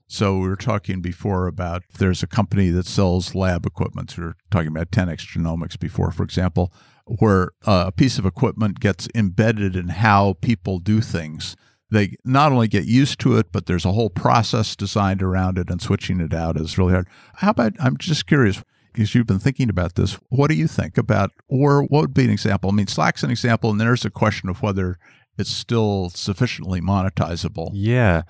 So 0.09 0.39
we 0.39 0.49
were 0.49 0.57
talking 0.57 1.03
before 1.03 1.47
about 1.47 1.83
there's 1.99 2.23
a 2.23 2.27
company 2.27 2.71
that 2.71 2.87
sells 2.87 3.35
lab 3.35 3.67
equipment. 3.67 4.17
We 4.17 4.25
were 4.25 4.37
talking 4.51 4.69
about 4.69 4.91
10x 4.91 5.37
Genomics 5.37 5.79
before, 5.79 6.11
for 6.11 6.23
example, 6.23 6.73
where 7.05 7.51
uh, 7.67 7.85
a 7.89 7.93
piece 7.93 8.19
of 8.19 8.25
equipment 8.25 8.81
gets 8.81 9.07
embedded 9.15 9.77
in 9.77 9.89
how 9.89 10.37
people 10.41 10.79
do 10.79 11.03
things. 11.03 11.57
They 11.91 12.17
not 12.25 12.53
only 12.53 12.69
get 12.69 12.87
used 12.87 13.21
to 13.21 13.37
it, 13.37 13.53
but 13.53 13.67
there's 13.67 13.85
a 13.85 13.93
whole 13.93 14.11
process 14.11 14.75
designed 14.75 15.23
around 15.23 15.59
it, 15.59 15.71
and 15.71 15.81
switching 15.81 16.21
it 16.21 16.35
out 16.35 16.59
is 16.59 16.79
really 16.79 16.93
hard. 16.93 17.09
How 17.37 17.51
about, 17.51 17.75
I'm 17.79 17.97
just 17.97 18.27
curious, 18.27 18.63
because 18.93 19.15
you've 19.15 19.27
been 19.27 19.39
thinking 19.39 19.71
about 19.71 19.95
this, 19.95 20.19
what 20.29 20.49
do 20.49 20.55
you 20.55 20.67
think 20.67 20.99
about, 20.99 21.31
or 21.49 21.83
what 21.83 22.01
would 22.01 22.15
be 22.15 22.25
an 22.25 22.31
example? 22.31 22.71
I 22.71 22.75
mean, 22.75 22.89
Slack's 22.89 23.23
an 23.23 23.31
example, 23.31 23.71
and 23.71 23.81
there's 23.81 24.05
a 24.05 24.11
question 24.11 24.49
of 24.49 24.63
whether 24.63 24.99
it's 25.39 25.51
still 25.51 26.11
sufficiently 26.11 26.81
monetizable. 26.81 27.71
Yeah. 27.73 28.23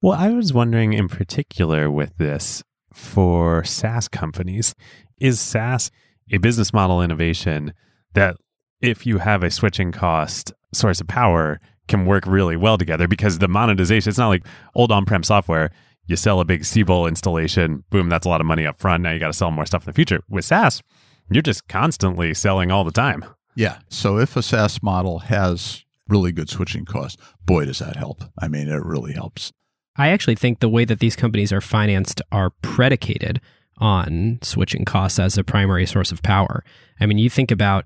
Well, 0.00 0.16
I 0.16 0.30
was 0.30 0.52
wondering 0.52 0.92
in 0.92 1.08
particular 1.08 1.90
with 1.90 2.18
this 2.18 2.62
for 2.92 3.64
SaaS 3.64 4.06
companies, 4.06 4.74
is 5.20 5.40
SaaS 5.40 5.90
a 6.30 6.38
business 6.38 6.72
model 6.72 7.02
innovation 7.02 7.72
that 8.14 8.36
if 8.80 9.06
you 9.06 9.18
have 9.18 9.42
a 9.42 9.50
switching 9.50 9.90
cost 9.90 10.52
source 10.72 11.00
of 11.00 11.08
power 11.08 11.60
can 11.88 12.06
work 12.06 12.26
really 12.26 12.56
well 12.56 12.78
together 12.78 13.08
because 13.08 13.38
the 13.38 13.48
monetization, 13.48 14.10
it's 14.10 14.18
not 14.18 14.28
like 14.28 14.46
old 14.74 14.92
on-prem 14.92 15.24
software. 15.24 15.70
You 16.06 16.14
sell 16.14 16.38
a 16.38 16.44
big 16.44 16.64
Siebel 16.64 17.06
installation, 17.06 17.82
boom, 17.90 18.08
that's 18.08 18.26
a 18.26 18.28
lot 18.28 18.40
of 18.40 18.46
money 18.46 18.66
up 18.66 18.78
front. 18.78 19.02
Now 19.02 19.10
you 19.10 19.18
got 19.18 19.28
to 19.28 19.32
sell 19.32 19.50
more 19.50 19.66
stuff 19.66 19.82
in 19.82 19.86
the 19.86 19.96
future. 19.96 20.20
With 20.28 20.44
SaaS, 20.44 20.80
you're 21.30 21.42
just 21.42 21.66
constantly 21.66 22.34
selling 22.34 22.70
all 22.70 22.84
the 22.84 22.92
time. 22.92 23.24
Yeah. 23.56 23.78
So 23.88 24.18
if 24.18 24.36
a 24.36 24.42
SaaS 24.42 24.80
model 24.80 25.18
has 25.20 25.84
really 26.08 26.30
good 26.30 26.48
switching 26.48 26.84
costs, 26.84 27.20
boy, 27.44 27.64
does 27.64 27.80
that 27.80 27.96
help. 27.96 28.22
I 28.40 28.46
mean, 28.46 28.68
it 28.68 28.84
really 28.84 29.12
helps. 29.12 29.52
I 29.98 30.08
actually 30.08 30.36
think 30.36 30.60
the 30.60 30.68
way 30.68 30.84
that 30.84 31.00
these 31.00 31.16
companies 31.16 31.52
are 31.52 31.60
financed 31.60 32.22
are 32.30 32.50
predicated 32.62 33.40
on 33.78 34.38
switching 34.42 34.84
costs 34.84 35.18
as 35.18 35.36
a 35.36 35.44
primary 35.44 35.86
source 35.86 36.12
of 36.12 36.22
power. 36.22 36.64
I 37.00 37.06
mean, 37.06 37.18
you 37.18 37.28
think 37.28 37.50
about 37.50 37.84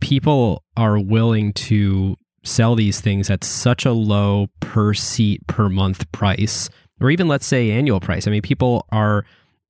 people 0.00 0.64
are 0.76 0.98
willing 0.98 1.52
to 1.52 2.16
sell 2.44 2.74
these 2.74 3.00
things 3.00 3.30
at 3.30 3.44
such 3.44 3.84
a 3.84 3.92
low 3.92 4.48
per 4.60 4.94
seat 4.94 5.46
per 5.46 5.68
month 5.68 6.10
price, 6.12 6.70
or 7.00 7.10
even 7.10 7.28
let's 7.28 7.46
say 7.46 7.70
annual 7.70 8.00
price. 8.00 8.26
I 8.26 8.30
mean, 8.30 8.42
people 8.42 8.86
are 8.90 9.24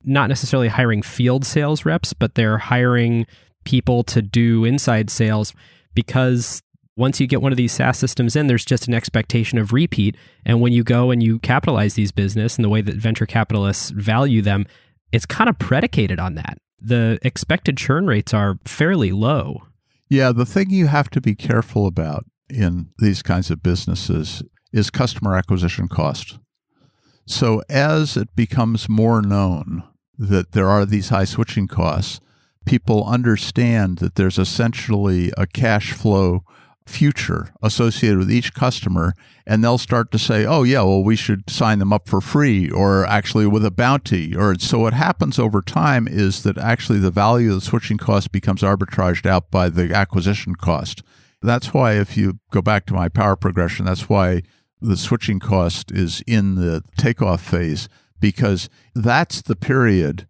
not 0.05 0.29
necessarily 0.29 0.68
hiring 0.68 1.03
field 1.03 1.44
sales 1.44 1.85
reps, 1.85 2.12
but 2.12 2.35
they're 2.35 2.59
hiring 2.59 3.27
people 3.64 4.05
to 4.05 4.23
do 4.23 4.64
inside 4.64 5.11
sales 5.11 5.53
because 5.94 6.62
once 6.98 7.20
you 7.20 7.28
get 7.28 7.40
one 7.40 7.52
of 7.52 7.56
these 7.56 7.72
SaaS 7.72 7.96
systems 7.96 8.34
in, 8.34 8.48
there's 8.48 8.64
just 8.64 8.88
an 8.88 8.92
expectation 8.92 9.56
of 9.56 9.72
repeat. 9.72 10.16
And 10.44 10.61
when 10.61 10.72
you 10.72 10.82
go 10.82 11.12
and 11.12 11.22
you 11.22 11.38
capitalize 11.38 11.94
these 11.94 12.11
business 12.11 12.56
and 12.56 12.64
the 12.64 12.68
way 12.68 12.80
that 12.80 12.96
venture 12.96 13.24
capitalists 13.24 13.90
value 13.90 14.42
them, 14.42 14.66
it's 15.12 15.24
kind 15.24 15.48
of 15.48 15.61
predicated 15.61 16.18
on 16.18 16.34
that. 16.34 16.58
The 16.80 17.20
expected 17.22 17.76
churn 17.76 18.08
rates 18.08 18.34
are 18.34 18.58
fairly 18.64 19.12
low. 19.12 19.62
Yeah, 20.08 20.32
the 20.32 20.44
thing 20.44 20.70
you 20.70 20.88
have 20.88 21.08
to 21.11 21.20
be 21.20 21.37
careful 21.37 21.87
about 21.87 22.24
in 22.50 22.90
these 22.98 23.22
kinds 23.22 23.50
of 23.52 23.62
businesses 23.62 24.42
is 24.72 24.90
customer 24.90 25.37
acquisition 25.37 25.87
cost. 25.87 26.40
So 27.26 27.62
as 27.68 28.16
it 28.16 28.35
becomes 28.35 28.88
more 28.88 29.23
known 29.23 29.85
that 30.18 30.50
there 30.50 30.68
are 30.68 30.85
these 30.85 31.10
high 31.10 31.27
switching 31.27 31.68
costs, 31.68 32.20
people 32.66 33.06
understand 33.06 33.98
that 33.98 34.16
there's 34.16 34.38
essentially 34.38 35.31
a 35.37 35.46
cash 35.46 35.92
flow 35.92 36.42
future 36.88 37.52
associated 37.62 38.18
with 38.18 38.30
each 38.30 38.54
customer 38.54 39.14
and 39.46 39.62
they'll 39.62 39.78
start 39.78 40.10
to 40.10 40.18
say 40.18 40.44
oh 40.44 40.62
yeah 40.62 40.82
well 40.82 41.02
we 41.02 41.14
should 41.14 41.48
sign 41.48 41.78
them 41.78 41.92
up 41.92 42.08
for 42.08 42.20
free 42.20 42.70
or 42.70 43.04
actually 43.06 43.46
with 43.46 43.64
a 43.64 43.70
bounty. 43.70 44.34
Or 44.34 44.58
so 44.58 44.78
what 44.80 44.94
happens 44.94 45.38
over 45.38 45.62
time 45.62 46.08
is 46.08 46.42
that 46.42 46.58
actually 46.58 46.98
the 46.98 47.10
value 47.10 47.50
of 47.50 47.56
the 47.56 47.60
switching 47.60 47.98
cost 47.98 48.32
becomes 48.32 48.62
arbitraged 48.62 49.26
out 49.26 49.50
by 49.50 49.68
the 49.68 49.94
acquisition 49.94 50.54
cost. 50.54 51.02
That's 51.42 51.72
why 51.72 51.94
if 51.94 52.16
you 52.16 52.40
go 52.50 52.62
back 52.62 52.86
to 52.86 52.94
my 52.94 53.08
power 53.08 53.36
progression 53.36 53.86
that's 53.86 54.08
why 54.08 54.42
the 54.80 54.96
switching 54.96 55.40
cost 55.40 55.90
is 55.90 56.22
in 56.26 56.54
the 56.54 56.82
takeoff 56.96 57.42
phase 57.42 57.88
because 58.20 58.68
that's 58.94 59.42
the 59.42 59.56
period 59.56 60.26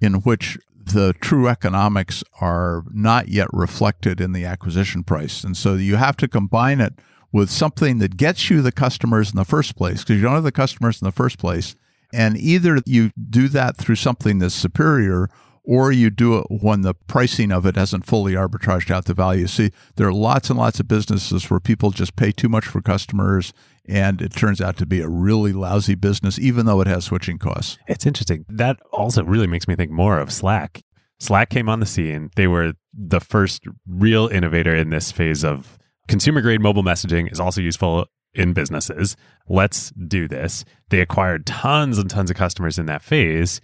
in 0.00 0.14
which 0.14 0.58
the 0.86 1.14
true 1.20 1.48
economics 1.48 2.22
are 2.40 2.84
not 2.92 3.28
yet 3.28 3.48
reflected 3.52 4.20
in 4.20 4.32
the 4.32 4.44
acquisition 4.44 5.02
price. 5.02 5.44
And 5.44 5.56
so 5.56 5.74
you 5.74 5.96
have 5.96 6.16
to 6.18 6.28
combine 6.28 6.80
it 6.80 6.94
with 7.32 7.50
something 7.50 7.98
that 7.98 8.16
gets 8.16 8.50
you 8.50 8.60
the 8.62 8.72
customers 8.72 9.30
in 9.30 9.36
the 9.36 9.44
first 9.44 9.76
place 9.76 10.02
because 10.02 10.16
you 10.16 10.22
don't 10.22 10.34
have 10.34 10.44
the 10.44 10.52
customers 10.52 11.00
in 11.00 11.06
the 11.06 11.12
first 11.12 11.38
place. 11.38 11.74
And 12.12 12.36
either 12.36 12.80
you 12.84 13.10
do 13.30 13.48
that 13.48 13.76
through 13.76 13.96
something 13.96 14.38
that's 14.38 14.54
superior 14.54 15.30
or 15.64 15.92
you 15.92 16.10
do 16.10 16.38
it 16.38 16.46
when 16.48 16.82
the 16.82 16.94
pricing 16.94 17.52
of 17.52 17.64
it 17.66 17.76
hasn't 17.76 18.06
fully 18.06 18.32
arbitraged 18.32 18.90
out 18.90 19.04
the 19.04 19.14
value. 19.14 19.46
See, 19.46 19.70
there 19.96 20.08
are 20.08 20.12
lots 20.12 20.50
and 20.50 20.58
lots 20.58 20.80
of 20.80 20.88
businesses 20.88 21.48
where 21.48 21.60
people 21.60 21.90
just 21.90 22.16
pay 22.16 22.32
too 22.32 22.48
much 22.48 22.66
for 22.66 22.82
customers 22.82 23.52
and 23.88 24.20
it 24.20 24.32
turns 24.32 24.60
out 24.60 24.76
to 24.78 24.86
be 24.86 25.00
a 25.00 25.08
really 25.08 25.52
lousy 25.52 25.94
business, 25.94 26.38
even 26.38 26.66
though 26.66 26.80
it 26.80 26.86
has 26.86 27.04
switching 27.04 27.38
costs. 27.38 27.78
It's 27.88 28.06
interesting. 28.06 28.44
That 28.48 28.78
also 28.92 29.24
really 29.24 29.46
makes 29.46 29.66
me 29.68 29.76
think 29.76 29.90
more 29.90 30.18
of 30.18 30.32
Slack. 30.32 30.82
Slack 31.18 31.50
came 31.50 31.68
on 31.68 31.80
the 31.80 31.86
scene. 31.86 32.30
They 32.34 32.48
were 32.48 32.74
the 32.92 33.20
first 33.20 33.64
real 33.86 34.28
innovator 34.28 34.74
in 34.74 34.90
this 34.90 35.12
phase 35.12 35.44
of 35.44 35.78
consumer 36.08 36.40
grade 36.40 36.60
mobile 36.60 36.82
messaging 36.82 37.30
is 37.30 37.40
also 37.40 37.60
useful 37.60 38.06
in 38.34 38.52
businesses. 38.52 39.16
Let's 39.48 39.90
do 39.90 40.26
this. 40.26 40.64
They 40.90 41.00
acquired 41.00 41.46
tons 41.46 41.98
and 41.98 42.08
tons 42.10 42.30
of 42.30 42.36
customers 42.36 42.78
in 42.78 42.86
that 42.86 43.02
phase, 43.02 43.60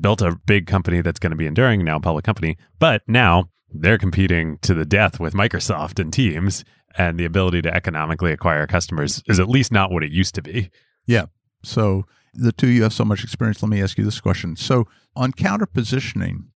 built 0.00 0.22
a 0.22 0.38
big 0.46 0.66
company 0.66 1.00
that's 1.00 1.18
going 1.18 1.30
to 1.30 1.36
be 1.36 1.46
enduring 1.46 1.84
now, 1.84 1.96
a 1.96 2.00
public 2.00 2.24
company. 2.24 2.56
But 2.78 3.02
now 3.06 3.50
they're 3.70 3.98
competing 3.98 4.58
to 4.58 4.74
the 4.74 4.86
death 4.86 5.20
with 5.20 5.34
Microsoft 5.34 5.98
and 5.98 6.12
Teams, 6.12 6.64
and 6.96 7.18
the 7.18 7.24
ability 7.24 7.62
to 7.62 7.74
economically 7.74 8.32
acquire 8.32 8.66
customers 8.66 9.22
is 9.26 9.38
at 9.38 9.48
least 9.48 9.70
not 9.70 9.90
what 9.90 10.02
it 10.02 10.10
used 10.10 10.34
to 10.34 10.42
be. 10.42 10.70
Yeah. 11.06 11.26
So 11.62 12.06
the 12.34 12.52
two 12.52 12.68
you 12.68 12.82
have 12.82 12.92
so 12.92 13.04
much 13.04 13.24
experience. 13.24 13.62
Let 13.62 13.68
me 13.68 13.82
ask 13.82 13.98
you 13.98 14.04
this 14.04 14.20
question. 14.20 14.56
So 14.56 14.86
on 15.14 15.32
counter 15.32 15.66
positioning, 15.66 16.50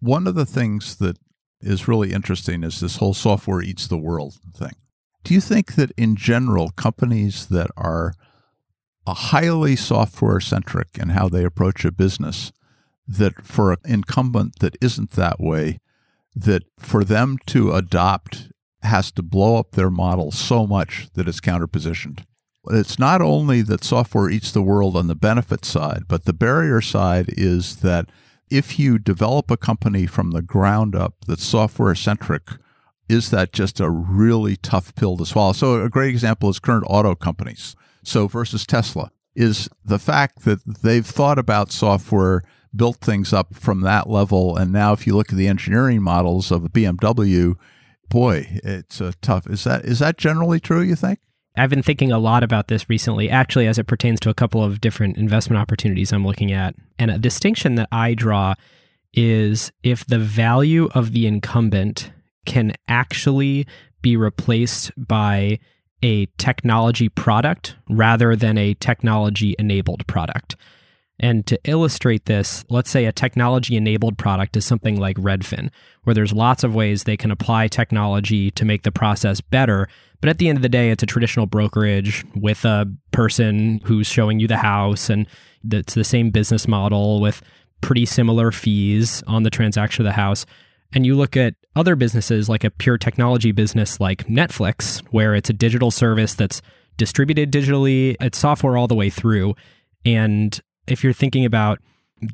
one 0.00 0.26
of 0.26 0.34
the 0.34 0.46
things 0.46 0.96
that 0.96 1.18
is 1.60 1.88
really 1.88 2.12
interesting 2.12 2.62
is 2.62 2.80
this 2.80 2.96
whole 2.96 3.14
software 3.14 3.62
eats 3.62 3.86
the 3.86 3.96
world 3.96 4.38
thing. 4.54 4.72
Do 5.22 5.32
you 5.32 5.40
think 5.40 5.76
that 5.76 5.92
in 5.96 6.16
general, 6.16 6.70
companies 6.70 7.46
that 7.46 7.70
are 7.76 8.12
a 9.06 9.14
highly 9.14 9.76
software 9.76 10.40
centric 10.40 10.98
in 10.98 11.10
how 11.10 11.28
they 11.28 11.44
approach 11.44 11.84
a 11.84 11.92
business, 11.92 12.52
that 13.06 13.44
for 13.44 13.72
an 13.72 13.78
incumbent 13.84 14.58
that 14.60 14.76
isn't 14.80 15.12
that 15.12 15.40
way, 15.40 15.80
that 16.34 16.62
for 16.78 17.04
them 17.04 17.38
to 17.46 17.72
adopt 17.72 18.48
has 18.82 19.10
to 19.12 19.22
blow 19.22 19.56
up 19.56 19.72
their 19.72 19.90
model 19.90 20.30
so 20.30 20.66
much 20.66 21.08
that 21.14 21.28
it's 21.28 21.40
counterpositioned? 21.40 22.24
It's 22.70 22.98
not 22.98 23.20
only 23.20 23.62
that 23.62 23.84
software 23.84 24.30
eats 24.30 24.50
the 24.50 24.62
world 24.62 24.96
on 24.96 25.06
the 25.06 25.14
benefit 25.14 25.64
side, 25.64 26.04
but 26.08 26.24
the 26.24 26.32
barrier 26.32 26.80
side 26.80 27.26
is 27.28 27.76
that 27.76 28.08
if 28.50 28.78
you 28.78 28.98
develop 28.98 29.50
a 29.50 29.56
company 29.56 30.06
from 30.06 30.30
the 30.30 30.42
ground 30.42 30.94
up 30.94 31.14
that's 31.26 31.44
software 31.44 31.94
centric, 31.94 32.42
is 33.08 33.30
that 33.30 33.52
just 33.52 33.80
a 33.80 33.90
really 33.90 34.56
tough 34.56 34.94
pill 34.94 35.16
to 35.18 35.26
swallow? 35.26 35.52
So, 35.52 35.82
a 35.82 35.90
great 35.90 36.10
example 36.10 36.48
is 36.48 36.58
current 36.58 36.84
auto 36.88 37.14
companies. 37.14 37.76
So, 38.02 38.28
versus 38.28 38.66
Tesla 38.66 39.10
is 39.34 39.68
the 39.84 39.98
fact 39.98 40.44
that 40.44 40.60
they've 40.82 41.06
thought 41.06 41.38
about 41.38 41.72
software, 41.72 42.42
built 42.76 42.96
things 42.96 43.32
up 43.32 43.54
from 43.54 43.80
that 43.82 44.08
level. 44.08 44.56
And 44.56 44.72
now, 44.72 44.92
if 44.92 45.06
you 45.06 45.16
look 45.16 45.30
at 45.30 45.36
the 45.36 45.48
engineering 45.48 46.02
models 46.02 46.50
of 46.50 46.64
a 46.64 46.68
BMW, 46.68 47.54
boy, 48.08 48.60
it's 48.64 49.00
a 49.00 49.12
tough. 49.22 49.46
Is 49.46 49.64
that 49.64 49.84
is 49.84 49.98
that 49.98 50.18
generally 50.18 50.60
true? 50.60 50.82
You 50.82 50.96
think? 50.96 51.20
I've 51.56 51.70
been 51.70 51.82
thinking 51.82 52.10
a 52.10 52.18
lot 52.18 52.42
about 52.42 52.66
this 52.66 52.88
recently, 52.88 53.30
actually, 53.30 53.68
as 53.68 53.78
it 53.78 53.86
pertains 53.86 54.18
to 54.20 54.30
a 54.30 54.34
couple 54.34 54.62
of 54.62 54.80
different 54.80 55.16
investment 55.16 55.60
opportunities 55.60 56.12
I'm 56.12 56.26
looking 56.26 56.50
at. 56.50 56.74
And 56.98 57.12
a 57.12 57.18
distinction 57.18 57.76
that 57.76 57.88
I 57.92 58.14
draw 58.14 58.54
is 59.12 59.70
if 59.84 60.04
the 60.04 60.18
value 60.18 60.88
of 60.94 61.12
the 61.12 61.28
incumbent 61.28 62.10
can 62.44 62.74
actually 62.88 63.66
be 64.02 64.16
replaced 64.16 64.90
by 64.96 65.60
a 66.02 66.26
technology 66.36 67.08
product 67.08 67.76
rather 67.88 68.36
than 68.36 68.58
a 68.58 68.74
technology 68.74 69.54
enabled 69.58 70.06
product. 70.06 70.56
And 71.20 71.46
to 71.46 71.58
illustrate 71.64 72.26
this, 72.26 72.64
let's 72.68 72.90
say 72.90 73.04
a 73.04 73.12
technology 73.12 73.76
enabled 73.76 74.18
product 74.18 74.56
is 74.56 74.64
something 74.64 74.98
like 74.98 75.16
Redfin, 75.16 75.70
where 76.02 76.14
there's 76.14 76.32
lots 76.32 76.64
of 76.64 76.74
ways 76.74 77.04
they 77.04 77.16
can 77.16 77.30
apply 77.30 77.68
technology 77.68 78.50
to 78.52 78.64
make 78.64 78.82
the 78.82 78.90
process 78.90 79.40
better. 79.40 79.88
But 80.20 80.28
at 80.30 80.38
the 80.38 80.48
end 80.48 80.58
of 80.58 80.62
the 80.62 80.68
day, 80.68 80.90
it's 80.90 81.02
a 81.02 81.06
traditional 81.06 81.46
brokerage 81.46 82.24
with 82.34 82.64
a 82.64 82.92
person 83.12 83.80
who's 83.84 84.06
showing 84.06 84.40
you 84.40 84.48
the 84.48 84.56
house, 84.56 85.08
and 85.08 85.26
it's 85.70 85.94
the 85.94 86.04
same 86.04 86.30
business 86.30 86.66
model 86.66 87.20
with 87.20 87.42
pretty 87.80 88.06
similar 88.06 88.50
fees 88.50 89.22
on 89.26 89.42
the 89.44 89.50
transaction 89.50 90.02
of 90.02 90.08
the 90.08 90.20
house. 90.20 90.46
And 90.92 91.04
you 91.04 91.14
look 91.14 91.36
at 91.36 91.54
other 91.76 91.96
businesses 91.96 92.48
like 92.48 92.64
a 92.64 92.70
pure 92.70 92.98
technology 92.98 93.52
business 93.52 94.00
like 94.00 94.26
Netflix, 94.26 95.00
where 95.10 95.34
it's 95.34 95.50
a 95.50 95.54
digital 95.54 95.90
service 95.90 96.34
that's 96.34 96.62
distributed 96.96 97.52
digitally, 97.52 98.16
it's 98.20 98.38
software 98.38 98.76
all 98.76 98.88
the 98.88 98.94
way 98.94 99.10
through. 99.10 99.54
And 100.04 100.58
if 100.86 101.02
you're 101.02 101.12
thinking 101.12 101.44
about 101.44 101.80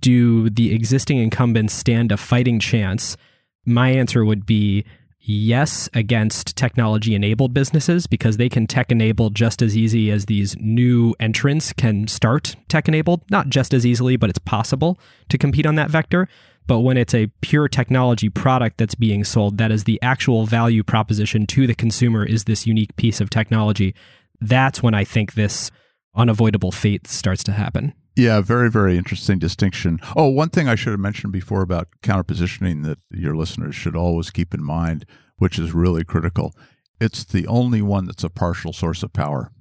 do 0.01 0.51
the 0.51 0.75
existing 0.75 1.19
incumbents 1.19 1.75
stand 1.75 2.13
a 2.13 2.17
fighting 2.17 2.59
chance, 2.59 3.17
my 3.65 3.91
answer 3.91 4.25
would 4.25 4.47
be 4.47 4.85
yes 5.23 5.89
against 5.93 6.57
technology 6.57 7.15
enabled 7.15 7.53
businesses 7.53 8.07
because 8.07 8.37
they 8.37 8.49
can 8.49 8.67
tech 8.67 8.91
enable 8.91 9.31
just 9.31 9.61
as 9.61 9.77
easy 9.77 10.11
as 10.11 10.27
these 10.27 10.57
new 10.59 11.15
entrants 11.21 11.73
can 11.75 12.09
start 12.09 12.57
tech 12.69 12.89
enabled. 12.89 13.23
Not 13.31 13.49
just 13.49 13.75
as 13.75 13.85
easily, 13.85 14.17
but 14.17 14.31
it's 14.31 14.39
possible 14.39 14.99
to 15.29 15.39
compete 15.39 15.67
on 15.67 15.75
that 15.75 15.91
vector. 15.91 16.29
But 16.67 16.81
when 16.81 16.97
it's 16.97 17.15
a 17.15 17.31
pure 17.41 17.69
technology 17.69 18.29
product 18.29 18.79
that's 18.79 18.95
being 18.95 19.25
sold, 19.25 19.59
that 19.59 19.73
is 19.73 19.85
the 19.85 20.01
actual 20.03 20.47
value 20.47 20.83
proposition 20.83 21.47
to 21.49 21.67
the 21.67 21.75
consumer 21.75 22.25
is 22.25 22.45
this 22.45 22.67
unique 22.67 22.95
piece 22.97 23.21
of 23.21 23.29
technology. 23.29 23.95
That's 24.41 24.83
when 24.83 24.95
I 24.95 25.05
think 25.05 25.35
this 25.35 25.71
unavoidable 26.15 26.73
fate 26.73 27.07
starts 27.07 27.43
to 27.45 27.53
happen. 27.53 27.93
Yeah, 28.17 28.41
very, 28.41 28.71
very 28.71 28.99
interesting 28.99 29.39
distinction. 29.39 30.01
Oh, 30.17 30.29
one 30.29 30.51
thing 30.51 30.69
I 30.69 30.75
should 30.75 30.91
have 30.91 31.01
mentioned 31.01 31.33
before 31.33 31.63
about 31.63 31.89
counterpositioning 32.03 32.85
that 32.85 32.99
your 33.11 33.37
listeners 33.37 33.75
should 33.75 33.97
always 33.97 34.31
keep 34.31 34.53
in 34.53 34.63
mind, 34.63 35.07
which 35.37 35.59
is 35.59 35.73
really 35.73 36.05
critical. 36.05 36.53
It's 37.01 37.25
the 37.25 37.47
only 37.47 37.81
one 37.81 38.07
that's 38.07 38.25
a 38.25 38.29
partial 38.29 38.73
source 38.73 39.03
of 39.03 39.13
power, 39.13 39.53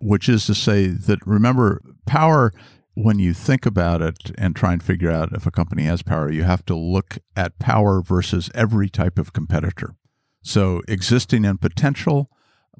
which 0.00 0.28
is 0.28 0.46
to 0.46 0.54
say 0.54 0.88
that 0.88 1.24
remember, 1.26 1.80
power, 2.06 2.52
when 2.94 3.18
you 3.18 3.32
think 3.32 3.64
about 3.64 4.02
it 4.02 4.32
and 4.36 4.54
try 4.56 4.72
and 4.72 4.82
figure 4.82 5.10
out 5.10 5.32
if 5.32 5.46
a 5.46 5.50
company 5.50 5.84
has 5.84 6.02
power, 6.02 6.30
you 6.30 6.42
have 6.42 6.64
to 6.66 6.74
look 6.74 7.18
at 7.36 7.58
power 7.58 8.02
versus 8.02 8.50
every 8.54 8.88
type 8.88 9.18
of 9.18 9.32
competitor. 9.32 9.94
So 10.42 10.82
existing 10.88 11.44
and 11.44 11.60
potential, 11.60 12.30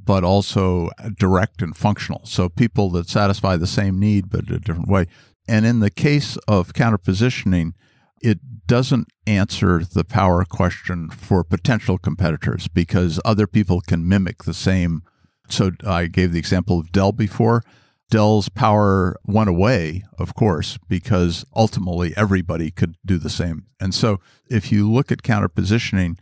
but 0.04 0.24
also 0.24 0.90
direct 1.18 1.62
and 1.62 1.76
functional. 1.76 2.22
So 2.24 2.48
people 2.48 2.90
that 2.90 3.08
satisfy 3.08 3.56
the 3.56 3.66
same 3.66 3.98
need 3.98 4.30
but 4.30 4.50
a 4.50 4.58
different 4.58 4.88
way. 4.88 5.06
And 5.48 5.66
in 5.66 5.80
the 5.80 5.90
case 5.90 6.36
of 6.48 6.72
counterpositioning, 6.72 7.72
it 8.20 8.66
doesn't 8.66 9.08
answer 9.26 9.82
the 9.84 10.04
power 10.04 10.44
question 10.44 11.10
for 11.10 11.42
potential 11.42 11.98
competitors 11.98 12.68
because 12.68 13.20
other 13.24 13.46
people 13.46 13.80
can 13.80 14.08
mimic 14.08 14.44
the 14.44 14.54
same. 14.54 15.02
So 15.48 15.72
I 15.84 16.06
gave 16.06 16.32
the 16.32 16.38
example 16.38 16.78
of 16.78 16.92
Dell 16.92 17.12
before. 17.12 17.62
Dell's 18.10 18.48
power 18.48 19.16
went 19.24 19.48
away, 19.48 20.04
of 20.18 20.34
course, 20.34 20.78
because 20.88 21.44
ultimately 21.56 22.12
everybody 22.16 22.70
could 22.70 22.96
do 23.04 23.18
the 23.18 23.30
same. 23.30 23.66
And 23.80 23.94
so 23.94 24.20
if 24.48 24.70
you 24.70 24.90
look 24.90 25.10
at 25.10 25.22
counterpositioning, 25.22 26.18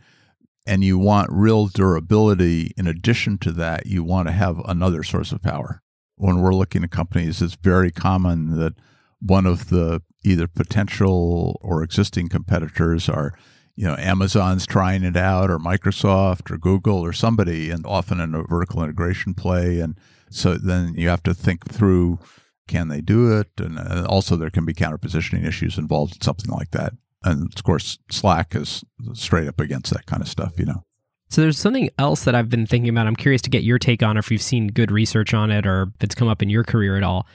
and 0.65 0.83
you 0.83 0.97
want 0.97 1.29
real 1.31 1.67
durability 1.67 2.71
in 2.77 2.87
addition 2.87 3.37
to 3.39 3.51
that 3.51 3.85
you 3.85 4.03
want 4.03 4.27
to 4.27 4.31
have 4.31 4.59
another 4.65 5.03
source 5.03 5.31
of 5.31 5.41
power. 5.41 5.81
When 6.15 6.41
we're 6.41 6.53
looking 6.53 6.83
at 6.83 6.91
companies 6.91 7.41
it's 7.41 7.55
very 7.55 7.91
common 7.91 8.57
that 8.57 8.73
one 9.19 9.45
of 9.45 9.69
the 9.69 10.01
either 10.23 10.47
potential 10.47 11.59
or 11.61 11.83
existing 11.83 12.29
competitors 12.29 13.09
are 13.09 13.33
you 13.75 13.87
know 13.87 13.95
amazon's 13.95 14.67
trying 14.67 15.03
it 15.03 15.15
out 15.15 15.49
or 15.49 15.57
microsoft 15.57 16.51
or 16.51 16.57
google 16.57 16.99
or 16.99 17.13
somebody 17.13 17.71
and 17.71 17.85
often 17.85 18.19
in 18.19 18.35
a 18.35 18.43
vertical 18.43 18.83
integration 18.83 19.33
play 19.33 19.79
and 19.79 19.97
so 20.29 20.55
then 20.55 20.93
you 20.95 21.09
have 21.09 21.23
to 21.23 21.33
think 21.33 21.65
through 21.65 22.19
can 22.67 22.87
they 22.87 23.01
do 23.01 23.37
it? 23.37 23.49
And 23.57 23.77
uh, 23.77 24.05
also 24.07 24.35
there 24.35 24.49
can 24.49 24.65
be 24.65 24.73
counterpositioning 24.73 25.45
issues 25.45 25.77
involved 25.77 26.15
in 26.15 26.21
something 26.21 26.49
like 26.49 26.71
that 26.71 26.93
and 27.23 27.53
of 27.53 27.63
course 27.63 27.99
slack 28.09 28.55
is 28.55 28.83
straight 29.13 29.47
up 29.47 29.59
against 29.59 29.93
that 29.93 30.05
kind 30.05 30.21
of 30.21 30.27
stuff 30.27 30.53
you 30.57 30.65
know. 30.65 30.83
So 31.29 31.41
there's 31.41 31.59
something 31.59 31.89
else 31.97 32.23
that 32.25 32.35
i've 32.35 32.49
been 32.49 32.65
thinking 32.65 32.89
about. 32.89 33.07
I'm 33.07 33.15
curious 33.15 33.41
to 33.43 33.49
get 33.49 33.63
your 33.63 33.79
take 33.79 34.03
on 34.03 34.17
if 34.17 34.31
you've 34.31 34.41
seen 34.41 34.67
good 34.67 34.91
research 34.91 35.33
on 35.33 35.51
it 35.51 35.65
or 35.65 35.91
if 35.95 36.03
it's 36.03 36.15
come 36.15 36.27
up 36.27 36.41
in 36.41 36.49
your 36.49 36.63
career 36.63 36.97
at 36.97 37.03
all. 37.03 37.25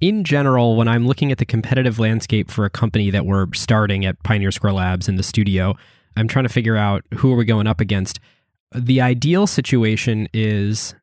In 0.00 0.24
general 0.24 0.76
when 0.76 0.88
i'm 0.88 1.06
looking 1.06 1.30
at 1.30 1.38
the 1.38 1.46
competitive 1.46 1.98
landscape 1.98 2.50
for 2.50 2.64
a 2.64 2.70
company 2.70 3.10
that 3.10 3.26
we're 3.26 3.46
starting 3.54 4.04
at 4.04 4.22
pioneer 4.22 4.50
square 4.50 4.72
labs 4.72 5.08
in 5.08 5.16
the 5.16 5.22
studio 5.22 5.74
i'm 6.16 6.28
trying 6.28 6.44
to 6.44 6.48
figure 6.52 6.76
out 6.76 7.04
who 7.14 7.32
are 7.32 7.36
we 7.36 7.44
going 7.44 7.66
up 7.66 7.80
against. 7.80 8.20
The 8.74 9.02
ideal 9.02 9.46
situation 9.46 10.28
is 10.32 10.94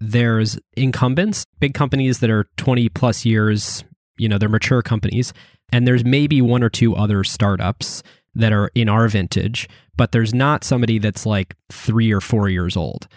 there's 0.00 0.58
incumbents 0.76 1.44
big 1.58 1.74
companies 1.74 2.20
that 2.20 2.30
are 2.30 2.46
20 2.56 2.88
plus 2.90 3.24
years 3.24 3.84
you 4.16 4.28
know 4.28 4.38
they're 4.38 4.48
mature 4.48 4.82
companies 4.82 5.32
And 5.70 5.86
there's 5.86 6.04
maybe 6.04 6.40
one 6.40 6.62
or 6.62 6.70
two 6.70 6.96
other 6.96 7.24
startups 7.24 8.02
that 8.34 8.52
are 8.52 8.70
in 8.74 8.88
our 8.88 9.08
vintage, 9.08 9.68
but 9.96 10.12
there's 10.12 10.32
not 10.32 10.64
somebody 10.64 10.98
that's 10.98 11.26
like 11.26 11.54
three 11.70 12.12
or 12.12 12.20
four 12.20 12.48
years 12.48 12.76
old. 12.76 13.08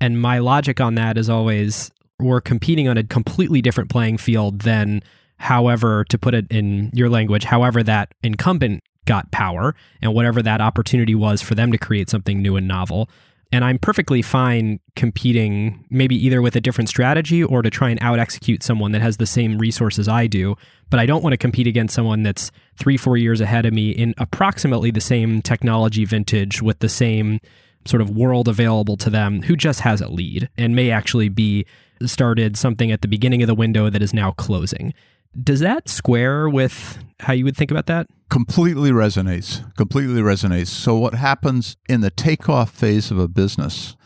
And 0.00 0.20
my 0.20 0.38
logic 0.38 0.80
on 0.80 0.94
that 0.94 1.18
is 1.18 1.28
always 1.28 1.90
we're 2.18 2.40
competing 2.40 2.88
on 2.88 2.96
a 2.96 3.04
completely 3.04 3.62
different 3.62 3.90
playing 3.90 4.18
field 4.18 4.60
than, 4.60 5.02
however, 5.38 6.04
to 6.10 6.18
put 6.18 6.34
it 6.34 6.46
in 6.50 6.90
your 6.92 7.08
language, 7.08 7.44
however, 7.44 7.82
that 7.82 8.12
incumbent 8.22 8.82
got 9.06 9.30
power 9.30 9.74
and 10.02 10.14
whatever 10.14 10.42
that 10.42 10.60
opportunity 10.60 11.14
was 11.14 11.40
for 11.42 11.54
them 11.54 11.72
to 11.72 11.78
create 11.78 12.10
something 12.10 12.42
new 12.42 12.56
and 12.56 12.68
novel. 12.68 13.08
And 13.52 13.64
I'm 13.64 13.78
perfectly 13.78 14.22
fine 14.22 14.78
competing 14.94 15.84
maybe 15.90 16.14
either 16.14 16.40
with 16.40 16.54
a 16.54 16.60
different 16.60 16.88
strategy 16.88 17.42
or 17.42 17.62
to 17.62 17.70
try 17.70 17.90
and 17.90 18.00
out 18.00 18.20
execute 18.20 18.62
someone 18.62 18.92
that 18.92 19.02
has 19.02 19.16
the 19.16 19.26
same 19.26 19.58
resources 19.58 20.06
I 20.08 20.28
do. 20.28 20.56
But 20.88 21.00
I 21.00 21.06
don't 21.06 21.22
want 21.22 21.32
to 21.32 21.36
compete 21.36 21.66
against 21.66 21.94
someone 21.94 22.22
that's 22.22 22.52
three, 22.76 22.96
four 22.96 23.16
years 23.16 23.40
ahead 23.40 23.66
of 23.66 23.72
me 23.72 23.90
in 23.90 24.14
approximately 24.18 24.92
the 24.92 25.00
same 25.00 25.42
technology 25.42 26.04
vintage 26.04 26.62
with 26.62 26.78
the 26.78 26.88
same 26.88 27.40
sort 27.86 28.00
of 28.00 28.10
world 28.10 28.46
available 28.46 28.96
to 28.98 29.10
them 29.10 29.42
who 29.42 29.56
just 29.56 29.80
has 29.80 30.00
a 30.00 30.08
lead 30.08 30.48
and 30.56 30.76
may 30.76 30.90
actually 30.90 31.28
be 31.28 31.66
started 32.06 32.56
something 32.56 32.92
at 32.92 33.02
the 33.02 33.08
beginning 33.08 33.42
of 33.42 33.46
the 33.46 33.54
window 33.54 33.90
that 33.90 34.02
is 34.02 34.14
now 34.14 34.32
closing. 34.32 34.94
Does 35.42 35.60
that 35.60 35.88
square 35.88 36.48
with 36.48 36.98
how 37.20 37.32
you 37.32 37.44
would 37.44 37.56
think 37.56 37.70
about 37.70 37.86
that? 37.86 38.06
completely 38.30 38.92
resonates. 38.92 39.62
Completely 39.76 40.22
resonates. 40.22 40.68
So 40.68 40.96
what 40.96 41.14
happens 41.14 41.76
in 41.88 42.00
the 42.00 42.10
takeoff 42.10 42.70
phase 42.70 43.10
of 43.10 43.18
a 43.18 43.28
business 43.28 43.96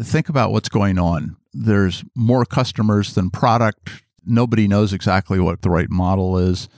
think 0.00 0.30
about 0.30 0.52
what's 0.52 0.70
going 0.70 0.98
on. 0.98 1.36
There's 1.52 2.02
more 2.16 2.46
customers 2.46 3.14
than 3.14 3.28
product. 3.28 4.02
Nobody 4.24 4.66
knows 4.66 4.94
exactly 4.94 5.38
what 5.38 5.60
the 5.60 5.68
right 5.68 5.90
model 5.90 6.38
is. 6.38 6.68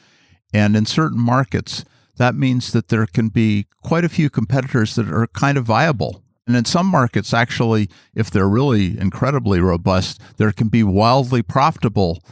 And 0.53 0.75
in 0.75 0.87
certain 0.87 1.21
markets 1.21 1.85
that 2.17 2.35
means 2.35 2.73
that 2.73 2.89
there 2.89 3.07
can 3.07 3.29
be 3.29 3.67
quite 3.83 4.05
a 4.05 4.09
few 4.09 4.31
competitors 4.31 4.95
that 4.95 5.09
are 5.09 5.27
kind 5.29 5.59
of 5.59 5.65
viable. 5.65 6.23
And 6.47 6.57
in 6.57 6.65
some 6.65 6.87
markets 6.87 7.33
actually 7.33 7.89
if 8.15 8.31
they're 8.31 8.49
really 8.49 8.99
incredibly 8.99 9.61
robust 9.61 10.21
there 10.39 10.53
can 10.53 10.69
be 10.69 10.83
wildly 10.83 11.43
profitable 11.43 12.25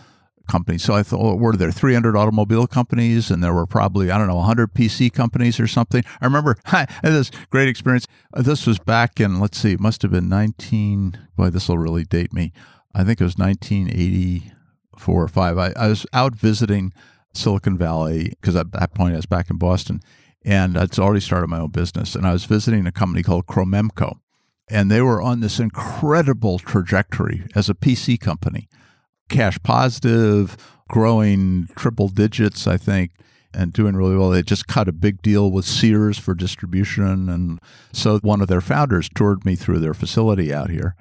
companies. 0.46 0.82
So 0.82 0.94
I 0.94 1.02
thought, 1.02 1.38
were 1.38 1.54
there 1.54 1.70
300 1.70 2.16
automobile 2.16 2.66
companies 2.66 3.30
and 3.30 3.42
there 3.42 3.54
were 3.54 3.66
probably, 3.66 4.10
I 4.10 4.18
don't 4.18 4.28
know, 4.28 4.36
100 4.36 4.74
PC 4.74 5.12
companies 5.12 5.58
or 5.60 5.66
something? 5.66 6.02
I 6.20 6.24
remember 6.24 6.56
I 6.66 6.86
this 7.02 7.30
great 7.50 7.68
experience. 7.68 8.06
Uh, 8.34 8.42
this 8.42 8.66
was 8.66 8.78
back 8.78 9.20
in, 9.20 9.40
let's 9.40 9.58
see, 9.58 9.72
it 9.72 9.80
must 9.80 10.02
have 10.02 10.10
been 10.10 10.28
19, 10.28 11.18
boy, 11.36 11.50
this 11.50 11.68
will 11.68 11.78
really 11.78 12.04
date 12.04 12.32
me. 12.32 12.52
I 12.94 13.04
think 13.04 13.20
it 13.20 13.24
was 13.24 13.36
1984 13.38 15.22
or 15.22 15.28
5. 15.28 15.58
I, 15.58 15.72
I 15.76 15.88
was 15.88 16.06
out 16.12 16.34
visiting 16.34 16.92
Silicon 17.34 17.78
Valley 17.78 18.30
because 18.40 18.56
at 18.56 18.72
that 18.72 18.94
point 18.94 19.14
I 19.14 19.16
was 19.16 19.26
back 19.26 19.50
in 19.50 19.56
Boston 19.56 20.00
and 20.44 20.76
I'd 20.76 20.98
already 20.98 21.20
started 21.20 21.48
my 21.48 21.58
own 21.58 21.70
business. 21.70 22.14
And 22.14 22.26
I 22.26 22.32
was 22.32 22.44
visiting 22.44 22.86
a 22.86 22.92
company 22.92 23.22
called 23.22 23.46
Cromemco. 23.46 24.18
And 24.68 24.90
they 24.90 25.02
were 25.02 25.20
on 25.20 25.40
this 25.40 25.60
incredible 25.60 26.58
trajectory 26.58 27.44
as 27.54 27.68
a 27.68 27.74
PC 27.74 28.18
company 28.18 28.68
cash 29.32 29.58
positive, 29.62 30.56
growing 30.88 31.68
triple 31.74 32.08
digits, 32.08 32.66
I 32.68 32.76
think, 32.76 33.12
and 33.52 33.72
doing 33.72 33.96
really 33.96 34.16
well. 34.16 34.30
They 34.30 34.42
just 34.42 34.68
cut 34.68 34.88
a 34.88 34.92
big 34.92 35.22
deal 35.22 35.50
with 35.50 35.64
Sears 35.64 36.18
for 36.18 36.34
distribution. 36.34 37.28
And 37.28 37.58
so 37.92 38.18
one 38.18 38.40
of 38.40 38.48
their 38.48 38.60
founders 38.60 39.08
toured 39.12 39.44
me 39.44 39.56
through 39.56 39.80
their 39.80 39.94
facility 39.94 40.54
out 40.54 40.70
here. 40.70 40.94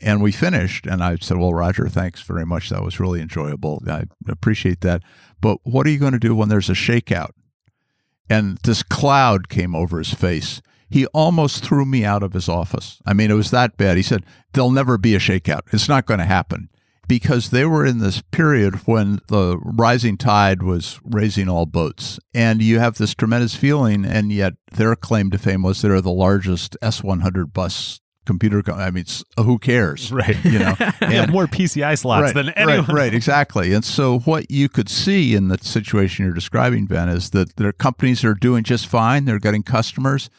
And 0.00 0.22
we 0.22 0.32
finished, 0.32 0.86
and 0.86 1.04
I 1.04 1.16
said, 1.20 1.36
Well, 1.36 1.54
Roger, 1.54 1.88
thanks 1.88 2.20
very 2.22 2.44
much. 2.44 2.68
That 2.70 2.82
was 2.82 2.98
really 2.98 3.20
enjoyable. 3.20 3.80
I 3.86 4.04
appreciate 4.26 4.80
that. 4.80 5.02
But 5.40 5.58
what 5.62 5.86
are 5.86 5.90
you 5.90 5.98
going 5.98 6.12
to 6.12 6.18
do 6.18 6.34
when 6.34 6.48
there's 6.48 6.68
a 6.68 6.74
shakeout? 6.74 7.30
And 8.28 8.58
this 8.64 8.82
cloud 8.82 9.48
came 9.48 9.74
over 9.74 9.98
his 9.98 10.12
face. 10.12 10.60
He 10.90 11.06
almost 11.06 11.64
threw 11.64 11.84
me 11.84 12.04
out 12.04 12.22
of 12.22 12.32
his 12.32 12.48
office. 12.48 13.00
I 13.06 13.12
mean, 13.12 13.30
it 13.30 13.34
was 13.34 13.50
that 13.50 13.76
bad. 13.76 13.96
He 13.96 14.02
said, 14.02 14.24
There'll 14.52 14.70
never 14.70 14.98
be 14.98 15.14
a 15.14 15.20
shakeout. 15.20 15.62
It's 15.72 15.88
not 15.88 16.06
going 16.06 16.20
to 16.20 16.26
happen 16.26 16.68
because 17.08 17.50
they 17.50 17.64
were 17.64 17.84
in 17.84 17.98
this 17.98 18.22
period 18.30 18.86
when 18.86 19.20
the 19.28 19.58
rising 19.58 20.16
tide 20.16 20.62
was 20.62 21.00
raising 21.04 21.48
all 21.48 21.66
boats. 21.66 22.18
And 22.32 22.62
you 22.62 22.78
have 22.78 22.96
this 22.96 23.14
tremendous 23.14 23.54
feeling, 23.54 24.04
and 24.04 24.32
yet 24.32 24.54
their 24.72 24.96
claim 24.96 25.30
to 25.30 25.38
fame 25.38 25.62
was 25.62 25.82
they're 25.82 26.00
the 26.00 26.10
largest 26.10 26.76
S100 26.82 27.52
bus 27.52 28.00
computer 28.24 28.62
company. 28.62 28.86
I 28.86 28.90
mean, 28.90 29.04
who 29.36 29.58
cares? 29.58 30.12
Right. 30.14 30.42
You 30.44 30.60
know, 30.60 30.74
and 31.00 31.32
more 31.32 31.46
PCI 31.46 31.98
slots 31.98 32.22
right, 32.22 32.34
than 32.34 32.50
anyone. 32.50 32.84
Right, 32.86 32.94
right, 32.94 33.14
exactly. 33.14 33.72
And 33.72 33.84
so 33.84 34.20
what 34.20 34.48
you 34.48 34.68
could 34.68 34.88
see 34.88 35.34
in 35.34 35.48
the 35.48 35.58
situation 35.58 36.24
you're 36.24 36.34
describing, 36.34 36.86
Ben, 36.86 37.08
is 37.08 37.30
that 37.30 37.56
their 37.56 37.72
companies 37.72 38.24
are 38.24 38.34
doing 38.34 38.62
just 38.62 38.86
fine. 38.86 39.24
They're 39.24 39.40
getting 39.40 39.64
customers 39.64 40.30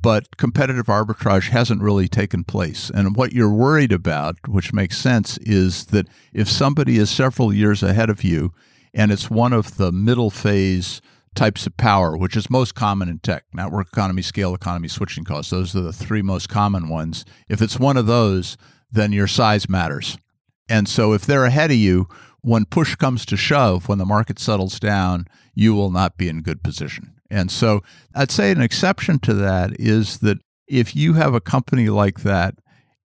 but 0.00 0.36
competitive 0.36 0.86
arbitrage 0.86 1.48
hasn't 1.48 1.82
really 1.82 2.08
taken 2.08 2.44
place. 2.44 2.90
And 2.90 3.16
what 3.16 3.32
you're 3.32 3.52
worried 3.52 3.92
about, 3.92 4.36
which 4.48 4.72
makes 4.72 4.96
sense, 4.96 5.38
is 5.38 5.86
that 5.86 6.08
if 6.32 6.48
somebody 6.48 6.98
is 6.98 7.10
several 7.10 7.52
years 7.52 7.82
ahead 7.82 8.08
of 8.08 8.24
you 8.24 8.52
and 8.94 9.10
it's 9.10 9.30
one 9.30 9.52
of 9.52 9.76
the 9.76 9.92
middle 9.92 10.30
phase 10.30 11.00
types 11.34 11.66
of 11.66 11.76
power, 11.76 12.16
which 12.16 12.36
is 12.36 12.50
most 12.50 12.74
common 12.74 13.08
in 13.08 13.18
tech 13.18 13.44
network 13.52 13.88
economy, 13.88 14.22
scale 14.22 14.54
economy, 14.54 14.88
switching 14.88 15.24
costs, 15.24 15.50
those 15.50 15.74
are 15.74 15.80
the 15.80 15.92
three 15.92 16.22
most 16.22 16.48
common 16.48 16.88
ones. 16.88 17.24
If 17.48 17.60
it's 17.62 17.78
one 17.78 17.96
of 17.96 18.06
those, 18.06 18.56
then 18.90 19.12
your 19.12 19.26
size 19.26 19.68
matters. 19.68 20.18
And 20.68 20.88
so 20.88 21.12
if 21.12 21.26
they're 21.26 21.46
ahead 21.46 21.70
of 21.70 21.76
you, 21.76 22.06
when 22.42 22.64
push 22.66 22.94
comes 22.96 23.24
to 23.26 23.36
shove, 23.36 23.88
when 23.88 23.98
the 23.98 24.04
market 24.04 24.38
settles 24.38 24.78
down, 24.78 25.26
you 25.54 25.74
will 25.74 25.90
not 25.90 26.16
be 26.16 26.28
in 26.28 26.42
good 26.42 26.62
position. 26.62 27.11
And 27.32 27.50
so 27.50 27.82
I'd 28.14 28.30
say 28.30 28.52
an 28.52 28.60
exception 28.60 29.18
to 29.20 29.32
that 29.34 29.80
is 29.80 30.18
that 30.18 30.38
if 30.68 30.94
you 30.94 31.14
have 31.14 31.32
a 31.32 31.40
company 31.40 31.88
like 31.88 32.20
that 32.20 32.54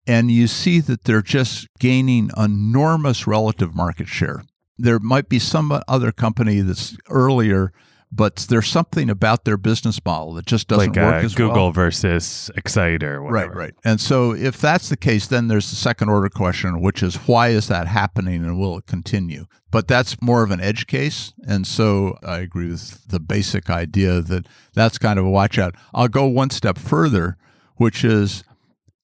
and 0.06 0.30
you 0.30 0.46
see 0.46 0.78
that 0.80 1.04
they're 1.04 1.22
just 1.22 1.68
gaining 1.78 2.30
enormous 2.36 3.26
relative 3.26 3.74
market 3.74 4.08
share, 4.08 4.44
there 4.76 4.98
might 4.98 5.30
be 5.30 5.38
some 5.38 5.80
other 5.88 6.12
company 6.12 6.60
that's 6.60 6.98
earlier 7.08 7.72
but 8.12 8.36
there's 8.48 8.68
something 8.68 9.08
about 9.08 9.44
their 9.44 9.56
business 9.56 10.00
model 10.04 10.34
that 10.34 10.46
just 10.46 10.68
doesn't 10.68 10.96
like, 10.96 11.04
work 11.04 11.22
uh, 11.22 11.26
as 11.26 11.34
Google 11.34 11.54
well. 11.54 11.72
versus 11.72 12.50
Exciter. 12.56 13.20
Right, 13.20 13.54
right. 13.54 13.74
And 13.84 14.00
so 14.00 14.32
if 14.32 14.60
that's 14.60 14.88
the 14.88 14.96
case, 14.96 15.28
then 15.28 15.48
there's 15.48 15.70
the 15.70 15.76
second 15.76 16.08
order 16.08 16.28
question, 16.28 16.80
which 16.80 17.02
is 17.02 17.16
why 17.16 17.48
is 17.48 17.68
that 17.68 17.86
happening 17.86 18.44
and 18.44 18.58
will 18.58 18.78
it 18.78 18.86
continue? 18.86 19.46
But 19.70 19.86
that's 19.86 20.20
more 20.20 20.42
of 20.42 20.50
an 20.50 20.60
edge 20.60 20.88
case. 20.88 21.32
And 21.46 21.66
so 21.66 22.18
I 22.24 22.38
agree 22.38 22.68
with 22.68 23.06
the 23.06 23.20
basic 23.20 23.70
idea 23.70 24.20
that 24.20 24.46
that's 24.74 24.98
kind 24.98 25.18
of 25.18 25.24
a 25.24 25.30
watch 25.30 25.58
out. 25.58 25.76
I'll 25.94 26.08
go 26.08 26.26
one 26.26 26.50
step 26.50 26.78
further, 26.78 27.36
which 27.76 28.04
is 28.04 28.42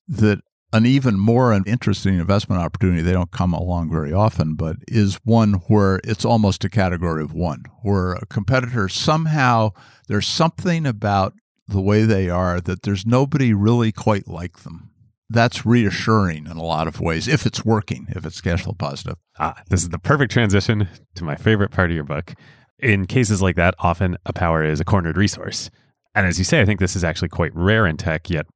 that 0.09 0.40
an 0.77 0.85
even 0.85 1.18
more 1.18 1.55
interesting 1.66 2.18
investment 2.18 2.61
opportunity, 2.61 3.01
they 3.01 3.12
don't 3.12 3.31
come 3.31 3.55
along 3.55 3.91
very 3.91 4.12
often, 4.12 4.55
but 4.55 4.77
is 4.87 5.18
one 5.24 5.55
where 5.68 6.01
it's 6.05 6.24
almost 6.24 6.64
a 6.64 6.68
category 6.68 7.22
of 7.22 7.33
one, 7.33 7.64
where 7.83 8.12
a 8.12 8.27
competitor 8.27 8.89
somehow 8.89 9.70
there's 10.07 10.29
something 10.29 10.87
about 10.87 11.33
the 11.66 11.81
way 11.81 12.03
they 12.03 12.29
are 12.29 12.61
that 12.61 12.83
there's 12.83 13.07
nobody 13.07 13.55
really 13.55 13.91
quite 13.91 14.29
like 14.29 14.59
them. 14.61 14.91
That's 15.31 15.64
reassuring 15.64 16.47
in 16.47 16.59
a 16.59 16.62
lot 16.62 16.87
of 16.87 17.01
ways 17.01 17.27
if 17.27 17.47
it's 17.47 17.64
working, 17.64 18.07
if 18.11 18.27
it's 18.27 18.41
cash 18.43 18.62
flow 18.62 18.74
positive. 18.79 19.16
Ah, 19.39 19.62
this 19.70 19.83
is 19.83 19.89
the 19.89 19.99
perfect 19.99 20.31
transition 20.31 20.89
to 21.14 21.24
my 21.24 21.37
favorite 21.37 21.70
part 21.70 21.91
of 21.91 21.95
your 21.95 22.05
book. 22.05 22.35
In 22.79 23.07
cases 23.07 23.41
like 23.41 23.57
that, 23.57 23.74
often 23.79 24.18
a 24.27 24.33
power 24.33 24.62
is 24.62 24.79
a 24.79 24.85
cornered 24.85 25.16
resource. 25.16 25.70
And 26.14 26.27
as 26.27 26.39
you 26.39 26.45
say, 26.45 26.61
I 26.61 26.66
think 26.66 26.81
this 26.81 26.95
is 26.95 27.03
actually 27.03 27.31
quite 27.31 27.55
rare 27.55 27.87
in 27.87 27.97
tech, 27.97 28.29
yet 28.31 28.47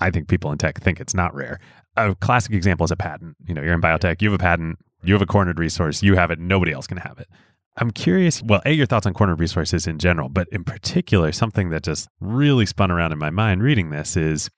I 0.00 0.10
think 0.10 0.28
people 0.28 0.52
in 0.52 0.58
tech 0.58 0.80
think 0.80 1.00
it's 1.00 1.14
not 1.14 1.34
rare. 1.34 1.60
A 1.96 2.14
classic 2.14 2.52
example 2.52 2.84
is 2.84 2.90
a 2.90 2.96
patent. 2.96 3.36
You 3.46 3.54
know, 3.54 3.62
you're 3.62 3.74
in 3.74 3.80
biotech, 3.80 4.22
you 4.22 4.30
have 4.30 4.40
a 4.40 4.42
patent, 4.42 4.78
you 5.02 5.12
have 5.14 5.22
a 5.22 5.26
cornered 5.26 5.58
resource, 5.58 6.02
you 6.02 6.16
have 6.16 6.30
it, 6.30 6.38
nobody 6.38 6.72
else 6.72 6.86
can 6.86 6.98
have 6.98 7.18
it. 7.18 7.28
I'm 7.76 7.90
curious, 7.90 8.42
well, 8.42 8.60
A, 8.66 8.72
your 8.72 8.86
thoughts 8.86 9.06
on 9.06 9.14
cornered 9.14 9.40
resources 9.40 9.86
in 9.86 9.98
general, 9.98 10.28
but 10.28 10.48
in 10.50 10.64
particular, 10.64 11.32
something 11.32 11.70
that 11.70 11.82
just 11.82 12.08
really 12.20 12.66
spun 12.66 12.90
around 12.90 13.12
in 13.12 13.18
my 13.18 13.30
mind 13.30 13.62
reading 13.62 13.90
this 13.90 14.16
is 14.16 14.50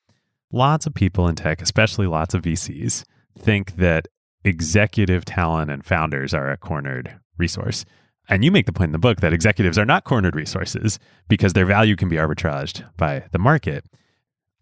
lots 0.51 0.87
of 0.87 0.95
people 0.95 1.29
in 1.29 1.35
tech, 1.35 1.63
especially 1.63 2.07
lots 2.07 2.35
of 2.35 2.43
VCs, 2.43 3.05
think 3.39 3.77
that 3.77 4.09
executive 4.45 5.25
talent 5.25 5.71
and 5.71 5.85
founders 5.85 6.35
are 6.35 6.51
a 6.51 6.57
cornered 6.57 7.19
resource. 7.39 7.85
And 8.29 8.45
you 8.45 8.51
make 8.51 8.67
the 8.67 8.73
point 8.73 8.89
in 8.89 8.93
the 8.93 8.99
book 8.99 9.21
that 9.21 9.33
executives 9.33 9.79
are 9.79 9.85
not 9.85 10.05
cornered 10.05 10.37
resources 10.37 10.99
because 11.29 11.53
their 11.53 11.67
value 11.67 11.97
can 11.97 12.09
be 12.09 12.17
arbitraged 12.17 12.85
by 12.97 13.25
the 13.33 13.39
market. 13.39 13.85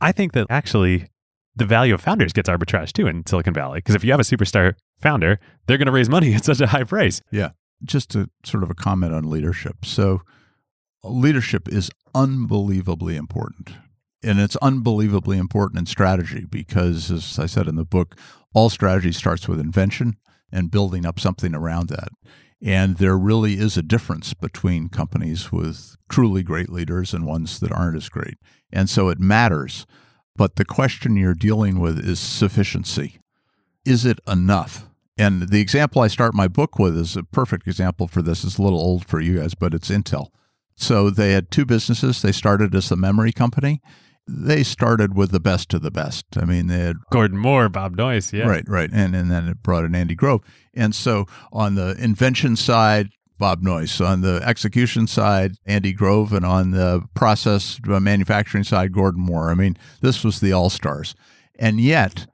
I 0.01 0.12
think 0.12 0.32
that 0.32 0.46
actually 0.51 1.09
the 1.55 1.64
value 1.64 1.94
of 1.94 2.01
founders 2.01 2.32
gets 2.32 2.48
arbitrage 2.48 2.92
too 2.92 3.07
in 3.07 3.26
Silicon 3.26 3.55
Valley. 3.55 3.78
Because 3.78 3.94
if 3.94 4.05
you 4.05 4.11
have 4.12 4.20
a 4.20 4.24
superstar 4.24 4.74
founder, 4.98 5.38
they're 5.66 5.78
going 5.78 5.86
to 5.86 5.92
raise 5.92 6.09
money 6.09 6.34
at 6.36 6.44
such 6.44 6.61
a 6.61 6.68
high 6.68 6.84
price. 6.84 7.20
Yeah. 7.30 7.51
Just 7.84 8.14
a 8.14 8.28
sort 8.44 8.62
of 8.62 8.70
a 8.70 8.74
comment 8.74 9.14
on 9.14 9.28
leadership. 9.28 9.84
So, 9.84 10.22
leadership 11.03 11.68
is 11.68 11.90
unbelievably 12.14 13.16
important. 13.16 13.70
And 14.22 14.38
it's 14.38 14.57
unbelievably 14.57 15.38
important 15.38 15.78
in 15.78 15.86
strategy 15.86 16.44
because, 16.44 17.11
as 17.11 17.38
I 17.38 17.46
said 17.46 17.66
in 17.66 17.76
the 17.76 17.86
book, 17.86 18.16
all 18.55 18.68
strategy 18.68 19.12
starts 19.12 19.48
with 19.48 19.59
invention. 19.59 20.16
and 20.53 20.70
building 20.70 21.07
up 21.07 21.20
something 21.20 21.55
around 21.55 21.88
that. 21.90 22.09
And 22.62 22.98
there 22.98 23.16
really 23.16 23.54
is 23.54 23.76
a 23.76 23.82
difference 23.82 24.34
between 24.34 24.88
companies 24.88 25.50
with 25.50 25.96
truly 26.11 26.42
great 26.42 26.68
leaders 26.68 27.14
and 27.14 27.26
ones 27.26 27.58
that 27.61 27.72
aren't 27.72 27.96
as 27.96 28.08
great. 28.08 28.36
And 28.70 28.90
so 28.90 29.08
it 29.08 29.18
matters. 29.18 29.86
But 30.36 30.56
the 30.56 30.64
question 30.64 31.16
you're 31.16 31.34
dealing 31.34 31.80
with 31.80 31.98
is 31.98 32.20
sufficiency. 32.20 33.18
Is 33.84 34.04
it 34.04 34.20
enough? 34.26 34.88
And 35.16 35.48
the 35.48 35.61
example 35.61 36.02
I 36.02 36.08
start 36.08 36.34
my 36.34 36.48
book 36.48 36.78
with 36.78 36.96
is 36.96 37.16
a 37.16 37.22
perfect 37.22 37.66
example 37.66 38.06
for 38.08 38.22
this. 38.22 38.44
It's 38.44 38.58
a 38.58 38.62
little 38.62 38.80
old 38.80 39.06
for 39.06 39.20
you 39.20 39.38
guys, 39.40 39.54
but 39.54 39.74
it's 39.74 39.90
Intel. 39.90 40.28
So 40.76 41.11
they 41.11 41.32
had 41.32 41.50
two 41.50 41.66
businesses. 41.66 42.22
They 42.22 42.32
started 42.32 42.74
as 42.74 42.90
a 42.90 42.96
memory 42.96 43.32
company. 43.32 43.82
They 44.27 44.62
started 44.62 45.16
with 45.16 45.33
the 45.33 45.41
best 45.41 45.75
of 45.75 45.83
the 45.83 45.91
best. 45.91 46.25
I 46.37 46.45
mean, 46.45 46.68
they 46.68 46.79
had 46.79 46.97
Gordon 47.11 47.39
Moore, 47.39 47.68
Bob 47.68 47.97
Noyce, 47.97 48.33
yeah. 48.33 48.47
Right, 48.47 48.64
right. 48.68 48.91
And 48.93 49.14
and 49.16 49.31
then 49.31 49.49
it 49.49 49.62
brought 49.62 49.85
in 49.85 49.95
Andy 49.95 50.14
Grove. 50.14 50.43
And 50.75 50.95
so 50.95 51.27
on 51.53 51.75
the 51.75 51.97
invention 51.99 52.57
side, 52.57 53.11
Bob 53.39 53.62
Noyce. 53.62 54.05
On 54.07 54.21
the 54.21 54.41
execution 54.45 55.07
side, 55.07 55.57
Andy 55.66 55.93
Grove. 55.93 56.33
And 56.33 56.45
on 56.45 56.71
the 56.71 57.03
process 57.14 57.81
manufacturing 57.85 58.64
side, 58.64 58.93
Gordon 58.93 59.23
Moore. 59.23 59.51
I 59.51 59.55
mean, 59.55 59.77
this 60.01 60.23
was 60.23 60.41
the 60.41 60.53
all 60.53 60.71
stars. 60.71 61.14
And 61.59 61.81
yet, 61.81 62.27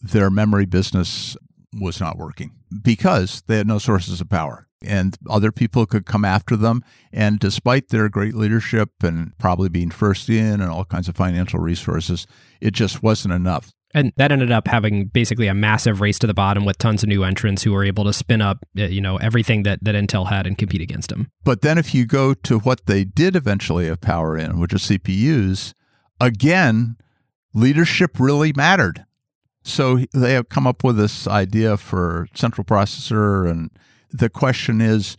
their 0.00 0.30
memory 0.30 0.66
business 0.66 1.36
was 1.72 2.00
not 2.00 2.16
working 2.18 2.52
because 2.82 3.42
they 3.46 3.58
had 3.58 3.66
no 3.66 3.78
sources 3.78 4.20
of 4.20 4.28
power 4.28 4.68
and 4.84 5.16
other 5.28 5.52
people 5.52 5.86
could 5.86 6.06
come 6.06 6.24
after 6.24 6.56
them. 6.56 6.82
And 7.12 7.38
despite 7.38 7.88
their 7.88 8.08
great 8.08 8.34
leadership 8.34 8.90
and 9.02 9.36
probably 9.38 9.68
being 9.68 9.90
first 9.90 10.28
in 10.28 10.60
and 10.60 10.70
all 10.70 10.84
kinds 10.84 11.08
of 11.08 11.16
financial 11.16 11.60
resources, 11.60 12.26
it 12.60 12.72
just 12.72 13.02
wasn't 13.02 13.34
enough. 13.34 13.72
And 13.94 14.12
that 14.16 14.32
ended 14.32 14.50
up 14.50 14.68
having 14.68 15.06
basically 15.06 15.48
a 15.48 15.54
massive 15.54 16.00
race 16.00 16.18
to 16.20 16.26
the 16.26 16.32
bottom 16.32 16.64
with 16.64 16.78
tons 16.78 17.02
of 17.02 17.10
new 17.10 17.24
entrants 17.24 17.62
who 17.62 17.72
were 17.72 17.84
able 17.84 18.04
to 18.04 18.12
spin 18.12 18.40
up, 18.40 18.64
uh, 18.78 18.84
you 18.84 19.02
know, 19.02 19.18
everything 19.18 19.64
that, 19.64 19.80
that 19.82 19.94
Intel 19.94 20.28
had 20.28 20.46
and 20.46 20.56
compete 20.56 20.80
against 20.80 21.10
them. 21.10 21.30
But 21.44 21.60
then 21.60 21.76
if 21.76 21.94
you 21.94 22.06
go 22.06 22.32
to 22.32 22.58
what 22.58 22.86
they 22.86 23.04
did 23.04 23.36
eventually 23.36 23.86
have 23.86 24.00
power 24.00 24.36
in, 24.36 24.58
which 24.58 24.72
is 24.72 24.82
CPUs, 24.82 25.74
again, 26.20 26.96
leadership 27.52 28.18
really 28.18 28.54
mattered. 28.54 29.04
So 29.62 30.00
they 30.12 30.34
have 30.34 30.48
come 30.48 30.66
up 30.66 30.82
with 30.82 30.96
this 30.96 31.26
idea 31.26 31.76
for 31.76 32.26
central 32.34 32.64
processor 32.64 33.48
and 33.48 33.70
the 34.10 34.28
question 34.28 34.80
is 34.80 35.16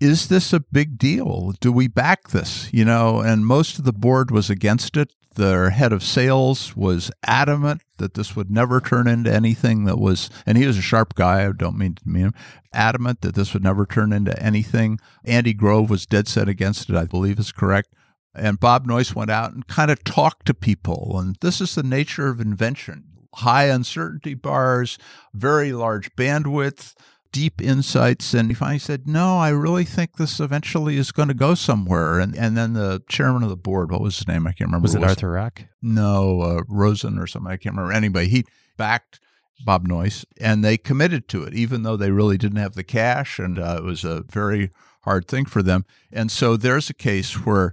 is 0.00 0.28
this 0.28 0.54
a 0.54 0.60
big 0.60 0.96
deal? 0.96 1.52
Do 1.60 1.70
we 1.70 1.86
back 1.86 2.28
this? 2.28 2.72
You 2.72 2.86
know, 2.86 3.20
and 3.20 3.44
most 3.44 3.78
of 3.78 3.84
the 3.84 3.92
board 3.92 4.30
was 4.30 4.48
against 4.48 4.96
it. 4.96 5.12
Their 5.34 5.70
head 5.70 5.92
of 5.92 6.02
sales 6.02 6.74
was 6.74 7.10
adamant 7.24 7.82
that 7.98 8.14
this 8.14 8.34
would 8.34 8.50
never 8.50 8.80
turn 8.80 9.06
into 9.06 9.32
anything 9.32 9.84
that 9.84 9.98
was, 9.98 10.30
and 10.46 10.56
he 10.56 10.66
was 10.66 10.78
a 10.78 10.82
sharp 10.82 11.14
guy. 11.14 11.46
I 11.46 11.52
don't 11.52 11.78
mean 11.78 11.94
to 11.96 12.08
mean 12.08 12.24
him. 12.24 12.34
Adamant 12.72 13.20
that 13.20 13.34
this 13.34 13.52
would 13.52 13.62
never 13.62 13.84
turn 13.84 14.12
into 14.12 14.42
anything. 14.42 14.98
Andy 15.24 15.52
Grove 15.52 15.90
was 15.90 16.06
dead 16.06 16.26
set 16.26 16.48
against 16.48 16.88
it, 16.88 16.96
I 16.96 17.04
believe 17.04 17.38
is 17.38 17.52
correct. 17.52 17.92
And 18.34 18.58
Bob 18.58 18.86
Noyce 18.86 19.14
went 19.14 19.30
out 19.30 19.52
and 19.52 19.66
kind 19.66 19.90
of 19.90 20.02
talked 20.02 20.46
to 20.46 20.54
people. 20.54 21.18
And 21.18 21.36
this 21.40 21.60
is 21.60 21.74
the 21.74 21.82
nature 21.82 22.28
of 22.28 22.40
invention 22.40 23.09
high 23.36 23.64
uncertainty 23.64 24.34
bars, 24.34 24.98
very 25.34 25.72
large 25.72 26.14
bandwidth, 26.16 26.94
deep 27.32 27.60
insights. 27.60 28.34
And 28.34 28.48
he 28.48 28.54
finally 28.54 28.78
said, 28.78 29.06
No, 29.06 29.38
I 29.38 29.50
really 29.50 29.84
think 29.84 30.16
this 30.16 30.40
eventually 30.40 30.96
is 30.96 31.12
going 31.12 31.28
to 31.28 31.34
go 31.34 31.54
somewhere. 31.54 32.18
And 32.18 32.36
and 32.36 32.56
then 32.56 32.72
the 32.72 33.02
chairman 33.08 33.42
of 33.42 33.48
the 33.48 33.56
board, 33.56 33.90
what 33.90 34.00
was 34.00 34.18
his 34.18 34.28
name? 34.28 34.46
I 34.46 34.52
can't 34.52 34.68
remember. 34.68 34.84
Was 34.84 34.94
it, 34.94 35.04
Arthur 35.04 35.32
Rock? 35.32 35.62
No, 35.82 36.42
uh, 36.42 36.62
Rosen 36.68 37.18
or 37.18 37.26
something. 37.26 37.50
I 37.50 37.56
can't 37.56 37.76
remember. 37.76 37.92
Anyway, 37.92 38.28
he 38.28 38.44
backed 38.76 39.20
Bob 39.64 39.86
Noyce 39.86 40.24
and 40.40 40.64
they 40.64 40.76
committed 40.76 41.28
to 41.28 41.42
it, 41.44 41.54
even 41.54 41.82
though 41.82 41.96
they 41.96 42.10
really 42.10 42.38
didn't 42.38 42.58
have 42.58 42.74
the 42.74 42.84
cash. 42.84 43.38
And 43.38 43.58
uh, 43.58 43.76
it 43.78 43.84
was 43.84 44.04
a 44.04 44.22
very 44.30 44.70
hard 45.02 45.28
thing 45.28 45.44
for 45.44 45.62
them. 45.62 45.84
And 46.12 46.30
so 46.30 46.56
there's 46.56 46.90
a 46.90 46.94
case 46.94 47.44
where 47.44 47.72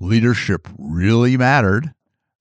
leadership 0.00 0.68
really 0.78 1.36
mattered, 1.36 1.94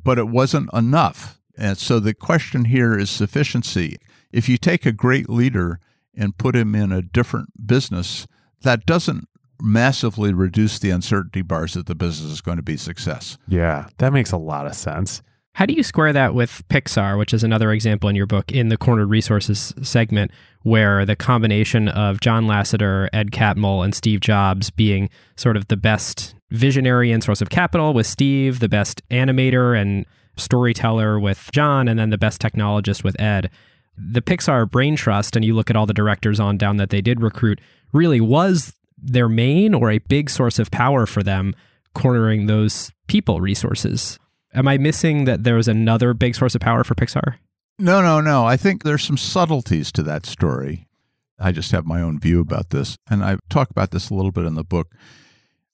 but 0.03 0.18
it 0.18 0.28
wasn't 0.28 0.70
enough. 0.74 1.39
And 1.57 1.77
so 1.77 1.99
the 1.99 2.13
question 2.13 2.65
here 2.65 2.97
is 2.97 3.09
sufficiency. 3.09 3.97
If 4.31 4.49
you 4.49 4.57
take 4.57 4.85
a 4.85 4.91
great 4.91 5.29
leader 5.29 5.79
and 6.13 6.37
put 6.37 6.55
him 6.55 6.75
in 6.75 6.91
a 6.91 7.01
different 7.01 7.67
business, 7.67 8.27
that 8.61 8.85
doesn't 8.85 9.27
massively 9.61 10.33
reduce 10.33 10.79
the 10.79 10.89
uncertainty 10.89 11.41
bars 11.41 11.73
that 11.73 11.85
the 11.85 11.95
business 11.95 12.31
is 12.31 12.41
going 12.41 12.57
to 12.57 12.63
be 12.63 12.77
success. 12.77 13.37
Yeah, 13.47 13.87
that 13.97 14.13
makes 14.13 14.31
a 14.31 14.37
lot 14.37 14.67
of 14.67 14.75
sense. 14.75 15.21
How 15.53 15.65
do 15.65 15.73
you 15.73 15.83
square 15.83 16.11
that 16.11 16.33
with 16.33 16.67
Pixar, 16.67 17.17
which 17.17 17.33
is 17.33 17.41
another 17.41 17.71
example 17.71 18.09
in 18.09 18.15
your 18.17 18.25
book 18.25 18.51
in 18.51 18.67
the 18.67 18.75
cornered 18.75 19.09
resources 19.09 19.73
segment, 19.81 20.31
where 20.63 21.05
the 21.05 21.15
combination 21.15 21.87
of 21.87 22.19
John 22.19 22.45
Lasseter, 22.45 23.07
Ed 23.13 23.31
Catmull, 23.31 23.85
and 23.85 23.95
Steve 23.95 24.19
Jobs 24.19 24.69
being 24.69 25.09
sort 25.37 25.55
of 25.55 25.69
the 25.69 25.77
best 25.77 26.35
visionary 26.51 27.13
and 27.13 27.23
source 27.23 27.41
of 27.41 27.49
capital 27.49 27.93
with 27.93 28.05
Steve, 28.05 28.59
the 28.59 28.67
best 28.67 29.01
animator 29.09 29.79
and 29.79 30.05
storyteller 30.38 31.19
with 31.19 31.49
John, 31.51 31.88
and 31.88 31.99
then 31.99 32.09
the 32.09 32.17
best 32.17 32.41
technologist 32.41 33.03
with 33.03 33.19
Ed 33.19 33.49
the 33.97 34.21
Pixar 34.21 34.69
Brain 34.69 34.95
Trust, 34.95 35.36
and 35.36 35.45
you 35.45 35.55
look 35.55 35.69
at 35.69 35.75
all 35.75 35.86
the 35.86 35.93
directors 35.93 36.39
on 36.39 36.57
down 36.57 36.77
that 36.77 36.89
they 36.89 37.01
did 37.01 37.21
recruit, 37.21 37.59
really 37.93 38.19
was 38.19 38.73
their 38.97 39.29
main 39.29 39.73
or 39.73 39.91
a 39.91 39.99
big 39.99 40.29
source 40.29 40.59
of 40.59 40.71
power 40.71 41.05
for 41.05 41.23
them, 41.23 41.55
cornering 41.93 42.45
those 42.45 42.91
people 43.07 43.39
resources. 43.39 44.19
Am 44.53 44.67
I 44.67 44.77
missing 44.77 45.25
that 45.25 45.43
there 45.43 45.55
was 45.55 45.67
another 45.67 46.13
big 46.13 46.36
source 46.36 46.55
of 46.55 46.61
power 46.61 46.83
for 46.83 46.95
Pixar? 46.95 47.36
No, 47.77 48.01
no, 48.01 48.21
no. 48.21 48.45
I 48.45 48.57
think 48.57 48.83
there's 48.83 49.03
some 49.03 49.17
subtleties 49.17 49.91
to 49.93 50.03
that 50.03 50.25
story. 50.25 50.88
I 51.38 51.51
just 51.51 51.71
have 51.71 51.86
my 51.86 52.01
own 52.01 52.19
view 52.19 52.39
about 52.39 52.69
this. 52.69 52.97
And 53.09 53.23
I 53.23 53.38
talk 53.49 53.69
about 53.69 53.91
this 53.91 54.09
a 54.09 54.13
little 54.13 54.31
bit 54.31 54.45
in 54.45 54.55
the 54.55 54.63
book. 54.63 54.88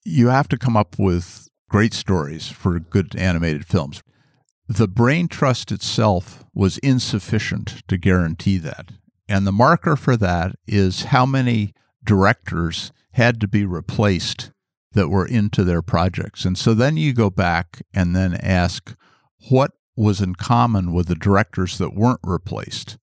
You 0.04 0.28
have 0.28 0.48
to 0.48 0.58
come 0.58 0.76
up 0.76 0.96
with 0.98 1.48
great 1.68 1.94
stories 1.94 2.48
for 2.48 2.80
good 2.80 3.14
animated 3.14 3.64
films 3.64 4.02
the 4.68 4.88
brain 4.88 5.28
trust 5.28 5.72
itself 5.72 6.44
was 6.54 6.78
insufficient 6.78 7.82
to 7.88 7.96
guarantee 7.96 8.58
that. 8.58 8.90
And 9.28 9.46
the 9.46 9.52
marker 9.52 9.96
for 9.96 10.16
that 10.16 10.54
is 10.66 11.04
how 11.04 11.26
many 11.26 11.74
directors 12.04 12.92
had 13.12 13.40
to 13.40 13.48
be 13.48 13.64
replaced 13.64 14.50
that 14.92 15.08
were 15.08 15.26
into 15.26 15.64
their 15.64 15.82
projects. 15.82 16.44
And 16.44 16.56
so 16.56 16.74
then 16.74 16.96
you 16.96 17.12
go 17.12 17.30
back 17.30 17.82
and 17.94 18.14
then 18.14 18.34
ask 18.34 18.94
what 19.48 19.72
was 19.96 20.20
in 20.20 20.34
common 20.34 20.92
with 20.92 21.08
the 21.08 21.14
directors 21.14 21.78
that 21.78 21.94
weren't 21.94 22.20
replaced. 22.22 22.98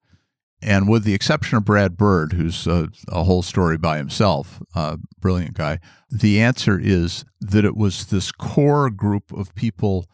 And 0.60 0.88
with 0.88 1.04
the 1.04 1.14
exception 1.14 1.56
of 1.56 1.64
Brad 1.64 1.96
Bird, 1.96 2.32
who's 2.32 2.66
a, 2.66 2.88
a 3.08 3.24
whole 3.24 3.42
story 3.42 3.78
by 3.78 3.98
himself, 3.98 4.60
a 4.74 4.98
brilliant 5.20 5.54
guy, 5.54 5.78
the 6.10 6.40
answer 6.40 6.78
is 6.80 7.24
that 7.40 7.64
it 7.64 7.76
was 7.76 8.06
this 8.06 8.32
core 8.32 8.90
group 8.90 9.32
of 9.32 9.54
people 9.54 10.06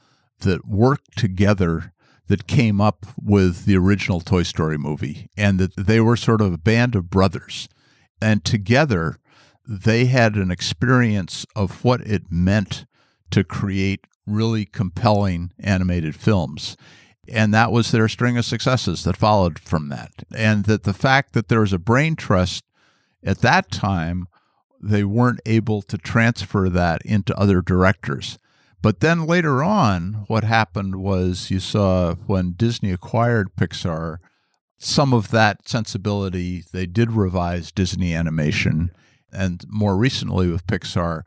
that 0.45 0.67
worked 0.67 1.19
together 1.19 1.93
that 2.29 2.47
came 2.47 2.81
up 2.81 3.05
with 3.21 3.67
the 3.67 3.77
original 3.77 4.21
Toy 4.21 4.45
Story 4.45 4.79
movie, 4.79 5.29
and 5.37 5.59
that 5.59 5.77
they 5.77 6.01
were 6.01 6.17
sort 6.17 6.41
of 6.41 6.53
a 6.53 6.59
band 6.59 6.95
of 6.95 7.11
brothers. 7.11 7.69
And 8.23 8.45
together, 8.45 9.19
they 9.67 10.07
had 10.07 10.37
an 10.37 10.51
experience 10.51 11.45
of 11.55 11.85
what 11.85 12.01
it 12.01 12.31
meant 12.31 12.87
to 13.31 13.45
create 13.45 14.07
really 14.27 14.65
compelling 14.65 15.53
animated 15.59 16.17
films. 16.17 16.77
And 17.29 17.53
that 17.53 17.73
was 17.73 17.91
their 17.91 18.09
string 18.09 18.37
of 18.37 18.45
successes 18.45 19.05
that 19.05 19.17
followed 19.17 19.59
from 19.59 19.89
that. 19.89 20.13
And 20.35 20.65
that 20.65 20.85
the 20.85 20.95
fact 20.95 21.33
that 21.33 21.49
there 21.49 21.61
was 21.61 21.73
a 21.73 21.79
brain 21.79 22.17
trust 22.17 22.65
at 23.23 23.39
that 23.41 23.71
time, 23.71 24.29
they 24.81 25.05
weren't 25.05 25.41
able 25.47 25.83
to 25.83 25.99
transfer 25.99 26.69
that 26.69 27.03
into 27.05 27.37
other 27.39 27.63
directors. 27.63 28.39
But 28.85 29.01
then 29.01 29.27
later 29.27 29.65
on, 29.65 30.27
what 30.27 30.45
happened 30.45 30.97
was 30.97 31.51
you 31.51 31.59
saw 31.59 32.17
when 32.27 32.53
Disney 32.53 32.91
acquired 32.91 33.57
Pixar, 33.57 34.19
some 34.77 35.15
of 35.15 35.31
that 35.31 35.67
sensibility, 35.67 36.65
they 36.71 36.85
did 36.85 37.13
revise 37.13 37.73
Disney 37.73 38.15
animation. 38.15 38.91
And 39.33 39.65
more 39.71 39.97
recently 39.97 40.53
with 40.53 40.67
Pixar, 40.67 41.23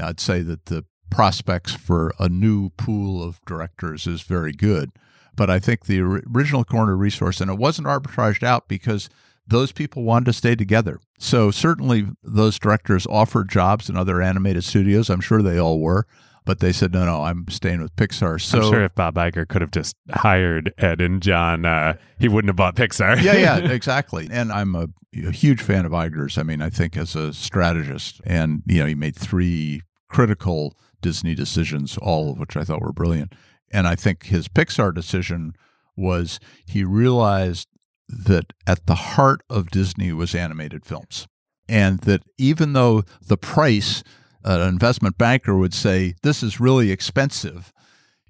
I'd 0.00 0.20
say 0.20 0.42
that 0.42 0.66
the 0.66 0.84
prospects 1.10 1.74
for 1.74 2.14
a 2.20 2.28
new 2.28 2.70
pool 2.70 3.24
of 3.24 3.44
directors 3.44 4.06
is 4.06 4.22
very 4.22 4.52
good. 4.52 4.92
But 5.34 5.50
I 5.50 5.58
think 5.58 5.86
the 5.86 6.00
original 6.02 6.62
corner 6.62 6.96
resource, 6.96 7.40
and 7.40 7.50
it 7.50 7.58
wasn't 7.58 7.88
arbitraged 7.88 8.44
out 8.44 8.68
because 8.68 9.10
those 9.44 9.72
people 9.72 10.04
wanted 10.04 10.26
to 10.26 10.32
stay 10.32 10.54
together. 10.54 11.00
So 11.18 11.50
certainly 11.50 12.06
those 12.22 12.60
directors 12.60 13.04
offered 13.08 13.48
jobs 13.48 13.90
in 13.90 13.96
other 13.96 14.22
animated 14.22 14.62
studios. 14.62 15.10
I'm 15.10 15.20
sure 15.20 15.42
they 15.42 15.58
all 15.58 15.80
were 15.80 16.06
but 16.44 16.60
they 16.60 16.72
said 16.72 16.92
no, 16.92 17.04
no, 17.04 17.22
I'm 17.22 17.46
staying 17.48 17.82
with 17.82 17.94
Pixar. 17.96 18.40
So 18.40 18.58
I'm 18.58 18.72
sure 18.72 18.84
if 18.84 18.94
Bob 18.94 19.14
Iger 19.14 19.46
could 19.46 19.62
have 19.62 19.70
just 19.70 19.94
hired 20.10 20.72
Ed 20.78 21.00
and 21.00 21.22
John, 21.22 21.64
uh, 21.64 21.94
he 22.18 22.28
wouldn't 22.28 22.48
have 22.48 22.56
bought 22.56 22.76
Pixar. 22.76 23.22
yeah, 23.22 23.36
yeah, 23.36 23.56
exactly. 23.70 24.28
And 24.30 24.52
I'm 24.52 24.74
a, 24.74 24.88
a, 25.26 25.30
huge 25.30 25.62
fan 25.62 25.84
of 25.84 25.92
Iger's. 25.92 26.38
I 26.38 26.42
mean, 26.42 26.62
I 26.62 26.70
think 26.70 26.96
as 26.96 27.14
a 27.14 27.32
strategist, 27.32 28.20
and 28.24 28.62
you 28.66 28.80
know, 28.80 28.86
he 28.86 28.94
made 28.94 29.16
three 29.16 29.82
critical 30.08 30.76
Disney 31.00 31.34
decisions, 31.34 31.96
all 31.98 32.32
of 32.32 32.38
which 32.38 32.56
I 32.56 32.64
thought 32.64 32.82
were 32.82 32.92
brilliant. 32.92 33.34
And 33.72 33.86
I 33.86 33.94
think 33.94 34.26
his 34.26 34.48
Pixar 34.48 34.94
decision 34.94 35.54
was 35.96 36.40
he 36.66 36.84
realized 36.84 37.68
that 38.08 38.52
at 38.66 38.86
the 38.86 38.94
heart 38.94 39.42
of 39.48 39.70
Disney 39.70 40.12
was 40.12 40.34
animated 40.34 40.84
films. 40.84 41.28
And 41.68 42.00
that 42.00 42.22
even 42.36 42.72
though 42.72 43.04
the 43.24 43.36
price, 43.36 44.02
an 44.44 44.60
investment 44.68 45.18
banker 45.18 45.56
would 45.56 45.74
say, 45.74 46.14
this 46.22 46.42
is 46.42 46.60
really 46.60 46.90
expensive, 46.90 47.72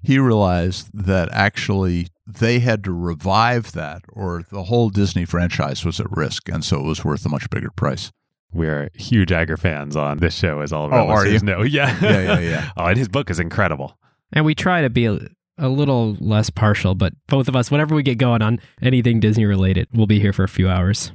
he 0.03 0.17
realized 0.19 0.89
that 0.93 1.29
actually 1.31 2.07
they 2.25 2.59
had 2.59 2.83
to 2.85 2.91
revive 2.91 3.71
that 3.73 4.01
or 4.11 4.43
the 4.49 4.63
whole 4.63 4.89
Disney 4.89 5.25
franchise 5.25 5.85
was 5.85 5.99
at 5.99 6.09
risk. 6.11 6.49
And 6.49 6.63
so 6.65 6.79
it 6.79 6.85
was 6.85 7.03
worth 7.05 7.25
a 7.25 7.29
much 7.29 7.49
bigger 7.49 7.69
price. 7.71 8.11
We're 8.53 8.89
huge 8.95 9.29
Iger 9.29 9.57
fans 9.59 9.95
on 9.95 10.17
this 10.17 10.33
show, 10.35 10.59
as 10.61 10.73
all 10.73 10.85
of 10.85 10.91
our 10.93 10.99
Oh, 10.99 11.07
are 11.09 11.23
listeners 11.23 11.41
you? 11.43 11.45
know. 11.47 11.61
Yeah. 11.63 11.97
Yeah, 12.01 12.21
yeah, 12.21 12.39
yeah. 12.39 12.69
oh, 12.77 12.85
and 12.85 12.97
his 12.97 13.07
book 13.07 13.29
is 13.29 13.39
incredible. 13.39 13.97
And 14.33 14.43
we 14.45 14.55
try 14.55 14.81
to 14.81 14.89
be 14.89 15.05
a, 15.05 15.19
a 15.57 15.69
little 15.69 16.17
less 16.19 16.49
partial, 16.49 16.95
but 16.95 17.13
both 17.27 17.47
of 17.47 17.55
us, 17.55 17.69
whenever 17.71 17.93
we 17.95 18.03
get 18.03 18.17
going 18.17 18.41
on 18.41 18.59
anything 18.81 19.19
Disney 19.19 19.45
related, 19.45 19.87
we'll 19.93 20.07
be 20.07 20.19
here 20.19 20.33
for 20.33 20.43
a 20.43 20.49
few 20.49 20.67
hours. 20.67 21.11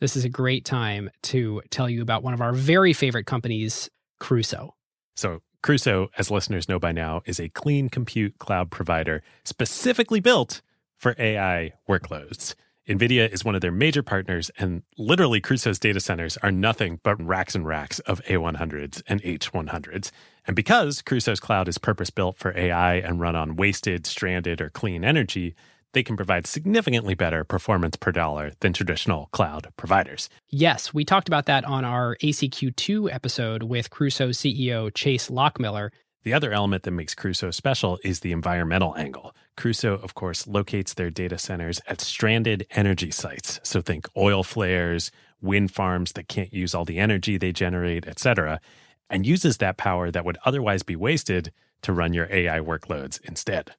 This 0.00 0.14
is 0.16 0.24
a 0.24 0.28
great 0.28 0.64
time 0.64 1.10
to 1.24 1.60
tell 1.70 1.90
you 1.90 2.00
about 2.02 2.22
one 2.22 2.32
of 2.32 2.40
our 2.40 2.52
very 2.52 2.92
favorite 2.92 3.26
companies, 3.26 3.90
Crusoe. 4.18 4.74
So, 5.16 5.42
Crusoe, 5.62 6.10
as 6.16 6.30
listeners 6.30 6.68
know 6.68 6.78
by 6.78 6.92
now, 6.92 7.22
is 7.24 7.40
a 7.40 7.48
clean 7.48 7.88
compute 7.88 8.38
cloud 8.38 8.70
provider 8.70 9.22
specifically 9.44 10.20
built 10.20 10.60
for 10.96 11.16
AI 11.18 11.72
workloads. 11.88 12.54
NVIDIA 12.88 13.28
is 13.30 13.44
one 13.44 13.54
of 13.54 13.60
their 13.60 13.70
major 13.70 14.02
partners, 14.02 14.50
and 14.58 14.82
literally 14.96 15.42
Crusoe's 15.42 15.78
data 15.78 16.00
centers 16.00 16.38
are 16.38 16.50
nothing 16.50 17.00
but 17.02 17.22
racks 17.22 17.54
and 17.54 17.66
racks 17.66 17.98
of 18.00 18.24
A100s 18.24 19.02
and 19.06 19.22
H100s. 19.22 20.10
And 20.46 20.56
because 20.56 21.02
Crusoe's 21.02 21.38
cloud 21.38 21.68
is 21.68 21.76
purpose 21.76 22.08
built 22.08 22.38
for 22.38 22.56
AI 22.56 22.94
and 22.94 23.20
run 23.20 23.36
on 23.36 23.56
wasted, 23.56 24.06
stranded, 24.06 24.62
or 24.62 24.70
clean 24.70 25.04
energy, 25.04 25.54
they 25.92 26.02
can 26.02 26.16
provide 26.16 26.46
significantly 26.46 27.14
better 27.14 27.44
performance 27.44 27.96
per 27.96 28.12
dollar 28.12 28.52
than 28.60 28.72
traditional 28.72 29.28
cloud 29.32 29.68
providers. 29.76 30.28
Yes, 30.48 30.92
we 30.92 31.04
talked 31.04 31.28
about 31.28 31.46
that 31.46 31.64
on 31.64 31.84
our 31.84 32.16
ACQ2 32.22 33.12
episode 33.12 33.62
with 33.62 33.90
Crusoe 33.90 34.30
CEO 34.30 34.92
Chase 34.94 35.28
Lochmiller. 35.28 35.90
The 36.24 36.34
other 36.34 36.52
element 36.52 36.82
that 36.82 36.90
makes 36.90 37.14
Crusoe 37.14 37.52
special 37.52 37.98
is 38.04 38.20
the 38.20 38.32
environmental 38.32 38.96
angle. 38.96 39.34
Crusoe, 39.56 39.94
of 39.94 40.14
course, 40.14 40.46
locates 40.46 40.94
their 40.94 41.10
data 41.10 41.38
centers 41.38 41.80
at 41.86 42.00
stranded 42.00 42.66
energy 42.72 43.10
sites. 43.10 43.60
So 43.62 43.80
think 43.80 44.08
oil 44.16 44.42
flares, 44.42 45.10
wind 45.40 45.70
farms 45.70 46.12
that 46.12 46.28
can't 46.28 46.52
use 46.52 46.74
all 46.74 46.84
the 46.84 46.98
energy 46.98 47.38
they 47.38 47.52
generate, 47.52 48.06
etc., 48.06 48.60
and 49.08 49.24
uses 49.24 49.56
that 49.56 49.78
power 49.78 50.10
that 50.10 50.24
would 50.24 50.36
otherwise 50.44 50.82
be 50.82 50.96
wasted 50.96 51.50
to 51.80 51.92
run 51.92 52.12
your 52.12 52.28
AI 52.30 52.58
workloads 52.58 53.20
instead. 53.24 53.74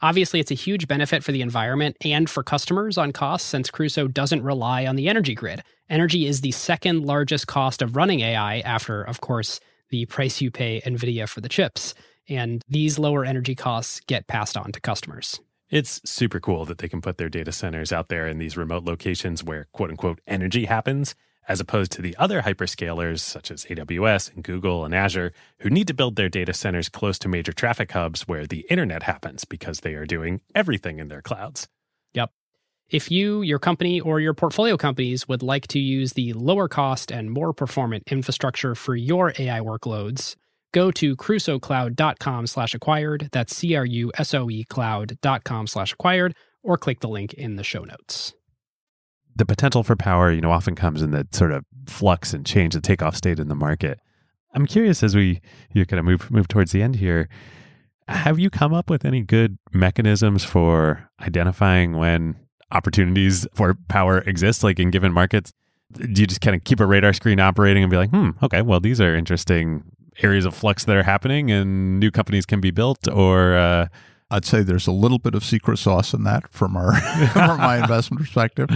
Obviously, 0.00 0.38
it's 0.38 0.52
a 0.52 0.54
huge 0.54 0.86
benefit 0.86 1.24
for 1.24 1.32
the 1.32 1.42
environment 1.42 1.96
and 2.04 2.30
for 2.30 2.44
customers 2.44 2.96
on 2.96 3.12
costs 3.12 3.48
since 3.48 3.70
Crusoe 3.70 4.06
doesn't 4.06 4.44
rely 4.44 4.86
on 4.86 4.94
the 4.94 5.08
energy 5.08 5.34
grid. 5.34 5.62
Energy 5.90 6.26
is 6.26 6.40
the 6.40 6.52
second 6.52 7.04
largest 7.04 7.48
cost 7.48 7.82
of 7.82 7.96
running 7.96 8.20
AI 8.20 8.60
after, 8.60 9.02
of 9.02 9.20
course, 9.20 9.58
the 9.90 10.06
price 10.06 10.40
you 10.40 10.52
pay 10.52 10.80
NVIDIA 10.82 11.28
for 11.28 11.40
the 11.40 11.48
chips. 11.48 11.94
And 12.28 12.62
these 12.68 12.98
lower 12.98 13.24
energy 13.24 13.56
costs 13.56 14.00
get 14.06 14.28
passed 14.28 14.56
on 14.56 14.70
to 14.72 14.80
customers. 14.80 15.40
It's 15.68 16.00
super 16.08 16.38
cool 16.38 16.64
that 16.66 16.78
they 16.78 16.88
can 16.88 17.00
put 17.00 17.18
their 17.18 17.28
data 17.28 17.50
centers 17.50 17.92
out 17.92 18.08
there 18.08 18.28
in 18.28 18.38
these 18.38 18.56
remote 18.56 18.84
locations 18.84 19.42
where 19.42 19.66
quote 19.72 19.90
unquote 19.90 20.20
energy 20.28 20.66
happens, 20.66 21.16
as 21.48 21.60
opposed 21.60 21.90
to 21.92 22.02
the 22.02 22.16
other 22.18 22.42
hyperscalers 22.42 23.20
such 23.20 23.50
as 23.50 23.64
AWS 23.64 24.34
and 24.34 24.44
Google 24.44 24.84
and 24.84 24.94
Azure, 24.94 25.32
who 25.60 25.70
need 25.70 25.88
to 25.88 25.94
build 25.94 26.16
their 26.16 26.28
data 26.28 26.52
centers 26.52 26.88
close 26.88 27.18
to 27.20 27.28
major 27.28 27.52
traffic 27.52 27.90
hubs 27.92 28.28
where 28.28 28.46
the 28.46 28.66
internet 28.68 29.02
happens 29.02 29.44
because 29.44 29.80
they 29.80 29.94
are 29.94 30.06
doing 30.06 30.40
everything 30.54 30.98
in 30.98 31.08
their 31.08 31.22
clouds. 31.22 31.66
Yep. 32.12 32.30
If 32.90 33.10
you, 33.10 33.42
your 33.42 33.58
company, 33.58 34.00
or 34.00 34.20
your 34.20 34.34
portfolio 34.34 34.76
companies 34.76 35.26
would 35.26 35.42
like 35.42 35.66
to 35.68 35.78
use 35.78 36.12
the 36.12 36.32
lower 36.34 36.68
cost 36.68 37.10
and 37.10 37.30
more 37.30 37.52
performant 37.52 38.04
infrastructure 38.10 38.74
for 38.74 38.94
your 38.94 39.32
AI 39.38 39.60
workloads, 39.60 40.36
go 40.72 40.90
to 40.92 41.16
crusoecloud.com 41.16 42.46
slash 42.46 42.74
acquired. 42.74 43.28
That's 43.32 43.56
C-R-U-S-O-E 43.56 44.64
cloud.com 44.64 45.66
slash 45.66 45.92
acquired, 45.92 46.34
or 46.62 46.76
click 46.76 47.00
the 47.00 47.08
link 47.08 47.34
in 47.34 47.56
the 47.56 47.64
show 47.64 47.84
notes. 47.84 48.34
The 49.38 49.46
potential 49.46 49.82
for 49.82 49.96
power, 49.96 50.30
you 50.30 50.40
know, 50.40 50.50
often 50.50 50.74
comes 50.74 51.00
in 51.00 51.12
the 51.12 51.26
sort 51.32 51.52
of 51.52 51.64
flux 51.86 52.34
and 52.34 52.44
change, 52.44 52.74
the 52.74 52.80
takeoff 52.80 53.16
state 53.16 53.38
in 53.38 53.48
the 53.48 53.54
market. 53.54 54.00
I'm 54.54 54.66
curious 54.66 55.02
as 55.02 55.14
we 55.14 55.40
you 55.72 55.86
kind 55.86 55.98
of 56.00 56.04
move 56.04 56.30
move 56.30 56.48
towards 56.48 56.72
the 56.72 56.82
end 56.82 56.96
here. 56.96 57.28
Have 58.08 58.38
you 58.38 58.50
come 58.50 58.74
up 58.74 58.90
with 58.90 59.04
any 59.04 59.22
good 59.22 59.58
mechanisms 59.72 60.42
for 60.42 61.08
identifying 61.20 61.96
when 61.96 62.36
opportunities 62.72 63.46
for 63.54 63.76
power 63.88 64.18
exist, 64.18 64.64
like 64.64 64.78
in 64.78 64.90
given 64.90 65.12
markets? 65.12 65.52
Do 65.92 66.20
you 66.20 66.26
just 66.26 66.40
kind 66.40 66.56
of 66.56 66.64
keep 66.64 66.80
a 66.80 66.86
radar 66.86 67.12
screen 67.12 67.40
operating 67.40 67.82
and 67.82 67.90
be 67.90 67.96
like, 67.96 68.10
hmm, 68.10 68.30
okay, 68.42 68.62
well, 68.62 68.80
these 68.80 69.00
are 69.00 69.14
interesting 69.14 69.84
areas 70.22 70.44
of 70.44 70.54
flux 70.54 70.84
that 70.84 70.96
are 70.96 71.02
happening 71.02 71.50
and 71.50 72.00
new 72.00 72.10
companies 72.10 72.44
can 72.44 72.60
be 72.60 72.70
built? 72.70 73.08
Or, 73.08 73.56
uh, 73.56 73.86
I'd 74.30 74.44
say 74.44 74.62
there's 74.62 74.86
a 74.86 74.92
little 74.92 75.18
bit 75.18 75.34
of 75.34 75.42
secret 75.44 75.78
sauce 75.78 76.12
in 76.12 76.24
that 76.24 76.52
from 76.52 76.76
our 76.76 76.94
from 77.32 77.58
my 77.58 77.78
investment 77.78 78.20
perspective. 78.20 78.68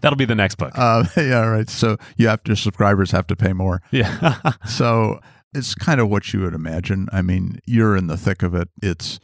that'll 0.00 0.16
be 0.16 0.24
the 0.24 0.34
next 0.34 0.56
book. 0.56 0.72
Uh, 0.74 1.04
yeah, 1.16 1.44
right. 1.46 1.68
So 1.68 1.96
you 2.16 2.28
have 2.28 2.42
to 2.44 2.54
subscribers 2.54 3.10
have 3.10 3.26
to 3.28 3.36
pay 3.36 3.52
more. 3.52 3.82
yeah. 3.90 4.38
So 4.66 5.20
it's 5.52 5.74
kind 5.74 6.00
of 6.00 6.08
what 6.08 6.32
you 6.32 6.40
would 6.40 6.54
imagine. 6.54 7.08
I 7.12 7.20
mean, 7.22 7.58
you're 7.66 7.96
in 7.96 8.06
the 8.06 8.16
thick 8.16 8.42
of 8.42 8.54
it. 8.54 8.68
It's 8.82 9.18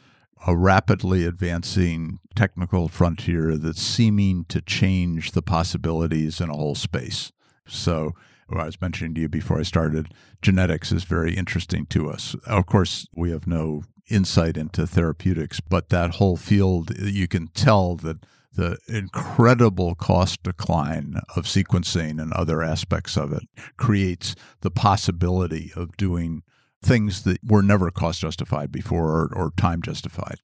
a 0.46 0.56
rapidly 0.56 1.24
advancing 1.24 2.18
technical 2.36 2.88
frontier 2.88 3.56
that's 3.56 3.82
seeming 3.82 4.44
to 4.46 4.60
change 4.60 5.32
the 5.32 5.42
possibilities 5.42 6.40
in 6.40 6.50
a 6.50 6.54
whole 6.54 6.74
space. 6.74 7.32
So, 7.66 8.14
I 8.50 8.64
was 8.64 8.80
mentioning 8.80 9.14
to 9.14 9.20
you 9.22 9.28
before 9.28 9.58
I 9.58 9.62
started, 9.62 10.12
genetics 10.40 10.90
is 10.92 11.04
very 11.04 11.34
interesting 11.34 11.86
to 11.86 12.10
us. 12.10 12.34
Of 12.46 12.66
course, 12.66 13.06
we 13.14 13.30
have 13.30 13.46
no 13.46 13.82
insight 14.10 14.56
into 14.56 14.86
therapeutics, 14.86 15.60
but 15.60 15.88
that 15.90 16.12
whole 16.12 16.36
field, 16.36 16.96
you 16.98 17.28
can 17.28 17.48
tell 17.48 17.96
that 17.96 18.18
the 18.54 18.76
incredible 18.88 19.94
cost 19.94 20.42
decline 20.42 21.20
of 21.36 21.44
sequencing 21.44 22.20
and 22.20 22.32
other 22.32 22.62
aspects 22.62 23.16
of 23.16 23.32
it 23.32 23.44
creates 23.76 24.34
the 24.62 24.70
possibility 24.70 25.70
of 25.76 25.96
doing 25.96 26.42
things 26.82 27.22
that 27.22 27.38
were 27.44 27.62
never 27.62 27.90
cost 27.90 28.20
justified 28.20 28.72
before 28.72 29.10
or, 29.10 29.32
or 29.34 29.52
time 29.56 29.80
justified. 29.80 30.40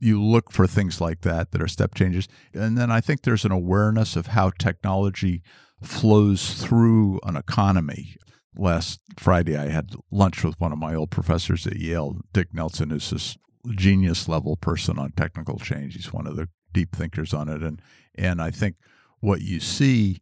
You 0.00 0.20
look 0.20 0.50
for 0.50 0.66
things 0.66 1.00
like 1.00 1.20
that 1.20 1.52
that 1.52 1.62
are 1.62 1.68
step 1.68 1.94
changes. 1.94 2.26
And 2.52 2.76
then 2.76 2.90
I 2.90 3.00
think 3.00 3.22
there's 3.22 3.44
an 3.44 3.52
awareness 3.52 4.16
of 4.16 4.28
how 4.28 4.50
technology 4.50 5.42
flows 5.80 6.54
through 6.54 7.20
an 7.24 7.36
economy. 7.36 8.16
Last 8.56 9.00
Friday, 9.18 9.56
I 9.56 9.68
had 9.68 9.94
lunch 10.10 10.44
with 10.44 10.60
one 10.60 10.72
of 10.72 10.78
my 10.78 10.94
old 10.94 11.10
professors 11.10 11.66
at 11.66 11.76
Yale, 11.76 12.20
Dick 12.32 12.52
Nelson, 12.52 12.90
who's 12.90 13.10
this 13.10 13.38
genius 13.70 14.28
level 14.28 14.56
person 14.56 14.98
on 14.98 15.12
technical 15.12 15.58
change. 15.58 15.94
He's 15.94 16.12
one 16.12 16.26
of 16.26 16.36
the 16.36 16.48
deep 16.72 16.94
thinkers 16.94 17.32
on 17.32 17.48
it. 17.48 17.62
And, 17.62 17.80
and 18.14 18.42
I 18.42 18.50
think 18.50 18.76
what 19.20 19.40
you 19.40 19.60
see 19.60 20.20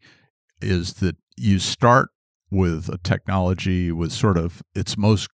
is 0.61 0.95
that 0.95 1.17
you 1.37 1.59
start 1.59 2.11
with 2.51 2.89
a 2.89 2.99
technology 2.99 3.91
with 3.91 4.13
sort 4.13 4.37
of 4.37 4.63
its 4.75 4.97
most 4.97 5.29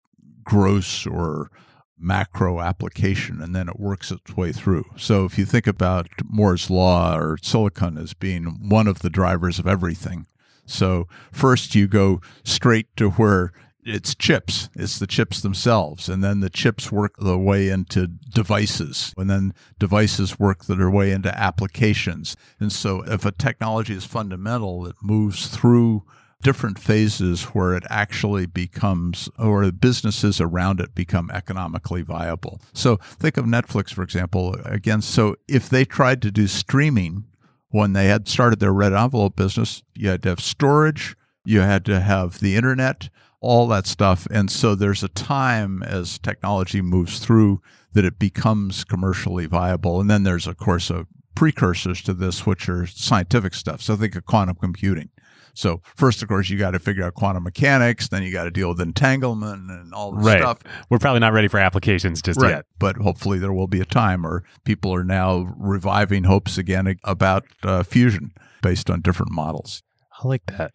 gross 0.42 1.06
or 1.06 1.50
macro 1.98 2.60
application 2.60 3.40
and 3.40 3.54
then 3.54 3.68
it 3.68 3.78
works 3.78 4.10
its 4.10 4.36
way 4.36 4.52
through. 4.52 4.84
So 4.96 5.24
if 5.24 5.38
you 5.38 5.44
think 5.44 5.66
about 5.66 6.08
Moore's 6.24 6.68
law 6.68 7.16
or 7.16 7.38
silicon 7.40 7.96
as 7.96 8.12
being 8.12 8.68
one 8.68 8.88
of 8.88 9.00
the 9.00 9.10
drivers 9.10 9.58
of 9.58 9.66
everything. 9.66 10.26
So 10.66 11.08
first 11.30 11.74
you 11.74 11.88
go 11.88 12.20
straight 12.44 12.94
to 12.96 13.10
where 13.10 13.52
it's 13.84 14.14
chips, 14.14 14.70
it's 14.74 14.98
the 14.98 15.06
chips 15.08 15.40
themselves 15.40 16.08
and 16.08 16.22
then 16.22 16.40
the 16.40 16.50
chips 16.50 16.92
work 16.92 17.16
their 17.16 17.36
way 17.36 17.68
into 17.68 18.06
devices 18.06 19.12
and 19.16 19.28
then 19.28 19.54
devices 19.78 20.38
work 20.38 20.66
their 20.66 20.90
way 20.90 21.10
into 21.10 21.36
applications. 21.36 22.36
And 22.60 22.72
so 22.72 23.02
if 23.02 23.24
a 23.24 23.32
technology 23.32 23.94
is 23.94 24.04
fundamental, 24.04 24.86
it 24.86 24.96
moves 25.02 25.48
through 25.48 26.04
different 26.42 26.78
phases 26.78 27.44
where 27.44 27.74
it 27.74 27.84
actually 27.88 28.46
becomes, 28.46 29.28
or 29.38 29.64
the 29.64 29.72
businesses 29.72 30.40
around 30.40 30.80
it 30.80 30.94
become 30.94 31.30
economically 31.32 32.02
viable. 32.02 32.60
So 32.72 32.96
think 32.96 33.36
of 33.36 33.46
Netflix, 33.46 33.92
for 33.92 34.02
example. 34.02 34.56
Again, 34.64 35.02
so 35.02 35.36
if 35.48 35.68
they 35.68 35.84
tried 35.84 36.20
to 36.22 36.30
do 36.30 36.46
streaming 36.46 37.24
when 37.72 37.92
they 37.92 38.06
had 38.06 38.28
started 38.28 38.60
their 38.60 38.72
red 38.72 38.92
envelope 38.92 39.34
business, 39.34 39.82
you 39.94 40.08
had 40.08 40.22
to 40.22 40.28
have 40.28 40.40
storage, 40.40 41.16
you 41.44 41.60
had 41.60 41.84
to 41.86 42.00
have 42.00 42.38
the 42.38 42.54
internet, 42.54 43.08
all 43.40 43.66
that 43.66 43.86
stuff. 43.86 44.26
And 44.30 44.50
so 44.50 44.74
there's 44.74 45.02
a 45.02 45.08
time 45.08 45.82
as 45.82 46.18
technology 46.18 46.80
moves 46.80 47.18
through 47.18 47.60
that 47.92 48.04
it 48.04 48.18
becomes 48.18 48.84
commercially 48.84 49.46
viable. 49.46 50.00
And 50.00 50.08
then 50.08 50.22
there's, 50.22 50.46
of 50.46 50.56
course, 50.56 50.90
a 50.90 51.06
precursors 51.34 52.02
to 52.02 52.14
this, 52.14 52.46
which 52.46 52.68
are 52.68 52.86
scientific 52.86 53.54
stuff. 53.54 53.80
So 53.82 53.96
think 53.96 54.14
of 54.14 54.26
quantum 54.26 54.56
computing. 54.56 55.08
So 55.54 55.82
first, 55.96 56.22
of 56.22 56.28
course, 56.28 56.48
you 56.48 56.58
got 56.58 56.70
to 56.70 56.78
figure 56.78 57.04
out 57.04 57.14
quantum 57.14 57.42
mechanics. 57.44 58.08
Then 58.08 58.22
you 58.22 58.32
got 58.32 58.44
to 58.44 58.50
deal 58.50 58.70
with 58.70 58.80
entanglement 58.80 59.70
and 59.70 59.92
all 59.92 60.12
this 60.12 60.24
Right. 60.24 60.40
stuff. 60.40 60.60
We're 60.88 60.98
probably 60.98 61.20
not 61.20 61.32
ready 61.32 61.48
for 61.48 61.58
applications 61.58 62.22
just 62.22 62.40
yet. 62.40 62.64
But 62.78 62.96
hopefully 62.96 63.38
there 63.38 63.52
will 63.52 63.66
be 63.66 63.80
a 63.80 63.84
time 63.84 64.26
or 64.26 64.44
people 64.64 64.94
are 64.94 65.04
now 65.04 65.52
reviving 65.58 66.24
hopes 66.24 66.56
again 66.58 66.96
about 67.04 67.44
uh, 67.62 67.82
fusion 67.82 68.32
based 68.62 68.88
on 68.88 69.00
different 69.02 69.32
models. 69.32 69.82
I 70.22 70.26
like 70.28 70.46
that. 70.56 70.72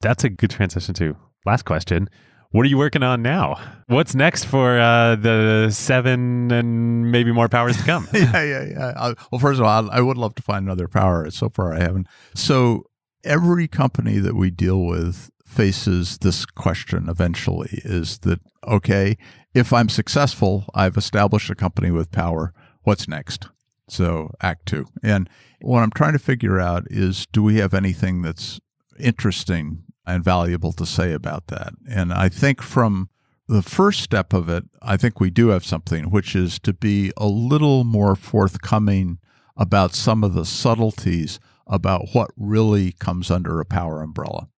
That's 0.00 0.24
a 0.24 0.28
good 0.30 0.50
transition 0.50 0.94
to 0.94 1.16
last 1.46 1.64
question. 1.64 2.08
What 2.52 2.66
are 2.66 2.68
you 2.68 2.78
working 2.78 3.04
on 3.04 3.22
now? 3.22 3.60
What's 3.86 4.14
next 4.16 4.44
for 4.44 4.76
uh, 4.80 5.14
the 5.14 5.70
seven 5.70 6.50
and 6.50 7.12
maybe 7.12 7.30
more 7.30 7.48
powers 7.48 7.76
to 7.76 7.82
come? 7.84 8.08
yeah, 8.12 8.42
yeah, 8.42 8.64
yeah. 8.64 8.92
I, 8.96 9.14
well, 9.30 9.38
first 9.38 9.60
of 9.60 9.66
all, 9.66 9.88
I, 9.88 9.98
I 9.98 10.00
would 10.00 10.16
love 10.16 10.34
to 10.34 10.42
find 10.42 10.64
another 10.64 10.88
power. 10.88 11.30
So 11.30 11.48
far, 11.48 11.72
I 11.74 11.78
haven't. 11.78 12.08
So 12.34 12.86
every 13.24 13.68
company 13.68 14.18
that 14.18 14.34
we 14.34 14.50
deal 14.50 14.84
with 14.84 15.30
faces 15.44 16.18
this 16.18 16.46
question 16.46 17.08
eventually 17.08 17.80
is 17.84 18.18
that, 18.20 18.40
okay, 18.66 19.16
if 19.52 19.72
I'm 19.72 19.88
successful, 19.88 20.66
I've 20.74 20.96
established 20.96 21.50
a 21.50 21.54
company 21.54 21.90
with 21.90 22.12
power. 22.12 22.54
What's 22.82 23.08
next? 23.08 23.48
So, 23.88 24.30
Act 24.40 24.66
Two. 24.66 24.86
And 25.02 25.28
what 25.60 25.82
I'm 25.82 25.90
trying 25.90 26.12
to 26.12 26.20
figure 26.20 26.60
out 26.60 26.84
is 26.88 27.26
do 27.26 27.42
we 27.42 27.56
have 27.56 27.74
anything 27.74 28.22
that's 28.22 28.60
interesting 28.98 29.82
and 30.06 30.22
valuable 30.22 30.72
to 30.72 30.86
say 30.86 31.12
about 31.12 31.48
that? 31.48 31.72
And 31.88 32.12
I 32.12 32.28
think 32.28 32.62
from 32.62 33.08
the 33.48 33.62
first 33.62 34.00
step 34.00 34.32
of 34.32 34.48
it, 34.48 34.64
I 34.80 34.96
think 34.96 35.18
we 35.18 35.30
do 35.30 35.48
have 35.48 35.64
something, 35.64 36.10
which 36.10 36.36
is 36.36 36.60
to 36.60 36.72
be 36.72 37.12
a 37.16 37.26
little 37.26 37.82
more 37.82 38.14
forthcoming 38.14 39.18
about 39.56 39.92
some 39.94 40.22
of 40.22 40.34
the 40.34 40.46
subtleties 40.46 41.40
about 41.70 42.08
what 42.12 42.30
really 42.36 42.92
comes 42.92 43.30
under 43.30 43.60
a 43.60 43.64
power 43.64 44.02
umbrella. 44.02 44.48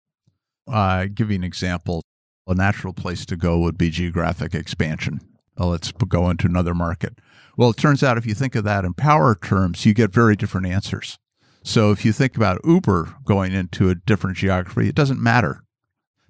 Uh, 0.66 1.06
give 1.12 1.30
you 1.30 1.36
an 1.36 1.44
example. 1.44 2.02
A 2.48 2.54
natural 2.54 2.92
place 2.92 3.24
to 3.26 3.36
go 3.36 3.58
would 3.58 3.78
be 3.78 3.90
geographic 3.90 4.54
expansion. 4.54 5.20
Well, 5.56 5.68
let's 5.68 5.92
go 5.92 6.30
into 6.30 6.46
another 6.46 6.74
market. 6.74 7.18
Well, 7.56 7.70
it 7.70 7.76
turns 7.76 8.02
out 8.02 8.16
if 8.16 8.26
you 8.26 8.34
think 8.34 8.54
of 8.54 8.64
that 8.64 8.84
in 8.84 8.94
power 8.94 9.34
terms, 9.34 9.84
you 9.84 9.94
get 9.94 10.10
very 10.10 10.34
different 10.34 10.66
answers. 10.66 11.18
So 11.62 11.92
if 11.92 12.04
you 12.04 12.12
think 12.12 12.36
about 12.36 12.60
Uber 12.64 13.14
going 13.24 13.52
into 13.52 13.90
a 13.90 13.94
different 13.94 14.38
geography, 14.38 14.88
it 14.88 14.94
doesn't 14.94 15.22
matter 15.22 15.62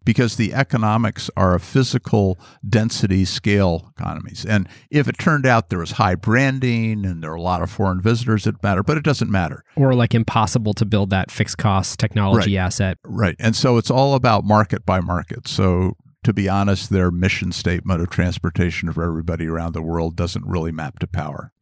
because 0.05 0.37
the 0.37 0.53
economics 0.53 1.31
are 1.37 1.55
a 1.55 1.61
physical 1.61 2.39
density 2.69 3.25
scale 3.25 3.93
economies. 3.97 4.45
And 4.45 4.69
if 4.91 5.09
it 5.09 5.19
turned 5.19 5.47
out 5.47 5.69
there 5.69 5.79
was 5.79 5.93
high 5.93 6.15
branding 6.15 7.05
and 7.05 7.23
there 7.23 7.33
are 7.33 7.37
a 7.37 7.41
lot 7.41 7.63
of 7.63 7.71
foreign 7.71 8.01
visitors, 8.01 8.47
it 8.47 8.63
matter, 8.63 8.83
but 8.83 8.97
it 8.97 9.05
doesn't 9.05 9.31
matter. 9.31 9.65
Or 9.77 9.95
like 9.95 10.15
impossible 10.15 10.75
to 10.75 10.85
build 10.85 11.11
that 11.11 11.31
fixed 11.31 11.59
cost 11.59 11.99
technology 11.99 12.59
asset. 12.59 12.99
Right. 13.05 13.37
And 13.39 13.55
so 13.55 13.77
it's 13.77 13.91
all 13.91 14.15
about 14.15 14.45
market 14.45 14.85
by 14.85 15.01
market. 15.01 15.49
So 15.49 15.97
to 16.25 16.33
be 16.33 16.49
honest, 16.49 16.91
their 16.91 17.11
mission 17.11 17.53
statement 17.53 18.01
of 18.01 18.11
transportation 18.11 18.93
for 18.93 19.05
everybody 19.05 19.47
around 19.47 19.73
the 19.73 19.83
world 19.83 20.17
doesn't 20.17 20.47
really 20.47 20.73
map 20.73 20.99
to 21.01 21.07
power. 21.07 21.53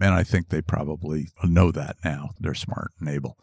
And 0.00 0.14
I 0.14 0.22
think 0.22 0.48
they 0.48 0.62
probably 0.62 1.28
know 1.44 1.70
that 1.72 1.96
now. 2.04 2.30
They're 2.38 2.54
smart 2.54 2.92
and 3.00 3.08
able. 3.08 3.36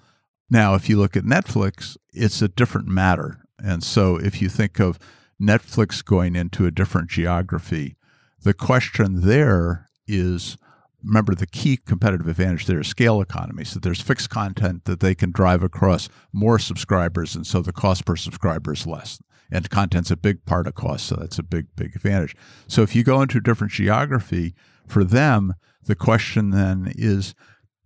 Now, 0.50 0.76
if 0.76 0.90
you 0.90 0.98
look 0.98 1.18
at 1.18 1.24
Netflix, 1.24 1.98
it's 2.14 2.42
a 2.42 2.48
different 2.48 2.88
matter. 2.88 3.45
And 3.64 3.84
so 3.84 4.18
if 4.18 4.42
you 4.42 4.50
think 4.50 4.80
of 4.80 5.00
Netflix 5.42 6.04
going 6.04 6.36
into 6.36 6.66
a 6.66 6.72
different 6.72 7.10
geography, 7.10 7.96
the 8.42 8.54
question 8.54 9.22
there 9.22 9.90
is 10.08 10.58
remember 11.04 11.36
the 11.36 11.46
key 11.46 11.78
competitive 11.78 12.28
advantage 12.28 12.66
there 12.66 12.80
is 12.80 12.88
scale 12.88 13.22
economy. 13.22 13.64
So 13.64 13.80
there's 13.80 14.02
fixed 14.02 14.30
content 14.30 14.86
that 14.86 15.00
they 15.00 15.14
can 15.14 15.32
drive 15.32 15.64
across 15.64 16.10
more 16.34 16.58
subscribers, 16.58 17.36
and 17.36 17.46
so 17.46 17.62
the 17.62 17.72
cost 17.72 18.06
per 18.06 18.16
subscriber 18.16 18.74
is 18.74 18.88
less. 18.88 19.20
And 19.52 19.70
content's 19.70 20.10
a 20.10 20.18
big 20.18 20.46
part 20.46 20.66
of 20.66 20.74
cost, 20.74 21.06
so 21.06 21.16
that's 21.16 21.38
a 21.38 21.44
big, 21.44 21.68
big 21.76 21.96
advantage. 21.96 22.36
So 22.68 22.82
if 22.82 22.96
you 22.96 23.04
go 23.04 23.22
into 23.22 23.38
a 23.38 23.42
different 23.42 23.74
geography, 23.74 24.56
for 24.88 25.04
them, 25.04 25.54
the 25.84 25.96
question 25.96 26.50
then 26.50 26.92
is 26.96 27.36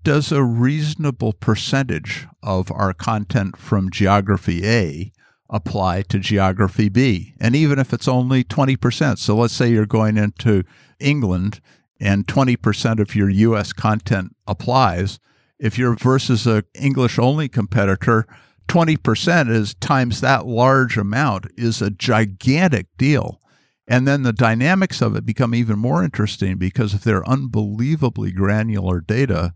does 0.03 0.31
a 0.31 0.43
reasonable 0.43 1.33
percentage 1.33 2.25
of 2.41 2.71
our 2.71 2.93
content 2.93 3.57
from 3.57 3.91
geography 3.91 4.65
A 4.65 5.11
apply 5.49 6.03
to 6.03 6.19
geography 6.19 6.89
B? 6.89 7.33
And 7.39 7.55
even 7.55 7.79
if 7.79 7.93
it's 7.93 8.07
only 8.07 8.43
20%, 8.43 9.17
so 9.17 9.35
let's 9.35 9.53
say 9.53 9.71
you're 9.71 9.85
going 9.85 10.17
into 10.17 10.63
England 10.99 11.61
and 11.99 12.27
20% 12.27 12.99
of 12.99 13.15
your 13.15 13.29
US 13.29 13.73
content 13.73 14.35
applies, 14.47 15.19
if 15.59 15.77
you're 15.77 15.95
versus 15.95 16.47
a 16.47 16.63
English 16.73 17.19
only 17.19 17.49
competitor, 17.49 18.25
20% 18.67 19.49
is 19.49 19.73
times 19.75 20.21
that 20.21 20.45
large 20.45 20.97
amount 20.97 21.47
is 21.57 21.81
a 21.81 21.89
gigantic 21.89 22.87
deal. 22.97 23.41
And 23.87 24.07
then 24.07 24.21
the 24.21 24.31
dynamics 24.31 25.01
of 25.01 25.15
it 25.15 25.25
become 25.25 25.55
even 25.55 25.79
more 25.79 26.03
interesting 26.03 26.57
because 26.57 26.93
if 26.93 27.03
they're 27.03 27.27
unbelievably 27.27 28.31
granular 28.33 29.01
data, 29.01 29.55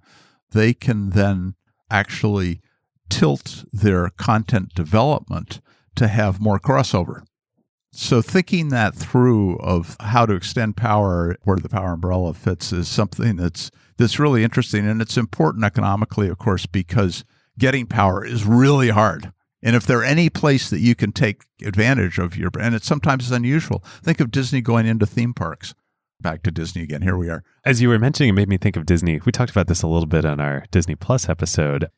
they 0.51 0.73
can 0.73 1.11
then 1.11 1.53
actually 1.91 2.59
tilt 3.09 3.63
their 3.71 4.09
content 4.09 4.73
development 4.73 5.61
to 5.95 6.07
have 6.07 6.39
more 6.39 6.59
crossover. 6.59 7.23
So 7.91 8.23
thinking 8.23 8.69
that 8.69 8.95
through 8.95 9.57
of 9.57 9.95
how 9.99 10.25
to 10.25 10.33
extend 10.33 10.75
power 10.75 11.35
where 11.43 11.57
the 11.57 11.69
power 11.69 11.93
umbrella 11.93 12.33
fits 12.33 12.73
is 12.73 12.87
something 12.87 13.35
that's 13.35 13.69
that's 13.97 14.17
really 14.17 14.43
interesting 14.43 14.87
and 14.87 14.99
it's 14.99 15.15
important 15.15 15.63
economically 15.63 16.27
of 16.27 16.39
course 16.39 16.65
because 16.65 17.23
getting 17.59 17.85
power 17.85 18.25
is 18.25 18.45
really 18.45 18.89
hard. 18.89 19.31
And 19.61 19.75
if 19.75 19.85
there 19.85 19.99
are 19.99 20.03
any 20.03 20.29
place 20.29 20.71
that 20.71 20.79
you 20.79 20.95
can 20.95 21.11
take 21.11 21.43
advantage 21.63 22.17
of 22.17 22.35
your 22.35 22.49
and 22.59 22.73
it 22.73 22.83
sometimes 22.83 23.31
unusual. 23.31 23.83
Think 24.03 24.19
of 24.19 24.31
Disney 24.31 24.61
going 24.61 24.87
into 24.87 25.05
theme 25.05 25.33
parks. 25.33 25.75
Back 26.19 26.41
to 26.43 26.51
Disney 26.51 26.81
again. 26.81 27.01
Here 27.01 27.17
we 27.17 27.29
are. 27.29 27.43
As 27.63 27.81
you 27.81 27.89
were 27.89 27.99
mentioning, 27.99 28.29
it 28.29 28.33
made 28.33 28.49
me 28.49 28.57
think 28.57 28.75
of 28.75 28.85
Disney. 28.85 29.19
We 29.25 29.31
talked 29.31 29.51
about 29.51 29.67
this 29.67 29.83
a 29.83 29.87
little 29.87 30.07
bit 30.07 30.25
on 30.25 30.39
our 30.39 30.65
Disney 30.71 30.95
Plus 30.95 31.29
episode. 31.29 31.89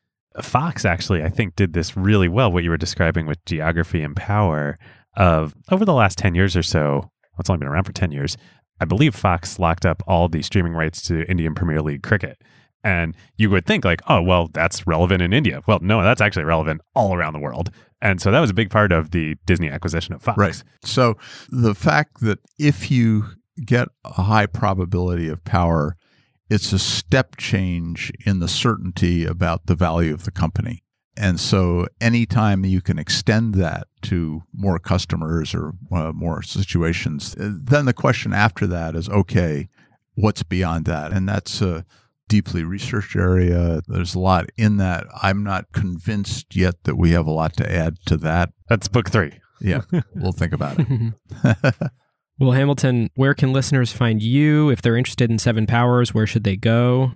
Fox 0.41 0.85
actually, 0.85 1.23
I 1.23 1.29
think, 1.29 1.55
did 1.55 1.73
this 1.73 1.95
really 1.95 2.27
well, 2.27 2.51
what 2.51 2.63
you 2.63 2.69
were 2.69 2.77
describing 2.77 3.25
with 3.25 3.43
geography 3.45 4.01
and 4.01 4.15
power 4.15 4.77
of 5.17 5.55
over 5.71 5.85
the 5.85 5.93
last 5.93 6.17
10 6.17 6.35
years 6.35 6.55
or 6.55 6.63
so. 6.63 6.89
well, 6.89 7.11
It's 7.39 7.49
only 7.49 7.59
been 7.59 7.67
around 7.67 7.85
for 7.85 7.93
10 7.93 8.11
years. 8.11 8.37
I 8.81 8.85
believe 8.85 9.15
Fox 9.15 9.59
locked 9.59 9.85
up 9.85 10.03
all 10.07 10.27
the 10.27 10.41
streaming 10.41 10.73
rights 10.73 11.01
to 11.03 11.23
Indian 11.29 11.55
Premier 11.55 11.81
League 11.81 12.03
cricket. 12.03 12.37
And 12.83 13.15
you 13.37 13.49
would 13.49 13.65
think, 13.65 13.83
like, 13.83 14.01
oh, 14.07 14.21
well, 14.21 14.49
that's 14.53 14.85
relevant 14.85 15.21
in 15.23 15.33
India. 15.33 15.61
Well, 15.65 15.79
no, 15.81 16.03
that's 16.03 16.21
actually 16.21 16.43
relevant 16.43 16.81
all 16.93 17.15
around 17.15 17.33
the 17.33 17.39
world. 17.39 17.71
And 18.01 18.21
so 18.21 18.29
that 18.29 18.39
was 18.39 18.51
a 18.51 18.53
big 18.53 18.69
part 18.69 18.91
of 18.91 19.09
the 19.11 19.35
Disney 19.47 19.69
acquisition 19.69 20.13
of 20.13 20.21
Fox. 20.21 20.37
Right. 20.37 20.63
So 20.83 21.15
the 21.49 21.73
fact 21.73 22.21
that 22.21 22.39
if 22.59 22.91
you 22.91 23.25
get 23.65 23.87
a 24.03 24.21
high 24.23 24.45
probability 24.45 25.29
of 25.29 25.43
power, 25.45 25.95
it's 26.49 26.71
a 26.73 26.79
step 26.79 27.37
change 27.37 28.11
in 28.25 28.39
the 28.39 28.47
certainty 28.47 29.25
about 29.25 29.65
the 29.65 29.75
value 29.75 30.13
of 30.13 30.25
the 30.25 30.31
company. 30.31 30.83
And 31.17 31.39
so 31.39 31.87
anytime 32.01 32.65
you 32.65 32.81
can 32.81 32.99
extend 32.99 33.55
that 33.55 33.87
to 34.03 34.43
more 34.53 34.79
customers 34.79 35.55
or 35.55 35.73
uh, 35.91 36.11
more 36.11 36.41
situations, 36.41 37.35
uh, 37.39 37.51
then 37.53 37.85
the 37.85 37.93
question 37.93 38.33
after 38.33 38.67
that 38.67 38.95
is 38.95 39.07
okay, 39.07 39.69
what's 40.15 40.43
beyond 40.43 40.85
that? 40.85 41.13
And 41.13 41.27
that's 41.27 41.61
a 41.61 41.85
deeply 42.27 42.63
researched 42.63 43.15
area. 43.15 43.81
There's 43.87 44.15
a 44.15 44.19
lot 44.19 44.49
in 44.57 44.77
that. 44.77 45.05
I'm 45.21 45.43
not 45.43 45.71
convinced 45.71 46.55
yet 46.55 46.83
that 46.83 46.95
we 46.95 47.11
have 47.11 47.27
a 47.27 47.31
lot 47.31 47.55
to 47.57 47.71
add 47.71 47.97
to 48.07 48.17
that. 48.17 48.49
That's 48.67 48.87
book 48.87 49.09
three. 49.09 49.39
Yeah, 49.61 49.81
we'll 50.15 50.33
think 50.33 50.53
about 50.53 50.77
it. 50.79 51.13
Well, 52.37 52.51
Hamilton, 52.51 53.09
where 53.15 53.33
can 53.33 53.53
listeners 53.53 53.91
find 53.93 54.21
you? 54.21 54.69
If 54.69 54.81
they're 54.81 54.97
interested 54.97 55.31
in 55.31 55.39
Seven 55.39 55.65
Powers, 55.65 56.13
where 56.13 56.27
should 56.27 56.43
they 56.43 56.57
go? 56.57 57.11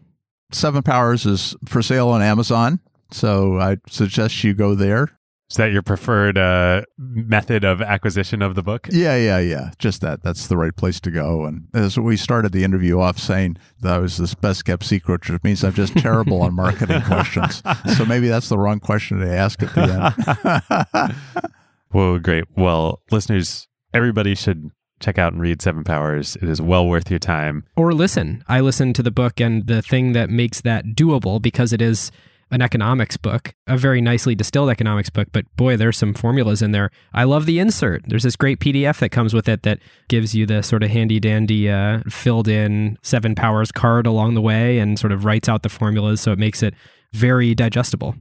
Seven 0.52 0.82
Powers 0.82 1.26
is 1.26 1.56
for 1.66 1.82
sale 1.82 2.08
on 2.10 2.22
Amazon. 2.22 2.80
So 3.12 3.60
I 3.60 3.78
suggest 3.88 4.44
you 4.44 4.54
go 4.54 4.76
there. 4.76 5.10
Is 5.50 5.58
that 5.58 5.72
your 5.72 5.82
preferred 5.82 6.38
uh, 6.38 6.84
method 6.98 7.64
of 7.64 7.82
acquisition 7.82 8.44
of 8.44 8.54
the 8.54 8.62
book? 8.62 8.88
Yeah, 8.92 9.18
yeah, 9.18 9.40
yeah. 9.40 9.72
Just 9.80 10.00
that. 10.02 10.22
That's 10.22 10.46
the 10.46 10.56
right 10.56 10.76
place 10.76 11.00
to 11.02 11.10
go. 11.12 11.46
And 11.46 11.68
as 11.74 11.98
we 11.98 12.18
started 12.18 12.52
the 12.52 12.64
interview 12.64 13.00
off 13.00 13.18
saying 13.18 13.58
that 13.82 13.96
I 13.96 13.98
was 13.98 14.18
this 14.18 14.36
best 14.36 14.66
kept 14.66 14.84
secret, 14.84 15.28
which 15.28 15.44
means 15.44 15.64
I'm 15.64 15.74
just 15.74 15.98
terrible 15.98 16.44
on 16.44 16.54
marketing 16.54 17.02
questions. 17.02 17.64
So 17.98 18.06
maybe 18.06 18.28
that's 18.28 18.48
the 18.50 18.60
wrong 18.60 18.80
question 18.80 19.20
to 19.20 19.28
ask 19.36 19.62
at 19.64 19.74
the 19.74 20.94
end. 21.02 21.16
Well, 21.92 22.20
great. 22.20 22.44
Well, 22.56 23.02
listeners, 23.10 23.68
everybody 23.96 24.36
should 24.36 24.70
check 25.00 25.18
out 25.18 25.34
and 25.34 25.42
read 25.42 25.62
Seven 25.62 25.84
Powers. 25.84 26.36
It 26.38 26.50
is 26.50 26.62
well 26.62 26.88
worth 26.88 27.10
your 27.10 27.20
time. 27.20 27.66
Or 27.76 27.94
listen. 27.94 28.44
I 28.48 28.60
listened 28.60 28.96
to 28.96 29.04
the 29.04 29.12
book, 29.12 29.40
and 29.40 29.68
the 29.68 29.82
thing 29.82 30.14
that 30.14 30.30
makes 30.30 30.62
that 30.62 30.88
doable, 30.96 31.42
because 31.42 31.74
it 31.74 31.82
is 31.82 32.12
an 32.52 32.62
economics 32.62 33.18
book, 33.18 33.54
a 33.68 33.78
very 33.78 34.02
nicely 34.02 34.34
distilled 34.34 34.70
economics 34.70 35.10
book, 35.10 35.28
but 35.32 35.46
boy, 35.56 35.78
there's 35.78 35.98
some 35.98 36.14
formulas 36.14 36.62
in 36.62 36.72
there. 36.72 36.90
I 37.14 37.24
love 37.24 37.46
the 37.46 37.60
insert. 37.60 38.04
There's 38.08 38.24
this 38.24 38.36
great 38.36 38.60
PDF 38.60 39.00
that 39.00 39.10
comes 39.10 39.34
with 39.34 39.48
it 39.48 39.64
that 39.64 39.80
gives 40.08 40.34
you 40.34 40.46
the 40.46 40.64
sort 40.64 40.82
of 40.82 40.90
handy 40.90 41.20
dandy 41.20 41.70
uh, 41.70 42.02
filled 42.10 42.48
in 42.48 42.98
Seven 43.04 43.36
Powers 43.36 43.72
card 43.72 44.08
along 44.08 44.34
the 44.34 44.42
way 44.42 44.80
and 44.80 44.98
sort 44.98 45.12
of 45.12 45.26
writes 45.26 45.48
out 45.48 45.62
the 45.64 45.70
formulas. 45.70 46.22
So 46.22 46.32
it 46.32 46.40
makes 46.40 46.64
it 46.64 46.74
very 47.14 47.54
digestible. 47.54 48.16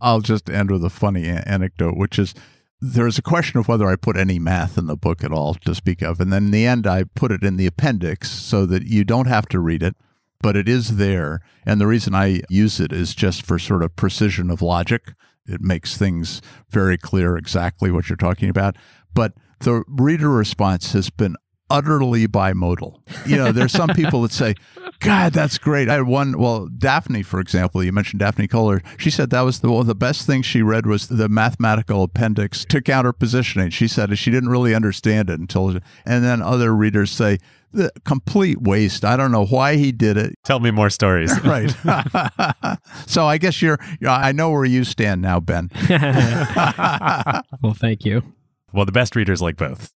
I'll 0.00 0.20
just 0.20 0.48
end 0.50 0.70
with 0.70 0.84
a 0.84 0.90
funny 0.90 1.28
a- 1.28 1.44
anecdote, 1.46 1.96
which 1.96 2.18
is 2.18 2.34
there's 2.80 3.18
a 3.18 3.22
question 3.22 3.58
of 3.58 3.68
whether 3.68 3.88
I 3.88 3.96
put 3.96 4.16
any 4.16 4.38
math 4.38 4.78
in 4.78 4.86
the 4.86 4.96
book 4.96 5.24
at 5.24 5.32
all 5.32 5.54
to 5.54 5.74
speak 5.74 6.02
of. 6.02 6.20
And 6.20 6.32
then 6.32 6.46
in 6.46 6.50
the 6.52 6.66
end, 6.66 6.86
I 6.86 7.04
put 7.04 7.32
it 7.32 7.42
in 7.42 7.56
the 7.56 7.66
appendix 7.66 8.30
so 8.30 8.66
that 8.66 8.84
you 8.84 9.04
don't 9.04 9.26
have 9.26 9.46
to 9.48 9.58
read 9.58 9.82
it, 9.82 9.96
but 10.40 10.56
it 10.56 10.68
is 10.68 10.96
there. 10.96 11.40
And 11.66 11.80
the 11.80 11.86
reason 11.86 12.14
I 12.14 12.42
use 12.48 12.78
it 12.78 12.92
is 12.92 13.14
just 13.14 13.44
for 13.44 13.58
sort 13.58 13.82
of 13.82 13.96
precision 13.96 14.50
of 14.50 14.62
logic. 14.62 15.12
It 15.46 15.60
makes 15.60 15.96
things 15.96 16.40
very 16.70 16.98
clear 16.98 17.36
exactly 17.36 17.90
what 17.90 18.08
you're 18.08 18.16
talking 18.16 18.48
about. 18.48 18.76
But 19.12 19.32
the 19.60 19.82
reader 19.88 20.30
response 20.30 20.92
has 20.92 21.10
been 21.10 21.36
utterly 21.70 22.26
bimodal. 22.26 23.00
You 23.26 23.36
know, 23.36 23.52
there's 23.52 23.72
some 23.72 23.90
people 23.90 24.22
that 24.22 24.32
say, 24.32 24.54
God, 25.00 25.32
that's 25.32 25.58
great. 25.58 25.88
I 25.88 25.94
had 25.94 26.06
one, 26.06 26.38
well, 26.38 26.66
Daphne, 26.66 27.22
for 27.22 27.40
example, 27.40 27.84
you 27.84 27.92
mentioned 27.92 28.20
Daphne 28.20 28.48
Koller. 28.48 28.82
She 28.96 29.10
said 29.10 29.30
that 29.30 29.42
was 29.42 29.60
the, 29.60 29.70
one 29.70 29.82
of 29.82 29.86
the 29.86 29.94
best 29.94 30.26
things 30.26 30.46
she 30.46 30.62
read 30.62 30.86
was 30.86 31.08
the 31.08 31.28
mathematical 31.28 32.02
appendix 32.02 32.64
to 32.66 32.80
counter 32.80 33.12
positioning. 33.12 33.70
She 33.70 33.86
said 33.86 34.16
she 34.18 34.30
didn't 34.30 34.48
really 34.48 34.74
understand 34.74 35.30
it 35.30 35.38
until, 35.38 35.68
and 36.04 36.24
then 36.24 36.42
other 36.42 36.74
readers 36.74 37.10
say, 37.10 37.38
the 37.72 37.92
complete 38.04 38.62
waste. 38.62 39.04
I 39.04 39.16
don't 39.16 39.30
know 39.30 39.44
why 39.44 39.76
he 39.76 39.92
did 39.92 40.16
it. 40.16 40.34
Tell 40.44 40.58
me 40.60 40.70
more 40.70 40.90
stories. 40.90 41.32
Right. 41.48 41.70
so 43.06 43.26
I 43.26 43.38
guess 43.38 43.62
you're, 43.62 43.78
I 44.06 44.32
know 44.32 44.50
where 44.50 44.64
you 44.64 44.84
stand 44.84 45.22
now, 45.22 45.40
Ben. 45.40 45.70
well, 47.62 47.74
thank 47.74 48.04
you. 48.04 48.22
well, 48.72 48.84
the 48.84 48.92
best 48.92 49.16
readers 49.16 49.40
like 49.40 49.56
both. 49.56 49.92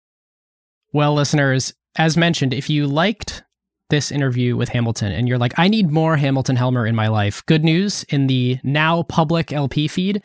Well, 0.92 1.14
listeners, 1.14 1.74
as 1.96 2.16
mentioned, 2.16 2.54
if 2.54 2.70
you 2.70 2.86
liked 2.86 3.42
this 3.90 4.12
interview 4.12 4.56
with 4.56 4.68
Hamilton 4.70 5.12
and 5.12 5.28
you're 5.28 5.38
like, 5.38 5.54
I 5.58 5.68
need 5.68 5.90
more 5.90 6.16
Hamilton 6.16 6.56
Helmer 6.56 6.86
in 6.86 6.94
my 6.94 7.08
life, 7.08 7.44
good 7.46 7.64
news 7.64 8.04
in 8.08 8.26
the 8.26 8.58
now 8.62 9.02
public 9.04 9.52
LP 9.52 9.88
feed, 9.88 10.22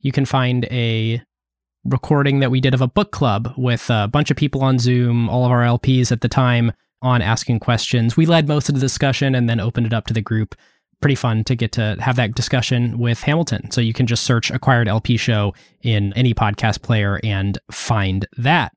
you 0.00 0.12
can 0.12 0.24
find 0.24 0.66
a 0.66 1.22
recording 1.84 2.40
that 2.40 2.50
we 2.50 2.60
did 2.60 2.74
of 2.74 2.80
a 2.80 2.88
book 2.88 3.10
club 3.10 3.54
with 3.56 3.88
a 3.90 4.08
bunch 4.08 4.30
of 4.30 4.36
people 4.36 4.62
on 4.62 4.78
Zoom, 4.78 5.28
all 5.28 5.44
of 5.44 5.50
our 5.50 5.62
LPs 5.62 6.12
at 6.12 6.20
the 6.20 6.28
time 6.28 6.72
on 7.02 7.22
asking 7.22 7.60
questions. 7.60 8.16
We 8.16 8.26
led 8.26 8.46
most 8.46 8.68
of 8.68 8.74
the 8.74 8.80
discussion 8.80 9.34
and 9.34 9.48
then 9.48 9.60
opened 9.60 9.86
it 9.86 9.94
up 9.94 10.06
to 10.06 10.14
the 10.14 10.20
group. 10.20 10.54
Pretty 11.00 11.14
fun 11.14 11.44
to 11.44 11.54
get 11.54 11.72
to 11.72 11.96
have 11.98 12.16
that 12.16 12.34
discussion 12.34 12.98
with 12.98 13.22
Hamilton. 13.22 13.70
So 13.70 13.80
you 13.80 13.94
can 13.94 14.06
just 14.06 14.24
search 14.24 14.50
Acquired 14.50 14.86
LP 14.86 15.16
Show 15.16 15.54
in 15.80 16.12
any 16.12 16.34
podcast 16.34 16.82
player 16.82 17.18
and 17.24 17.58
find 17.70 18.26
that. 18.36 18.72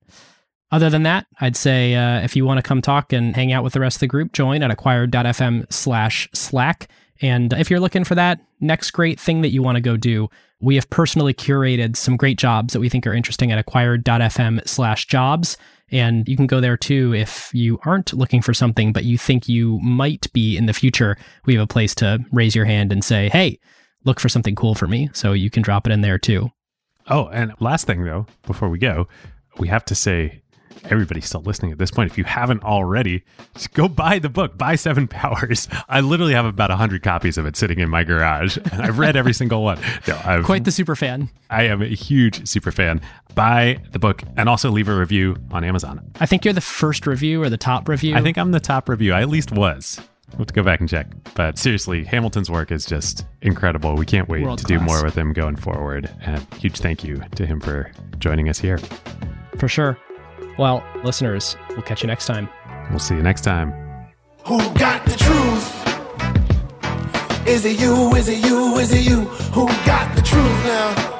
Other 0.73 0.89
than 0.89 1.03
that, 1.03 1.27
I'd 1.39 1.55
say 1.55 1.93
uh, 1.93 2.21
if 2.21 2.35
you 2.35 2.45
want 2.45 2.57
to 2.57 2.63
come 2.63 2.81
talk 2.81 3.13
and 3.13 3.35
hang 3.35 3.51
out 3.53 3.63
with 3.63 3.73
the 3.73 3.79
rest 3.79 3.97
of 3.97 3.99
the 3.99 4.07
group, 4.07 4.33
join 4.33 4.63
at 4.63 4.71
acquired.fm 4.71 5.71
slash 5.71 6.27
slack. 6.33 6.89
And 7.21 7.53
if 7.53 7.69
you're 7.69 7.79
looking 7.79 8.03
for 8.03 8.15
that 8.15 8.39
next 8.59 8.89
great 8.89 9.19
thing 9.19 9.43
that 9.43 9.51
you 9.51 9.61
want 9.61 9.75
to 9.75 9.81
go 9.81 9.97
do, 9.97 10.31
we 10.59 10.73
have 10.73 10.89
personally 10.89 11.31
curated 11.31 11.95
some 11.95 12.17
great 12.17 12.39
jobs 12.39 12.73
that 12.73 12.79
we 12.79 12.89
think 12.89 13.05
are 13.05 13.13
interesting 13.13 13.51
at 13.51 13.59
acquired.fm 13.59 14.67
slash 14.67 15.05
jobs. 15.05 15.57
And 15.91 16.27
you 16.27 16.35
can 16.35 16.47
go 16.47 16.59
there 16.59 16.75
too 16.75 17.13
if 17.13 17.51
you 17.53 17.79
aren't 17.85 18.11
looking 18.11 18.41
for 18.41 18.55
something, 18.55 18.91
but 18.91 19.03
you 19.03 19.15
think 19.15 19.47
you 19.47 19.79
might 19.81 20.33
be 20.33 20.57
in 20.57 20.65
the 20.65 20.73
future. 20.73 21.17
We 21.45 21.53
have 21.53 21.63
a 21.63 21.67
place 21.67 21.93
to 21.95 22.25
raise 22.31 22.55
your 22.55 22.65
hand 22.65 22.91
and 22.91 23.03
say, 23.03 23.29
hey, 23.29 23.59
look 24.05 24.19
for 24.19 24.27
something 24.27 24.55
cool 24.55 24.73
for 24.73 24.87
me. 24.87 25.11
So 25.13 25.33
you 25.33 25.51
can 25.51 25.61
drop 25.61 25.85
it 25.85 25.93
in 25.93 26.01
there 26.01 26.17
too. 26.17 26.49
Oh, 27.11 27.27
and 27.27 27.53
last 27.59 27.85
thing 27.85 28.05
though, 28.05 28.25
before 28.47 28.69
we 28.69 28.79
go, 28.79 29.07
we 29.59 29.67
have 29.67 29.85
to 29.85 29.93
say 29.93 30.41
everybody's 30.85 31.25
still 31.25 31.41
listening 31.41 31.71
at 31.71 31.77
this 31.77 31.91
point. 31.91 32.11
If 32.11 32.17
you 32.17 32.23
haven't 32.23 32.63
already, 32.63 33.23
just 33.53 33.73
go 33.73 33.87
buy 33.87 34.19
the 34.19 34.29
book, 34.29 34.57
buy 34.57 34.75
Seven 34.75 35.07
Powers. 35.09 35.67
I 35.89 36.01
literally 36.01 36.33
have 36.33 36.45
about 36.45 36.69
100 36.69 37.03
copies 37.03 37.37
of 37.37 37.45
it 37.45 37.55
sitting 37.55 37.79
in 37.79 37.89
my 37.89 38.03
garage, 38.03 38.57
and 38.71 38.81
I've 38.81 38.99
read 38.99 39.15
every 39.15 39.33
single 39.41 39.63
one. 39.63 39.79
No, 40.07 40.19
I've, 40.23 40.43
Quite 40.45 40.63
the 40.65 40.71
super 40.71 40.95
fan. 40.95 41.29
I 41.49 41.63
am 41.63 41.81
a 41.81 41.87
huge 41.87 42.47
super 42.47 42.71
fan. 42.71 43.01
Buy 43.35 43.79
the 43.91 43.99
book 43.99 44.23
and 44.37 44.47
also 44.49 44.69
leave 44.71 44.87
a 44.89 44.95
review 44.95 45.35
on 45.51 45.63
Amazon. 45.63 46.01
I 46.19 46.25
think 46.25 46.45
you're 46.45 46.53
the 46.53 46.61
first 46.61 47.07
review 47.07 47.41
or 47.41 47.49
the 47.49 47.57
top 47.57 47.87
review. 47.89 48.15
I 48.15 48.21
think 48.21 48.37
I'm 48.37 48.51
the 48.51 48.59
top 48.59 48.89
review. 48.89 49.13
I 49.13 49.21
at 49.21 49.29
least 49.29 49.51
was. 49.51 49.99
We'll 50.31 50.39
have 50.39 50.47
to 50.47 50.53
go 50.55 50.63
back 50.63 50.79
and 50.79 50.89
check. 50.89 51.07
But 51.35 51.59
seriously, 51.59 52.03
Hamilton's 52.03 52.49
work 52.49 52.71
is 52.71 52.85
just 52.87 53.25
incredible. 53.43 53.95
We 53.95 54.05
can't 54.05 54.27
wait 54.27 54.43
World 54.43 54.59
to 54.59 54.65
do 54.65 54.79
more 54.79 55.03
with 55.03 55.15
him 55.15 55.31
going 55.31 55.55
forward. 55.57 56.09
And 56.21 56.41
huge 56.55 56.79
thank 56.79 57.03
you 57.03 57.21
to 57.35 57.45
him 57.45 57.59
for 57.59 57.91
joining 58.17 58.49
us 58.49 58.57
here. 58.57 58.79
for 59.59 59.67
sure. 59.67 59.97
Well, 60.57 60.83
listeners, 61.03 61.57
we'll 61.69 61.81
catch 61.81 62.03
you 62.03 62.07
next 62.07 62.25
time. 62.27 62.49
We'll 62.89 62.99
see 62.99 63.15
you 63.15 63.23
next 63.23 63.41
time. 63.41 63.71
Who 64.45 64.57
got 64.73 65.03
the 65.05 65.17
truth? 65.17 65.79
Is 67.47 67.65
it 67.65 67.79
you? 67.79 68.13
Is 68.15 68.29
it 68.29 68.45
you? 68.45 68.77
Is 68.77 68.91
it 68.91 69.01
you? 69.01 69.21
Who 69.53 69.67
got 69.85 70.15
the 70.15 70.21
truth 70.21 70.65
now? 70.65 71.13